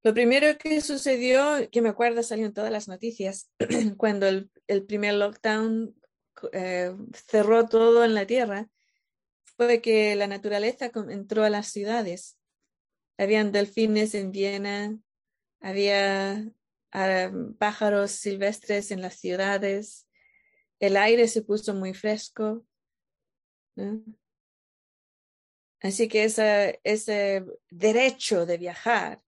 Lo 0.05 0.15
primero 0.15 0.59
que 0.59 0.81
sucedió, 0.81 1.69
que 1.71 1.81
me 1.81 1.89
acuerdo, 1.89 2.23
salió 2.25 2.47
en 2.47 2.53
todas 2.53 2.73
las 2.73 2.89
noticias, 2.89 3.51
cuando 3.97 4.27
el, 4.27 4.51
primer 4.87 5.15
lockdown 5.15 5.95
eh, 6.53 6.93
cerró 7.29 7.69
todo 7.69 8.05
en 8.05 8.15
la 8.15 8.27
tierra, 8.27 8.69
fue 9.57 9.81
que 9.81 10.17
la 10.17 10.27
naturaleza 10.27 10.91
entró 11.09 11.45
a 11.45 11.51
las 11.51 11.69
ciudades. 11.69 12.37
Habían 13.17 13.53
delfines 13.53 14.15
en 14.17 14.33
Viena, 14.33 14.99
había 15.61 16.51
ah, 16.91 17.31
pájaros 17.59 18.11
silvestres 18.11 18.91
en 18.91 19.03
las 19.03 19.15
ciudades, 19.15 20.09
el 20.81 20.97
aire 20.97 21.29
se 21.29 21.43
puso 21.43 21.75
muy 21.75 21.95
fresco. 21.95 22.67
Así 25.81 26.09
que 26.09 26.25
ese 26.25 27.45
derecho 27.71 28.47
de 28.47 28.59
viajar 28.59 29.23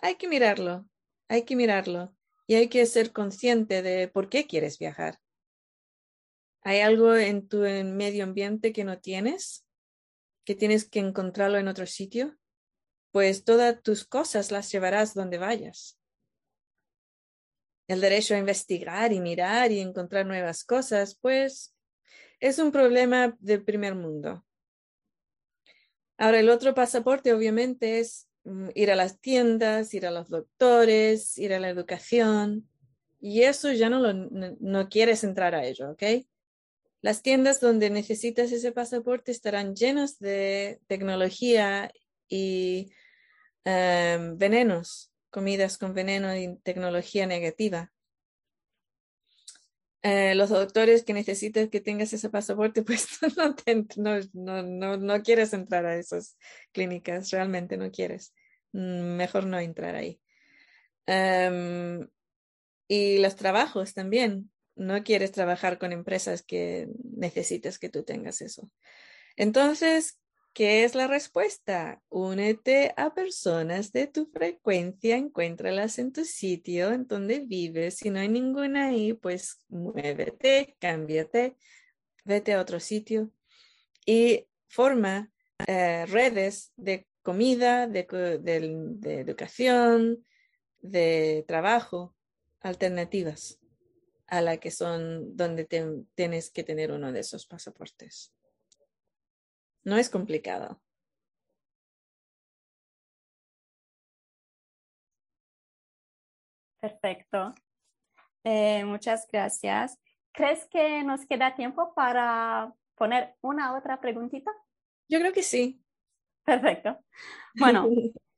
hay 0.00 0.16
que 0.16 0.28
mirarlo, 0.28 0.88
hay 1.28 1.44
que 1.44 1.56
mirarlo 1.56 2.14
y 2.46 2.54
hay 2.54 2.68
que 2.68 2.84
ser 2.86 3.12
consciente 3.12 3.82
de 3.82 4.08
por 4.08 4.28
qué 4.28 4.46
quieres 4.46 4.78
viajar. 4.78 5.18
¿Hay 6.62 6.80
algo 6.80 7.14
en 7.14 7.46
tu 7.46 7.58
medio 7.58 8.24
ambiente 8.24 8.72
que 8.72 8.84
no 8.84 8.98
tienes? 8.98 9.66
¿Que 10.44 10.54
tienes 10.54 10.88
que 10.88 10.98
encontrarlo 10.98 11.58
en 11.58 11.68
otro 11.68 11.86
sitio? 11.86 12.38
Pues 13.12 13.44
todas 13.44 13.82
tus 13.82 14.04
cosas 14.04 14.50
las 14.50 14.72
llevarás 14.72 15.14
donde 15.14 15.38
vayas. 15.38 15.98
El 17.86 18.00
derecho 18.00 18.34
a 18.34 18.38
investigar 18.38 19.12
y 19.12 19.20
mirar 19.20 19.72
y 19.72 19.80
encontrar 19.80 20.24
nuevas 20.26 20.64
cosas, 20.64 21.16
pues 21.20 21.74
es 22.40 22.58
un 22.58 22.72
problema 22.72 23.36
del 23.40 23.62
primer 23.62 23.94
mundo. 23.94 24.44
Ahora, 26.16 26.40
el 26.40 26.48
otro 26.48 26.74
pasaporte 26.74 27.34
obviamente 27.34 27.98
es 27.98 28.28
ir 28.74 28.90
a 28.90 28.96
las 28.96 29.20
tiendas, 29.20 29.94
ir 29.94 30.06
a 30.06 30.10
los 30.10 30.28
doctores, 30.28 31.38
ir 31.38 31.54
a 31.54 31.60
la 31.60 31.68
educación. 31.68 32.68
Y 33.20 33.42
eso 33.42 33.72
ya 33.72 33.88
no, 33.88 34.00
lo, 34.00 34.12
no, 34.12 34.88
quieres 34.88 35.24
entrar 35.24 35.54
a 35.54 35.64
ello, 35.64 35.92
¿ok? 35.92 36.02
Las 37.00 37.22
tiendas 37.22 37.60
donde 37.60 37.88
necesitas 37.88 38.52
ese 38.52 38.72
pasaporte 38.72 39.32
estarán 39.32 39.74
llenas 39.74 40.18
de 40.18 40.80
tecnología 40.86 41.90
y 42.28 42.92
em, 43.64 44.36
venenos, 44.36 45.10
comidas 45.30 45.78
con 45.78 45.94
veneno 45.94 46.36
y 46.36 46.56
tecnología 46.62 47.26
negativa. 47.26 47.93
Eh, 50.06 50.34
los 50.34 50.50
doctores 50.50 51.02
que 51.02 51.14
necesitan 51.14 51.70
que 51.70 51.80
tengas 51.80 52.12
ese 52.12 52.28
pasaporte, 52.28 52.82
pues 52.84 53.08
no, 53.96 54.20
no, 54.62 54.96
no, 54.98 55.22
quieres 55.22 55.54
entrar 55.54 55.86
a 55.86 55.96
esas 55.96 56.36
clínicas, 56.72 57.30
realmente 57.30 57.78
no 57.78 57.90
quieres. 57.90 58.34
Mm, 58.72 59.16
mejor 59.16 59.46
no 59.46 59.58
entrar 59.58 59.94
ahí. 59.94 60.20
Em, 61.06 62.06
y 62.86 63.18
los 63.18 63.34
trabajos 63.36 63.94
también. 63.94 64.50
No 64.76 65.02
quieres 65.04 65.32
trabajar 65.32 65.78
con 65.78 65.92
empresas 65.92 66.42
que 66.42 66.88
necesites 67.16 67.78
que 67.78 67.88
tú 67.88 68.02
tengas 68.02 68.42
eso. 68.42 68.70
Entonces, 69.36 70.18
¿Qué 70.54 70.84
es 70.84 70.94
la 70.94 71.08
respuesta? 71.08 72.00
Únete 72.10 72.94
a 72.96 73.12
personas 73.12 73.90
de 73.90 74.06
tu 74.06 74.26
frecuencia, 74.26 75.16
encuéntralas 75.16 75.98
en 75.98 76.12
tu 76.12 76.24
sitio, 76.24 76.92
en 76.92 77.08
donde 77.08 77.40
vives. 77.40 77.96
Si 77.96 78.08
no 78.08 78.20
hay 78.20 78.28
ninguna 78.28 78.86
ahí, 78.86 79.14
pues 79.14 79.58
muévete, 79.68 80.76
cámbiate, 80.78 81.56
vete 82.24 82.52
a 82.52 82.60
otro 82.60 82.78
sitio 82.78 83.32
y 84.06 84.46
forma 84.68 85.32
eh, 85.66 86.06
redes 86.06 86.72
de 86.76 87.08
comida, 87.22 87.88
de, 87.88 88.06
educación, 89.02 90.24
de 90.78 91.44
trabajo, 91.48 92.14
alternativas 92.60 93.58
a 94.28 94.40
la 94.40 94.58
que 94.58 94.70
son 94.70 95.36
donde 95.36 95.64
tienes 96.14 96.50
que 96.50 96.62
tener 96.62 96.92
uno 96.92 97.10
de 97.10 97.20
esos 97.20 97.44
pasaportes. 97.44 98.32
No 99.84 99.96
es 99.96 100.08
complicado. 100.08 100.80
Perfecto. 106.80 107.54
Eh, 108.44 108.84
muchas 108.84 109.26
gracias. 109.30 109.98
¿Crees 110.32 110.66
que 110.66 111.02
nos 111.02 111.24
queda 111.26 111.54
tiempo 111.54 111.94
para 111.94 112.74
poner 112.94 113.36
una 113.40 113.76
otra 113.76 114.00
preguntita? 114.00 114.50
Yo 115.08 115.18
creo 115.18 115.32
que 115.32 115.42
sí. 115.42 115.82
Perfecto. 116.44 116.98
Bueno, 117.54 117.88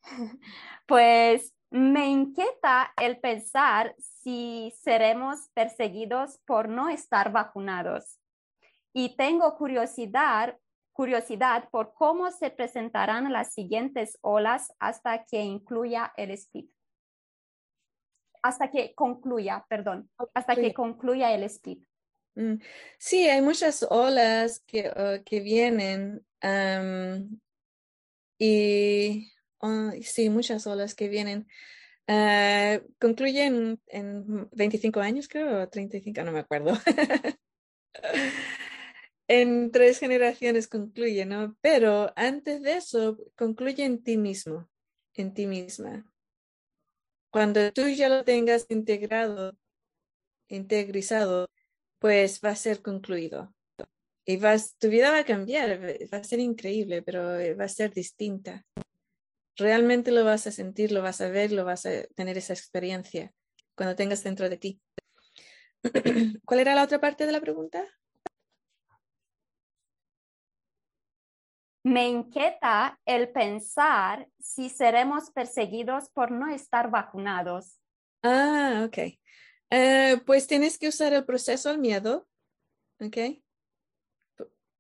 pues 0.87 1.55
me 1.71 2.07
inquieta 2.07 2.93
el 3.01 3.19
pensar 3.19 3.95
si 3.99 4.73
seremos 4.77 5.49
perseguidos 5.55 6.39
por 6.47 6.69
no 6.69 6.89
estar 6.89 7.33
vacunados. 7.33 8.21
Y 8.93 9.17
tengo 9.17 9.57
curiosidad 9.57 10.57
curiosidad 10.97 11.69
por 11.71 11.93
cómo 11.93 12.31
se 12.31 12.51
presentarán 12.51 13.31
las 13.31 13.53
siguientes 13.53 14.19
olas 14.23 14.73
hasta 14.79 15.25
que 15.27 15.43
incluya 15.43 16.13
el 16.17 16.31
split. 16.31 16.71
Hasta 18.43 18.71
que 18.71 18.95
concluya, 18.95 19.67
perdón, 19.69 20.11
hasta 20.33 20.57
que 20.57 20.73
concluya 20.73 21.35
el 21.35 21.43
split. 21.45 21.85
Mm, 22.35 22.55
sí, 22.99 23.29
hay 23.29 23.43
muchas 23.43 23.83
olas 23.83 24.61
que, 24.67 24.89
uh, 24.89 25.23
que 25.23 25.41
vienen 25.41 26.25
y 28.39 29.33
uh, 29.61 29.91
sí, 30.03 30.31
muchas 30.31 30.67
olas 30.67 30.95
que 30.95 31.09
vienen. 31.09 31.47
Uh, 32.09 32.81
concluyen 33.01 33.81
en 33.89 34.49
25 34.53 35.01
años, 35.01 35.29
creo, 35.29 35.63
o 35.63 35.69
35, 35.69 36.23
no 36.23 36.33
me 36.33 36.39
acuerdo. 36.39 36.73
en 39.29 39.71
tres 39.71 39.99
generaciones 39.99 40.69
concluye, 40.69 41.27
¿no? 41.27 41.57
Pero 41.61 42.13
antes 42.17 42.63
de 42.63 42.77
eso, 42.77 43.19
concluye 43.37 43.85
en 43.85 44.03
ti 44.03 44.17
mismo, 44.17 44.69
en 45.15 45.35
ti 45.35 45.47
misma. 45.47 46.11
Cuando 47.31 47.73
tú 47.73 47.89
ya 47.89 48.09
lo 48.09 48.25
tengas 48.25 48.67
integrado, 48.69 49.57
integrizado, 50.49 51.51
pues 51.99 52.41
va 52.45 52.51
a 52.51 52.57
ser 52.57 52.83
concluido. 52.83 53.53
Y 54.25 54.39
vas, 54.39 54.77
tu 54.79 54.89
vida 54.89 55.11
va 55.11 55.19
a 55.19 55.25
cambiar, 55.25 55.81
va 56.13 56.19
a 56.19 56.25
ser 56.25 56.41
increíble, 56.41 57.03
pero 57.03 57.23
va 57.57 57.65
a 57.65 57.69
ser 57.69 57.93
distinta. 57.93 58.65
Realmente 59.57 60.11
lo 60.11 60.25
vas 60.25 60.47
a 60.47 60.51
sentir, 60.53 60.93
lo 60.93 61.03
vas 61.03 61.21
a 61.21 61.29
ver, 61.29 61.53
lo 61.53 61.65
vas 61.65 61.87
a 61.87 62.05
tener 62.15 62.37
esa 62.37 62.53
experiencia 62.53 63.33
cuando 63.75 63.97
tengas 63.97 64.23
dentro 64.25 64.49
de 64.49 64.57
ti. 64.57 64.81
¿Cuál 66.45 66.61
era 66.61 66.75
la 66.75 66.85
otra 66.85 67.01
parte 67.01 67.27
de 67.27 67.33
la 67.33 67.41
pregunta? 67.41 67.87
Me 71.87 72.09
inquieta 72.09 72.99
el 73.07 73.31
pensar 73.31 74.29
si 74.41 74.71
seremos 74.71 75.31
perseguidos 75.31 76.11
por 76.11 76.33
no 76.33 76.53
estar 76.53 76.91
vacunados. 76.91 77.81
Ah, 78.25 78.83
ok. 78.85 79.17
Eh, 79.71 80.21
pues 80.27 80.49
tienes 80.49 80.79
que 80.81 80.89
usar 80.89 81.13
el 81.13 81.25
proceso 81.25 81.71
al 81.71 81.79
miedo, 81.79 82.27
¿ok? 82.99 83.39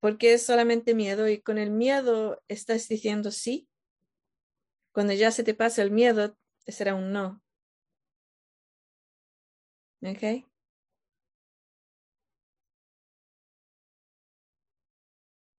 Porque 0.01 0.35
es 0.35 0.45
solamente 0.45 0.97
miedo 0.97 1.29
y 1.29 1.41
con 1.41 1.59
el 1.59 1.71
miedo 1.71 2.43
estás 2.49 2.89
diciendo 2.89 3.31
sí. 3.31 3.69
Cuando 4.91 5.13
ya 5.13 5.31
se 5.31 5.45
te 5.45 5.55
pasa 5.55 5.83
el 5.83 5.93
miedo, 5.93 6.37
será 6.67 6.97
un 6.97 7.13
no. 7.13 7.41
¿Ok? 10.03 10.45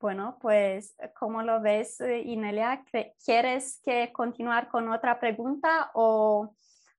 Bueno, 0.07 0.37
pues, 0.39 0.95
¿cómo 1.19 1.43
lo 1.43 1.59
ves, 1.61 1.99
eh, 1.99 2.21
Inelia? 2.21 2.81
¿Quieres 3.25 3.81
que 3.83 4.13
continuar 4.13 4.69
con 4.69 4.87
otra 4.87 5.19
pregunta 5.19 5.91
o 5.95 6.55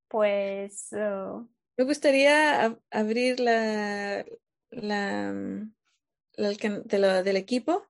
pues... 0.07 0.89
Uh... 0.91 1.49
Me 1.75 1.85
gustaría 1.85 2.77
abrir 2.91 3.39
la, 3.39 4.23
la, 4.69 5.33
mm, 5.33 5.73
de 6.37 6.99
lo, 6.99 7.23
del 7.23 7.37
equipo 7.37 7.87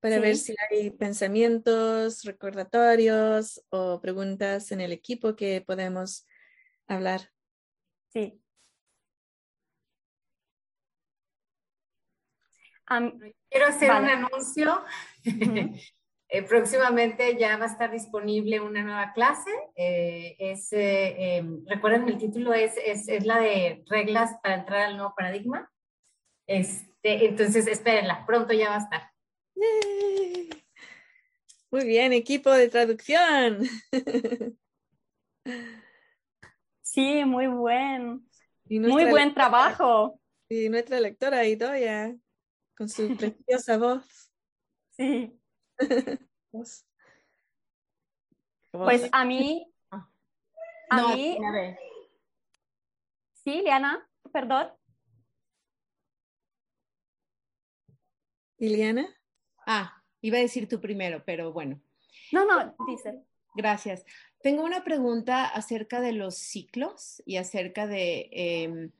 para 0.00 0.18
ver 0.18 0.36
si 0.36 0.52
hay 0.68 0.90
pensamientos, 0.90 2.24
recordatorios 2.24 3.64
o 3.68 4.00
preguntas 4.00 4.72
en 4.72 4.80
el 4.80 4.90
equipo 4.90 5.36
que 5.36 5.62
podemos 5.64 6.26
hablar. 6.88 7.20
Sí. 8.08 8.42
Quiero 13.50 13.66
hacer 13.66 13.90
un 13.90 14.08
anuncio. 14.08 14.84
Eh, 16.28 16.42
próximamente 16.42 17.36
ya 17.38 17.56
va 17.56 17.66
a 17.66 17.68
estar 17.68 17.92
disponible 17.92 18.58
una 18.58 18.82
nueva 18.82 19.12
clase. 19.12 19.48
Eh, 19.76 20.34
es, 20.40 20.72
eh, 20.72 21.36
em, 21.36 21.64
recuerden, 21.66 22.08
el 22.08 22.18
título 22.18 22.52
es, 22.52 22.74
es, 22.84 23.06
es, 23.06 23.24
la 23.24 23.38
de 23.38 23.84
reglas 23.88 24.32
para 24.42 24.56
entrar 24.56 24.80
al 24.80 24.96
nuevo 24.96 25.14
paradigma. 25.16 25.70
Este, 26.48 27.26
entonces, 27.26 27.68
espérenla, 27.68 28.26
pronto 28.26 28.52
ya 28.52 28.70
va 28.70 28.74
a 28.74 28.78
estar. 28.78 29.10
Muy 31.70 31.84
bien, 31.86 32.12
equipo 32.12 32.50
de 32.50 32.68
traducción. 32.70 33.60
Sí, 36.96 37.26
muy 37.26 37.46
buen. 37.46 38.26
Muy 38.70 39.04
buen 39.04 39.34
trabajo. 39.34 40.18
Y 40.48 40.70
nuestra 40.70 40.98
lectora 40.98 41.44
Idoya 41.44 42.16
con 42.76 42.88
su 42.88 43.16
preciosa 43.16 43.78
voz. 43.78 44.30
Sí. 44.90 45.38
pues 48.72 49.08
a 49.12 49.24
mí, 49.24 49.72
a 50.90 51.14
mí, 51.14 51.38
sí, 53.44 53.62
Liana, 53.62 54.08
perdón. 54.32 54.72
Liliana. 58.58 59.06
Ah, 59.66 60.02
iba 60.22 60.38
a 60.38 60.40
decir 60.40 60.68
tú 60.68 60.80
primero, 60.80 61.22
pero 61.24 61.52
bueno. 61.52 61.80
No, 62.32 62.44
no, 62.44 62.74
dice. 62.86 63.22
Gracias. 63.54 64.04
Tengo 64.42 64.62
una 64.62 64.84
pregunta 64.84 65.44
acerca 65.46 66.00
de 66.00 66.12
los 66.12 66.36
ciclos 66.36 67.22
y 67.26 67.36
acerca 67.36 67.86
de 67.86 68.28
em, 68.32 68.92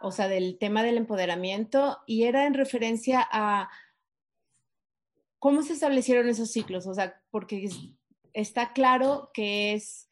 o 0.00 0.10
sea, 0.10 0.28
del 0.28 0.58
tema 0.58 0.82
del 0.82 0.96
empoderamiento 0.96 1.98
y 2.06 2.24
era 2.24 2.46
en 2.46 2.54
referencia 2.54 3.26
a 3.30 3.70
cómo 5.38 5.62
se 5.62 5.74
establecieron 5.74 6.28
esos 6.28 6.50
ciclos, 6.50 6.86
o 6.86 6.94
sea, 6.94 7.20
porque 7.30 7.68
está 8.32 8.72
claro 8.72 9.30
que 9.34 9.74
es 9.74 10.08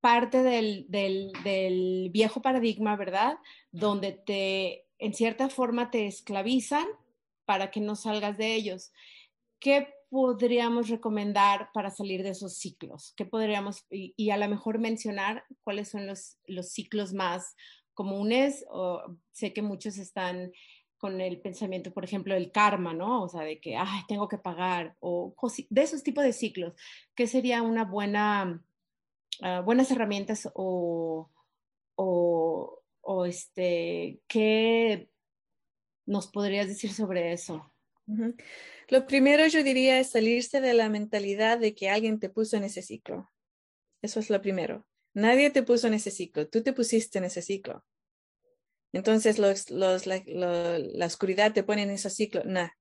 parte 0.00 0.42
del, 0.42 0.86
del, 0.88 2.10
viejo 2.10 2.42
paradigma, 2.42 2.96
¿verdad? 2.96 3.38
Donde 3.70 4.10
te, 4.10 4.88
en 4.98 5.14
cierta 5.14 5.48
forma, 5.48 5.92
te 5.92 6.08
esclavizan 6.08 6.86
para 7.44 7.70
que 7.70 7.80
no 7.80 7.94
salgas 7.94 8.36
de 8.36 8.56
ellos. 8.56 8.92
¿Qué 9.60 9.86
podríamos 10.10 10.88
recomendar 10.88 11.70
para 11.72 11.90
salir 11.90 12.24
de 12.24 12.30
esos 12.30 12.58
ciclos? 12.58 13.14
¿Qué 13.16 13.24
podríamos, 13.24 13.86
y, 13.88 14.12
y 14.16 14.30
a 14.30 14.36
lo 14.36 14.48
mejor 14.48 14.80
mencionar 14.80 15.44
cuáles 15.62 15.88
son 15.88 16.08
los, 16.08 16.38
los 16.46 16.70
ciclos 16.70 17.12
más 17.12 17.54
comunes, 17.94 18.64
o 18.70 19.16
sé 19.32 19.52
que 19.52 19.62
muchos 19.62 19.98
están 19.98 20.52
con 21.02 21.20
el 21.20 21.40
pensamiento, 21.40 21.92
por 21.92 22.04
ejemplo, 22.04 22.34
del 22.34 22.52
karma, 22.52 22.94
¿no? 22.94 23.24
O 23.24 23.28
sea, 23.28 23.42
de 23.42 23.58
que, 23.60 23.76
ay, 23.76 24.02
tengo 24.06 24.28
que 24.28 24.38
pagar, 24.38 24.96
o 25.00 25.34
de 25.68 25.82
esos 25.82 26.04
tipos 26.04 26.22
de 26.22 26.32
ciclos, 26.32 26.74
¿qué 27.16 27.26
sería 27.26 27.60
una 27.62 27.84
buena, 27.84 28.64
uh, 29.40 29.64
buenas 29.64 29.90
herramientas 29.90 30.48
o, 30.54 31.28
o, 31.96 33.26
este, 33.26 34.20
qué 34.28 35.10
nos 36.06 36.28
podrías 36.28 36.68
decir 36.68 36.92
sobre 36.92 37.32
eso? 37.32 37.72
Lo 38.88 39.04
primero 39.06 39.46
yo 39.48 39.64
diría 39.64 39.98
es 39.98 40.10
salirse 40.10 40.60
de 40.60 40.74
la 40.74 40.88
mentalidad 40.88 41.58
de 41.58 41.74
que 41.74 41.90
alguien 41.90 42.20
te 42.20 42.28
puso 42.28 42.56
en 42.56 42.62
ese 42.62 42.80
ciclo. 42.80 43.28
Eso 44.02 44.20
es 44.20 44.30
lo 44.30 44.40
primero. 44.40 44.86
Nadie 45.14 45.50
te 45.50 45.62
puso 45.62 45.86
en 45.86 45.94
ese 45.94 46.10
ciclo, 46.10 46.48
tú 46.48 46.62
te 46.62 46.72
pusiste 46.72 47.18
en 47.18 47.24
ese 47.24 47.42
ciclo. 47.42 47.84
Entonces 48.92 49.38
los, 49.38 49.70
la, 49.70 51.06
oscuridad 51.06 51.52
te 51.52 51.62
pone 51.62 51.82
en 51.82 51.90
ese 51.90 52.10
ciclo. 52.10 52.42
La, 52.44 52.76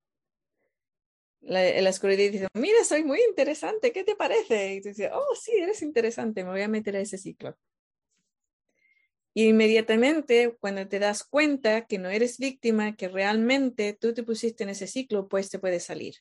la, 1.42 1.90
oscuridad 1.90 2.32
dice, 2.32 2.48
mira, 2.54 2.84
soy 2.84 3.04
muy 3.04 3.20
interesante, 3.28 3.92
¿qué 3.92 4.04
te 4.04 4.16
parece? 4.16 4.76
Y 4.76 4.82
tú 4.82 4.90
dices, 4.90 5.10
oh, 5.14 5.36
sí, 5.36 5.52
eres 5.54 5.82
interesante, 5.82 6.44
me 6.44 6.52
voy 6.52 6.62
a 6.62 6.68
meter 6.68 6.96
a 6.96 7.00
ese 7.02 7.18
ciclo. 7.18 7.58
Y 9.34 9.48
inmediatamente, 9.48 10.58
cuando 10.60 10.88
te 10.88 11.00
das 11.00 11.24
cuenta 11.24 11.86
que 11.86 11.98
no 11.98 12.10
eres 12.10 12.38
víctima, 12.38 12.96
que 12.98 13.08
realmente 13.08 13.94
tú 13.94 14.14
te 14.14 14.24
pusiste 14.24 14.64
en 14.64 14.72
ese 14.72 14.88
ciclo, 14.88 15.30
pues 15.30 15.50
te 15.50 15.60
puedes 15.60 15.86
salir. 15.86 16.16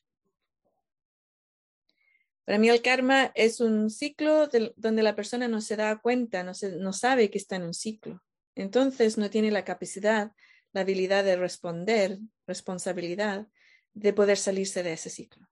Para 2.51 2.59
mí 2.59 2.69
el 2.69 2.83
karma 2.83 3.31
es 3.37 3.61
un 3.61 3.91
ciclo 3.91 4.49
donde 4.75 5.05
la 5.05 5.15
persona 5.15 5.47
no 5.47 5.61
se 5.61 5.77
da 5.77 6.01
cuenta, 6.01 6.43
no, 6.43 6.93
sabe 6.93 7.31
que 7.31 7.39
está 7.39 7.55
en 7.55 7.63
un 7.63 7.75
ciclo. 7.75 8.25
Entonces 8.57 9.17
no 9.19 9.31
tiene 9.31 9.53
la 9.53 9.65
capacidad, 9.65 10.33
la 10.73 10.81
habilidad 10.81 11.23
de 11.23 11.37
responder, 11.37 12.19
responsabilidad, 12.49 13.47
de 13.95 14.13
poder 14.13 14.37
salirse 14.37 14.83
de 14.83 14.95
ese 14.95 15.11
ciclo, 15.11 15.49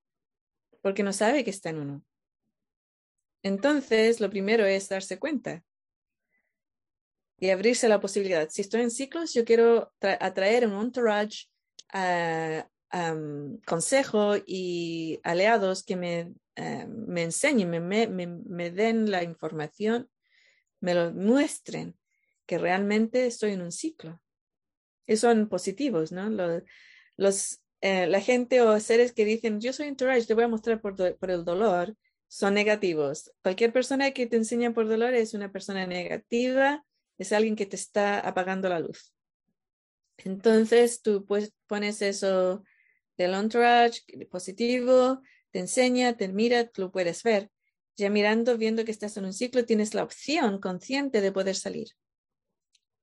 porque 0.83 1.05
no 1.05 1.13
sabe 1.13 1.45
que 1.45 1.51
está 1.51 1.71
en 1.71 1.79
uno. 1.79 2.05
Entonces, 3.45 4.21
lo 4.21 4.29
primero 4.29 4.67
es 4.67 4.89
darse 4.89 5.21
cuenta 5.21 5.63
y 7.39 7.51
abrirse 7.51 7.89
la 7.89 8.01
posibilidad. 8.01 8.49
Si 8.51 8.63
estoy 8.63 8.81
en 8.81 8.91
ciclos, 8.91 9.33
yo 9.35 9.45
quiero 9.45 9.93
atraer 10.01 10.67
un 10.67 10.83
entourage, 10.83 11.47
a 11.93 12.69
consejo 13.67 14.37
y 14.47 15.21
aliados 15.23 15.85
que 15.85 15.97
me 15.97 16.33
eh, 16.61 16.89
me 16.89 17.23
enseñen, 17.23 17.71
me, 17.71 18.71
den 18.73 19.11
la 19.13 19.23
información, 19.23 20.11
me 20.81 20.93
lo 20.93 21.13
muestren, 21.13 21.97
que 22.47 22.59
realmente 22.59 23.27
estoy 23.27 23.53
en 23.53 23.63
un 23.63 23.71
ciclo. 23.71 24.21
Y 25.07 25.17
son 25.19 25.49
positivos, 25.49 26.11
¿no? 26.11 26.29
Los, 27.17 27.61
eh, 27.81 28.09
la 28.09 28.21
gente 28.21 28.61
o 28.61 28.81
seres 28.81 29.13
que 29.13 29.25
dicen, 29.25 29.61
yo 29.61 29.73
soy 29.73 29.87
entourage, 29.87 30.27
te 30.27 30.35
voy 30.35 30.45
a 30.45 30.49
mostrar 30.49 30.81
por, 30.81 30.97
por, 31.17 31.31
el 31.31 31.45
dolor, 31.45 31.95
son 32.27 32.55
negativos. 32.55 33.31
Cualquier 33.41 33.73
persona 33.73 34.11
que 34.11 34.27
te 34.27 34.37
enseña 34.37 34.75
por 34.75 34.89
dolor 34.89 35.15
es 35.15 35.35
una 35.35 35.53
persona 35.53 35.87
negativa, 35.87 36.85
es 37.19 37.33
alguien 37.33 37.55
que 37.55 37.67
te 37.67 37.77
está 37.77 38.19
apagando 38.19 38.69
la 38.69 38.81
luz. 38.81 39.15
Entonces 40.17 41.03
tú 41.03 41.25
pues, 41.25 41.53
pones 41.69 42.03
eso 42.03 42.65
del 43.19 43.35
entourage 43.35 44.03
positivo, 44.31 45.21
te 45.51 45.59
enseña, 45.59 46.17
te 46.17 46.29
mira, 46.29 46.71
lo 46.77 46.91
puedes 46.91 47.23
ver. 47.23 47.51
Ya 47.97 48.11
mirando, 48.11 48.57
viendo 48.57 48.85
que 48.85 48.93
estás 48.93 49.17
en 49.17 49.25
un 49.25 49.33
ciclo, 49.33 49.65
tienes 49.65 49.93
la 49.93 50.05
opción 50.05 50.61
consciente 50.61 51.21
de 51.21 51.33
poder 51.33 51.57
salir. 51.57 51.89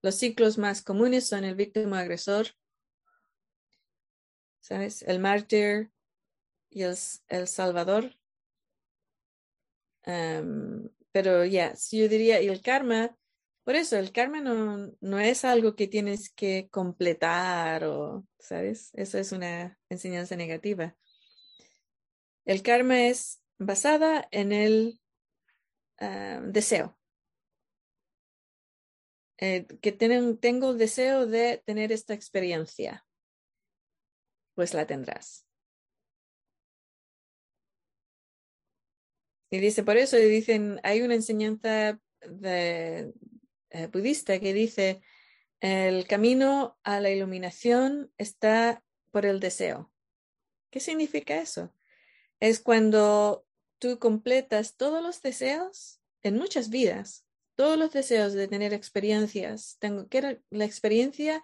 Los 0.01 0.15
ciclos 0.15 0.57
más 0.57 0.81
comunes 0.81 1.27
son 1.27 1.43
el 1.43 1.55
víctima 1.55 1.99
agresor, 1.99 2.47
¿sabes? 4.61 5.01
El 5.01 5.19
mártir 5.19 5.91
y 6.69 6.83
el, 6.83 6.95
salvador. 7.47 8.15
pero 11.11 11.45
ya, 11.45 11.73
yo 11.91 12.07
diría, 12.07 12.39
el 12.39 12.61
karma, 12.61 13.17
por 13.65 13.75
eso 13.75 13.97
el 13.97 14.11
karma 14.11 14.41
no, 14.41 14.93
no 15.01 15.19
es 15.19 15.43
algo 15.43 15.75
que 15.75 15.87
tienes 15.87 16.29
que 16.29 16.69
completar 16.69 17.83
o, 17.83 18.23
¿sabes? 18.37 18.91
Eso 18.93 19.17
es 19.17 19.31
una 19.31 19.79
enseñanza 19.89 20.35
negativa. 20.35 20.95
El 22.45 22.61
karma 22.61 23.07
es 23.07 23.41
basada 23.57 24.27
en 24.29 24.51
el 24.51 24.99
ah, 25.97 26.41
deseo. 26.43 26.95
Eh, 29.37 29.65
que 29.81 29.91
tengo 29.91 30.71
el 30.71 30.77
deseo 30.77 31.25
de 31.25 31.63
tener 31.65 31.91
esta 31.91 32.13
experiencia, 32.13 33.03
pues 34.53 34.75
la 34.75 34.85
tendrás. 34.85 35.47
Y 39.49 39.57
dice, 39.57 39.83
por 39.83 39.97
eso 39.97 40.17
dicen, 40.17 40.79
hay 40.83 41.01
una 41.01 41.15
enseñanza 41.15 41.99
de, 42.21 43.11
eh, 43.75 43.87
budista 43.87 44.39
que 44.39 44.53
dice, 44.53 45.01
el 45.59 46.07
camino 46.07 46.77
a 46.83 46.99
la 46.99 47.09
iluminación 47.09 48.11
está 48.17 48.83
por 49.11 49.25
el 49.25 49.39
deseo. 49.39 49.91
¿Qué 50.69 50.79
significa 50.79 51.41
eso? 51.41 51.73
Es 52.39 52.59
cuando 52.59 53.45
tú 53.79 53.99
completas 53.99 54.77
todos 54.77 55.03
los 55.03 55.21
deseos 55.21 55.99
en 56.21 56.37
muchas 56.37 56.69
vidas, 56.69 57.25
todos 57.55 57.77
los 57.77 57.91
deseos 57.91 58.33
de 58.33 58.47
tener 58.47 58.73
experiencias. 58.73 59.77
Tengo 59.79 60.07
que 60.07 60.41
la 60.49 60.65
experiencia 60.65 61.43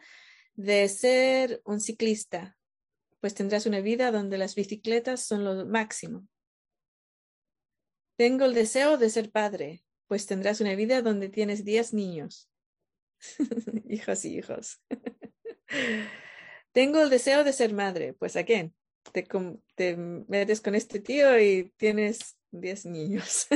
de 0.53 0.87
ser 0.89 1.61
un 1.65 1.79
ciclista, 1.79 2.57
pues 3.19 3.33
tendrás 3.33 3.65
una 3.65 3.79
vida 3.81 4.11
donde 4.11 4.37
las 4.37 4.55
bicicletas 4.55 5.21
son 5.25 5.43
lo 5.43 5.65
máximo. 5.65 6.27
Tengo 8.17 8.45
el 8.45 8.53
deseo 8.53 8.97
de 8.97 9.09
ser 9.09 9.31
padre, 9.31 9.83
pues 10.11 10.25
tendrás 10.25 10.59
una 10.59 10.75
vida 10.75 11.01
donde 11.01 11.29
tienes 11.29 11.63
10 11.63 11.93
niños, 11.93 12.49
hijos 13.87 14.25
y 14.25 14.39
hijos. 14.39 14.81
Tengo 16.73 17.01
el 17.01 17.09
deseo 17.09 17.45
de 17.45 17.53
ser 17.53 17.71
madre, 17.71 18.11
pues 18.11 18.35
a 18.35 18.43
quién? 18.43 18.75
Te, 19.13 19.25
te 19.75 19.95
metes 19.95 20.59
con 20.59 20.75
este 20.75 20.99
tío 20.99 21.39
y 21.39 21.71
tienes 21.77 22.35
10 22.51 22.87
niños. 22.87 23.47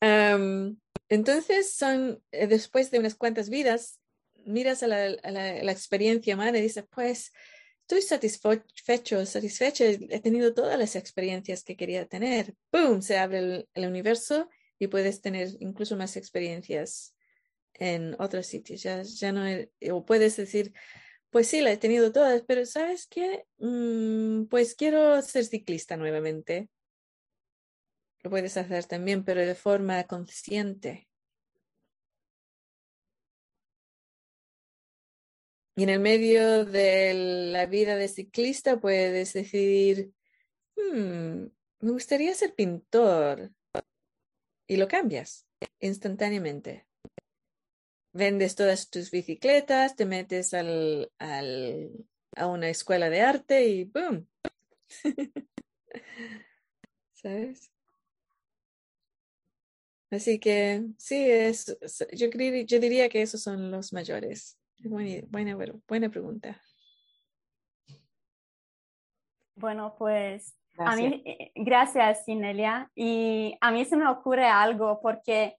entonces 1.10 1.74
son, 1.74 2.24
eh, 2.32 2.46
después 2.46 2.90
de 2.90 2.98
unas 2.98 3.14
cuantas 3.14 3.50
vidas, 3.50 4.00
miras 4.46 4.82
a 4.84 4.86
la, 4.86 5.70
experiencia 5.70 6.34
humana 6.34 6.56
y 6.56 6.62
dices, 6.62 6.86
pues 6.90 7.30
estoy 7.88 8.02
satisfecho, 8.02 9.24
satisfecha, 9.24 9.84
he 9.84 10.20
tenido 10.20 10.52
todas 10.52 10.76
las 10.76 10.96
experiencias 10.96 11.62
que 11.62 11.76
quería 11.76 12.06
tener. 12.06 12.56
¡Pum! 12.70 13.00
Se 13.00 13.16
abre 13.16 13.68
el, 13.74 13.86
universo 13.86 14.48
y 14.80 14.88
puedes 14.88 15.20
tener 15.20 15.50
incluso 15.60 15.96
más 15.96 16.16
experiencias 16.16 17.14
en 17.74 18.16
otros 18.18 18.46
sitios. 18.48 18.82
Ya, 18.82 19.02
ya 19.02 19.30
no, 19.30 19.44
o 19.92 20.04
puedes 20.04 20.36
decir, 20.36 20.72
pues 21.30 21.46
sí, 21.46 21.60
la 21.60 21.70
he 21.70 21.76
tenido 21.76 22.10
todas, 22.10 22.42
pero 22.42 22.66
¿sabes 22.66 23.06
qué? 23.06 23.44
Mm, 23.58 24.46
pues 24.46 24.74
quiero 24.74 25.22
ser 25.22 25.44
ciclista 25.44 25.96
nuevamente. 25.96 26.68
Lo 28.24 28.30
puedes 28.30 28.56
hacer 28.56 28.84
también, 28.86 29.24
pero 29.24 29.42
de 29.42 29.54
forma 29.54 30.02
consciente. 30.08 31.08
Y 35.78 35.82
en 35.82 35.90
el 35.90 36.00
medio 36.00 36.64
de 36.64 37.12
la 37.52 37.66
vida 37.66 37.96
de 37.96 38.08
ciclista 38.08 38.80
puedes 38.80 39.34
decidir, 39.34 40.10
hmm, 40.74 41.44
me 41.80 41.90
gustaría 41.90 42.34
ser 42.34 42.54
pintor. 42.54 43.52
Y 44.66 44.78
lo 44.78 44.88
cambias 44.88 45.46
instantáneamente. 45.78 46.86
Vendes 48.12 48.54
todas 48.54 48.88
tus 48.88 49.10
bicicletas, 49.10 49.96
te 49.96 50.06
metes 50.06 50.54
al, 50.54 51.12
a 51.18 52.46
una 52.46 52.70
escuela 52.70 53.10
de 53.10 53.20
arte 53.20 53.66
y 53.66 53.84
¡boom! 53.84 54.26
¿Sabes? 57.12 57.70
Así 60.10 60.38
que 60.38 60.86
sí, 60.96 61.30
es, 61.30 61.76
yo, 62.12 62.28
yo 62.30 62.80
diría 62.80 63.10
que 63.10 63.20
esos 63.20 63.42
son 63.42 63.70
los 63.70 63.92
mayores. 63.92 64.56
Buena, 64.78 65.56
buena, 65.86 66.08
pregunta. 66.08 66.60
Bueno, 69.54 69.94
pues 69.98 70.56
gracias. 70.74 70.94
a 70.94 70.96
mí, 70.96 71.22
eh, 71.24 71.52
gracias, 71.54 72.24
Sinelia. 72.24 72.90
Y 72.94 73.56
a 73.60 73.70
mí 73.70 73.84
se 73.84 73.96
me 73.96 74.06
ocurre 74.08 74.46
algo 74.46 75.00
porque 75.00 75.56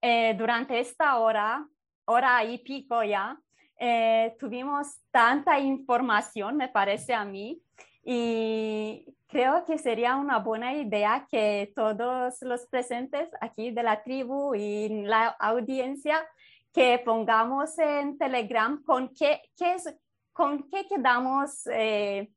eh, 0.00 0.34
durante 0.36 0.78
esta 0.78 1.18
hora, 1.18 1.66
hora 2.04 2.44
y 2.44 2.58
pico 2.58 3.02
ya, 3.02 3.38
eh, 3.78 4.36
tuvimos 4.38 5.00
tanta 5.10 5.58
información, 5.58 6.56
me 6.56 6.68
parece 6.68 7.14
a 7.14 7.24
mí, 7.24 7.60
y 8.04 9.06
creo 9.26 9.64
que 9.64 9.78
sería 9.78 10.16
una 10.16 10.38
buena 10.38 10.74
idea 10.74 11.26
que 11.30 11.72
todos 11.74 12.40
los 12.42 12.66
presentes 12.66 13.30
aquí 13.40 13.70
de 13.70 13.82
la 13.82 14.02
tribu 14.02 14.54
y 14.54 15.04
la 15.04 15.28
audiencia 15.40 16.24
que 16.74 17.00
pongamos 17.04 17.78
en 17.78 18.18
Telegram 18.18 18.82
con 18.82 19.14
qué, 19.14 19.40
qué 19.56 19.74
es, 19.74 19.94
con 20.32 20.68
qué 20.68 20.86
quedamos 20.88 21.68
eh, 21.68 22.32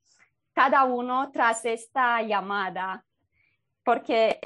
cada 0.54 0.84
uno 0.84 1.32
tras 1.32 1.66
esta 1.66 2.22
llamada. 2.22 3.04
Porque 3.84 4.40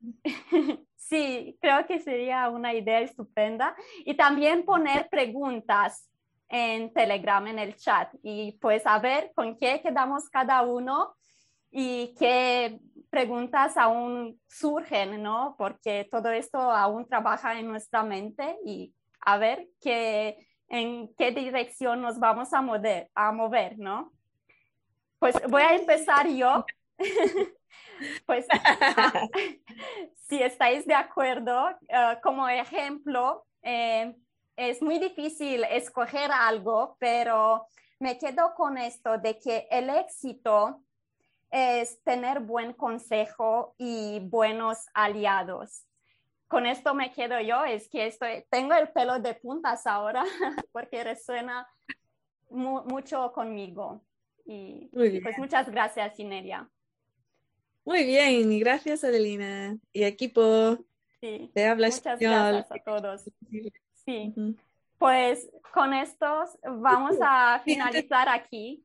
sí, 0.96 1.58
creo 1.60 1.84
que 1.84 1.98
sería 1.98 2.48
una 2.48 2.72
idea 2.72 3.00
estupenda. 3.00 3.74
Y 4.04 4.14
también 4.14 4.64
poner 4.64 5.08
preguntas 5.08 6.08
en 6.48 6.92
Telegram, 6.92 7.44
en 7.46 7.58
el 7.58 7.74
chat, 7.76 8.14
y 8.22 8.52
pues 8.60 8.86
a 8.86 8.98
ver 8.98 9.32
con 9.34 9.56
qué 9.56 9.80
quedamos 9.80 10.28
cada 10.28 10.60
uno 10.62 11.16
y 11.70 12.14
qué 12.18 12.78
preguntas 13.12 13.76
aún 13.76 14.40
surgen, 14.48 15.22
¿no? 15.22 15.54
Porque 15.58 16.08
todo 16.10 16.30
esto 16.30 16.58
aún 16.58 17.06
trabaja 17.06 17.58
en 17.58 17.68
nuestra 17.68 18.02
mente 18.02 18.56
y 18.64 18.94
a 19.20 19.36
ver 19.36 19.68
qué, 19.82 20.48
en 20.68 21.14
qué 21.18 21.30
dirección 21.30 22.00
nos 22.00 22.18
vamos 22.18 22.54
a 22.54 22.62
mover, 22.62 23.10
a 23.14 23.30
mover, 23.30 23.78
¿no? 23.78 24.14
Pues 25.18 25.36
voy 25.46 25.60
a 25.60 25.74
empezar 25.74 26.26
yo. 26.26 26.64
pues 28.26 28.46
si 30.26 30.42
estáis 30.42 30.86
de 30.86 30.94
acuerdo, 30.94 31.68
eh, 31.88 32.18
como 32.22 32.48
ejemplo, 32.48 33.44
eh, 33.62 34.16
es 34.56 34.80
muy 34.80 34.98
difícil 34.98 35.64
escoger 35.64 36.30
algo, 36.32 36.96
pero 36.98 37.66
me 38.00 38.16
quedo 38.16 38.54
con 38.54 38.78
esto 38.78 39.18
de 39.18 39.38
que 39.38 39.68
el 39.70 39.90
éxito 39.90 40.80
es 41.52 42.02
tener 42.02 42.40
buen 42.40 42.72
consejo 42.72 43.74
y 43.78 44.20
buenos 44.20 44.78
aliados. 44.94 45.86
Con 46.48 46.66
esto 46.66 46.94
me 46.94 47.12
quedo 47.12 47.40
yo, 47.40 47.64
es 47.64 47.88
que 47.88 48.06
estoy, 48.06 48.44
tengo 48.50 48.74
el 48.74 48.88
pelo 48.88 49.20
de 49.20 49.34
puntas 49.34 49.86
ahora 49.86 50.24
porque 50.72 51.04
resuena 51.04 51.68
mucho 52.50 53.32
conmigo. 53.32 54.02
Y 54.44 54.88
pues 55.22 55.38
muchas 55.38 55.70
gracias, 55.70 56.18
Ineria. 56.18 56.68
Muy 57.84 58.04
bien, 58.04 58.58
gracias 58.58 59.04
Adelina 59.04 59.76
y 59.92 60.04
equipo. 60.04 60.78
Sí. 61.20 61.50
Te 61.54 61.66
habla 61.66 61.88
Muchas 61.88 62.18
gracias 62.18 62.72
a 62.72 62.78
todos. 62.78 63.30
Sí. 64.04 64.34
Pues 64.98 65.50
con 65.72 65.92
estos 65.92 66.58
vamos 66.62 67.16
a 67.20 67.60
finalizar 67.64 68.28
aquí. 68.28 68.82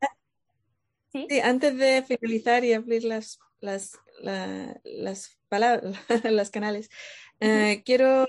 ¿Sí? 1.12 1.28
antes 1.41 1.78
de 1.78 2.03
finalizar 2.03 2.64
y 2.66 2.74
abrir 2.74 3.03
las, 3.03 3.39
las, 3.60 3.97
las 4.84 5.38
palabras, 5.47 5.95
los 6.24 6.49
canales, 6.49 6.89
eh, 7.39 7.82
quiero 7.86 8.28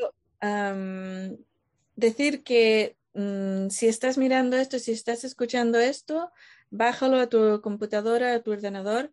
decir 1.97 2.45
que 2.45 2.97
mm, 3.14 3.68
si 3.68 3.89
estás 3.89 4.18
mirando 4.18 4.57
esto, 4.57 4.79
si 4.79 4.93
estás 4.93 5.24
escuchando 5.24 5.79
esto, 5.79 6.31
bájalo 6.70 7.18
a 7.18 7.29
tu 7.29 7.61
computadora, 7.61 8.35
a 8.35 8.43
tu 8.43 8.53
ordenador 8.53 9.12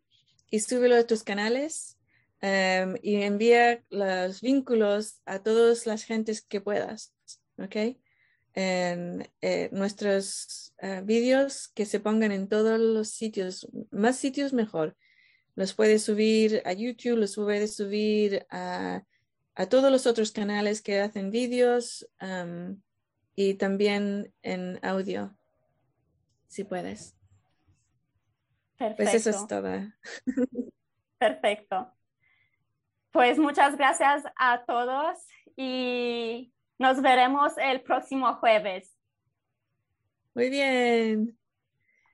y 0.50 0.60
súbelo 0.60 0.96
a 0.96 1.08
tus 1.08 1.24
canales 1.24 1.98
em, 2.42 2.96
y 3.02 3.24
envía 3.24 3.84
los 3.90 4.42
vínculos 4.42 5.22
a 5.26 5.40
todas 5.40 5.86
las 5.88 6.04
gentes 6.04 6.42
que 6.42 6.62
puedas, 6.62 7.14
¿ok? 7.58 7.98
En, 8.56 9.30
eh, 9.42 9.70
nuestros 9.72 10.74
eh, 10.78 11.02
vídeos 11.04 11.68
que 11.70 11.86
se 11.86 12.00
pongan 12.00 12.32
en 12.32 12.48
todos 12.48 12.80
los 12.80 13.10
sitios, 13.10 13.68
más 13.92 14.18
sitios 14.18 14.54
mejor. 14.54 14.96
Los 15.56 15.74
puedes 15.74 16.04
subir 16.04 16.62
a 16.66 16.74
YouTube, 16.74 17.18
los 17.18 17.36
puedes 17.36 17.76
subir 17.76 18.46
a, 18.50 19.04
a 19.56 19.66
todos 19.68 19.92
los 19.92 20.08
otros 20.08 20.32
canales 20.32 20.82
que 20.82 21.00
hacen 21.00 21.32
vídeos 21.32 22.08
y 23.36 23.54
también 23.56 24.34
en 24.42 24.80
audio, 24.84 25.36
si 26.48 26.64
puedes. 26.64 27.16
Perfecto. 28.78 29.04
Pues 29.04 29.14
eso 29.14 29.30
es 29.30 29.48
todo. 29.48 29.72
Perfecto. 31.18 31.92
Pues 33.12 33.38
muchas 33.38 33.78
gracias 33.78 34.24
a 34.36 34.66
todos 34.66 35.18
y 35.56 36.54
nos 36.78 37.02
veremos 37.02 37.54
el 37.58 37.82
próximo 37.82 38.34
jueves. 38.36 38.96
Muy 40.34 40.50
bien. 40.50 41.38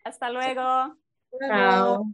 Hasta 0.03 0.29
luego. 0.29 0.95
Chao. 1.47 2.05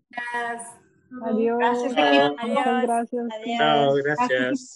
Adiós. 1.24 1.58
Gracias. 1.60 2.34
Adiós. 2.40 2.82
Gracias. 2.84 3.58
Chao, 3.58 3.94
gracias. 3.96 4.76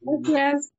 Gracias. 0.00 0.72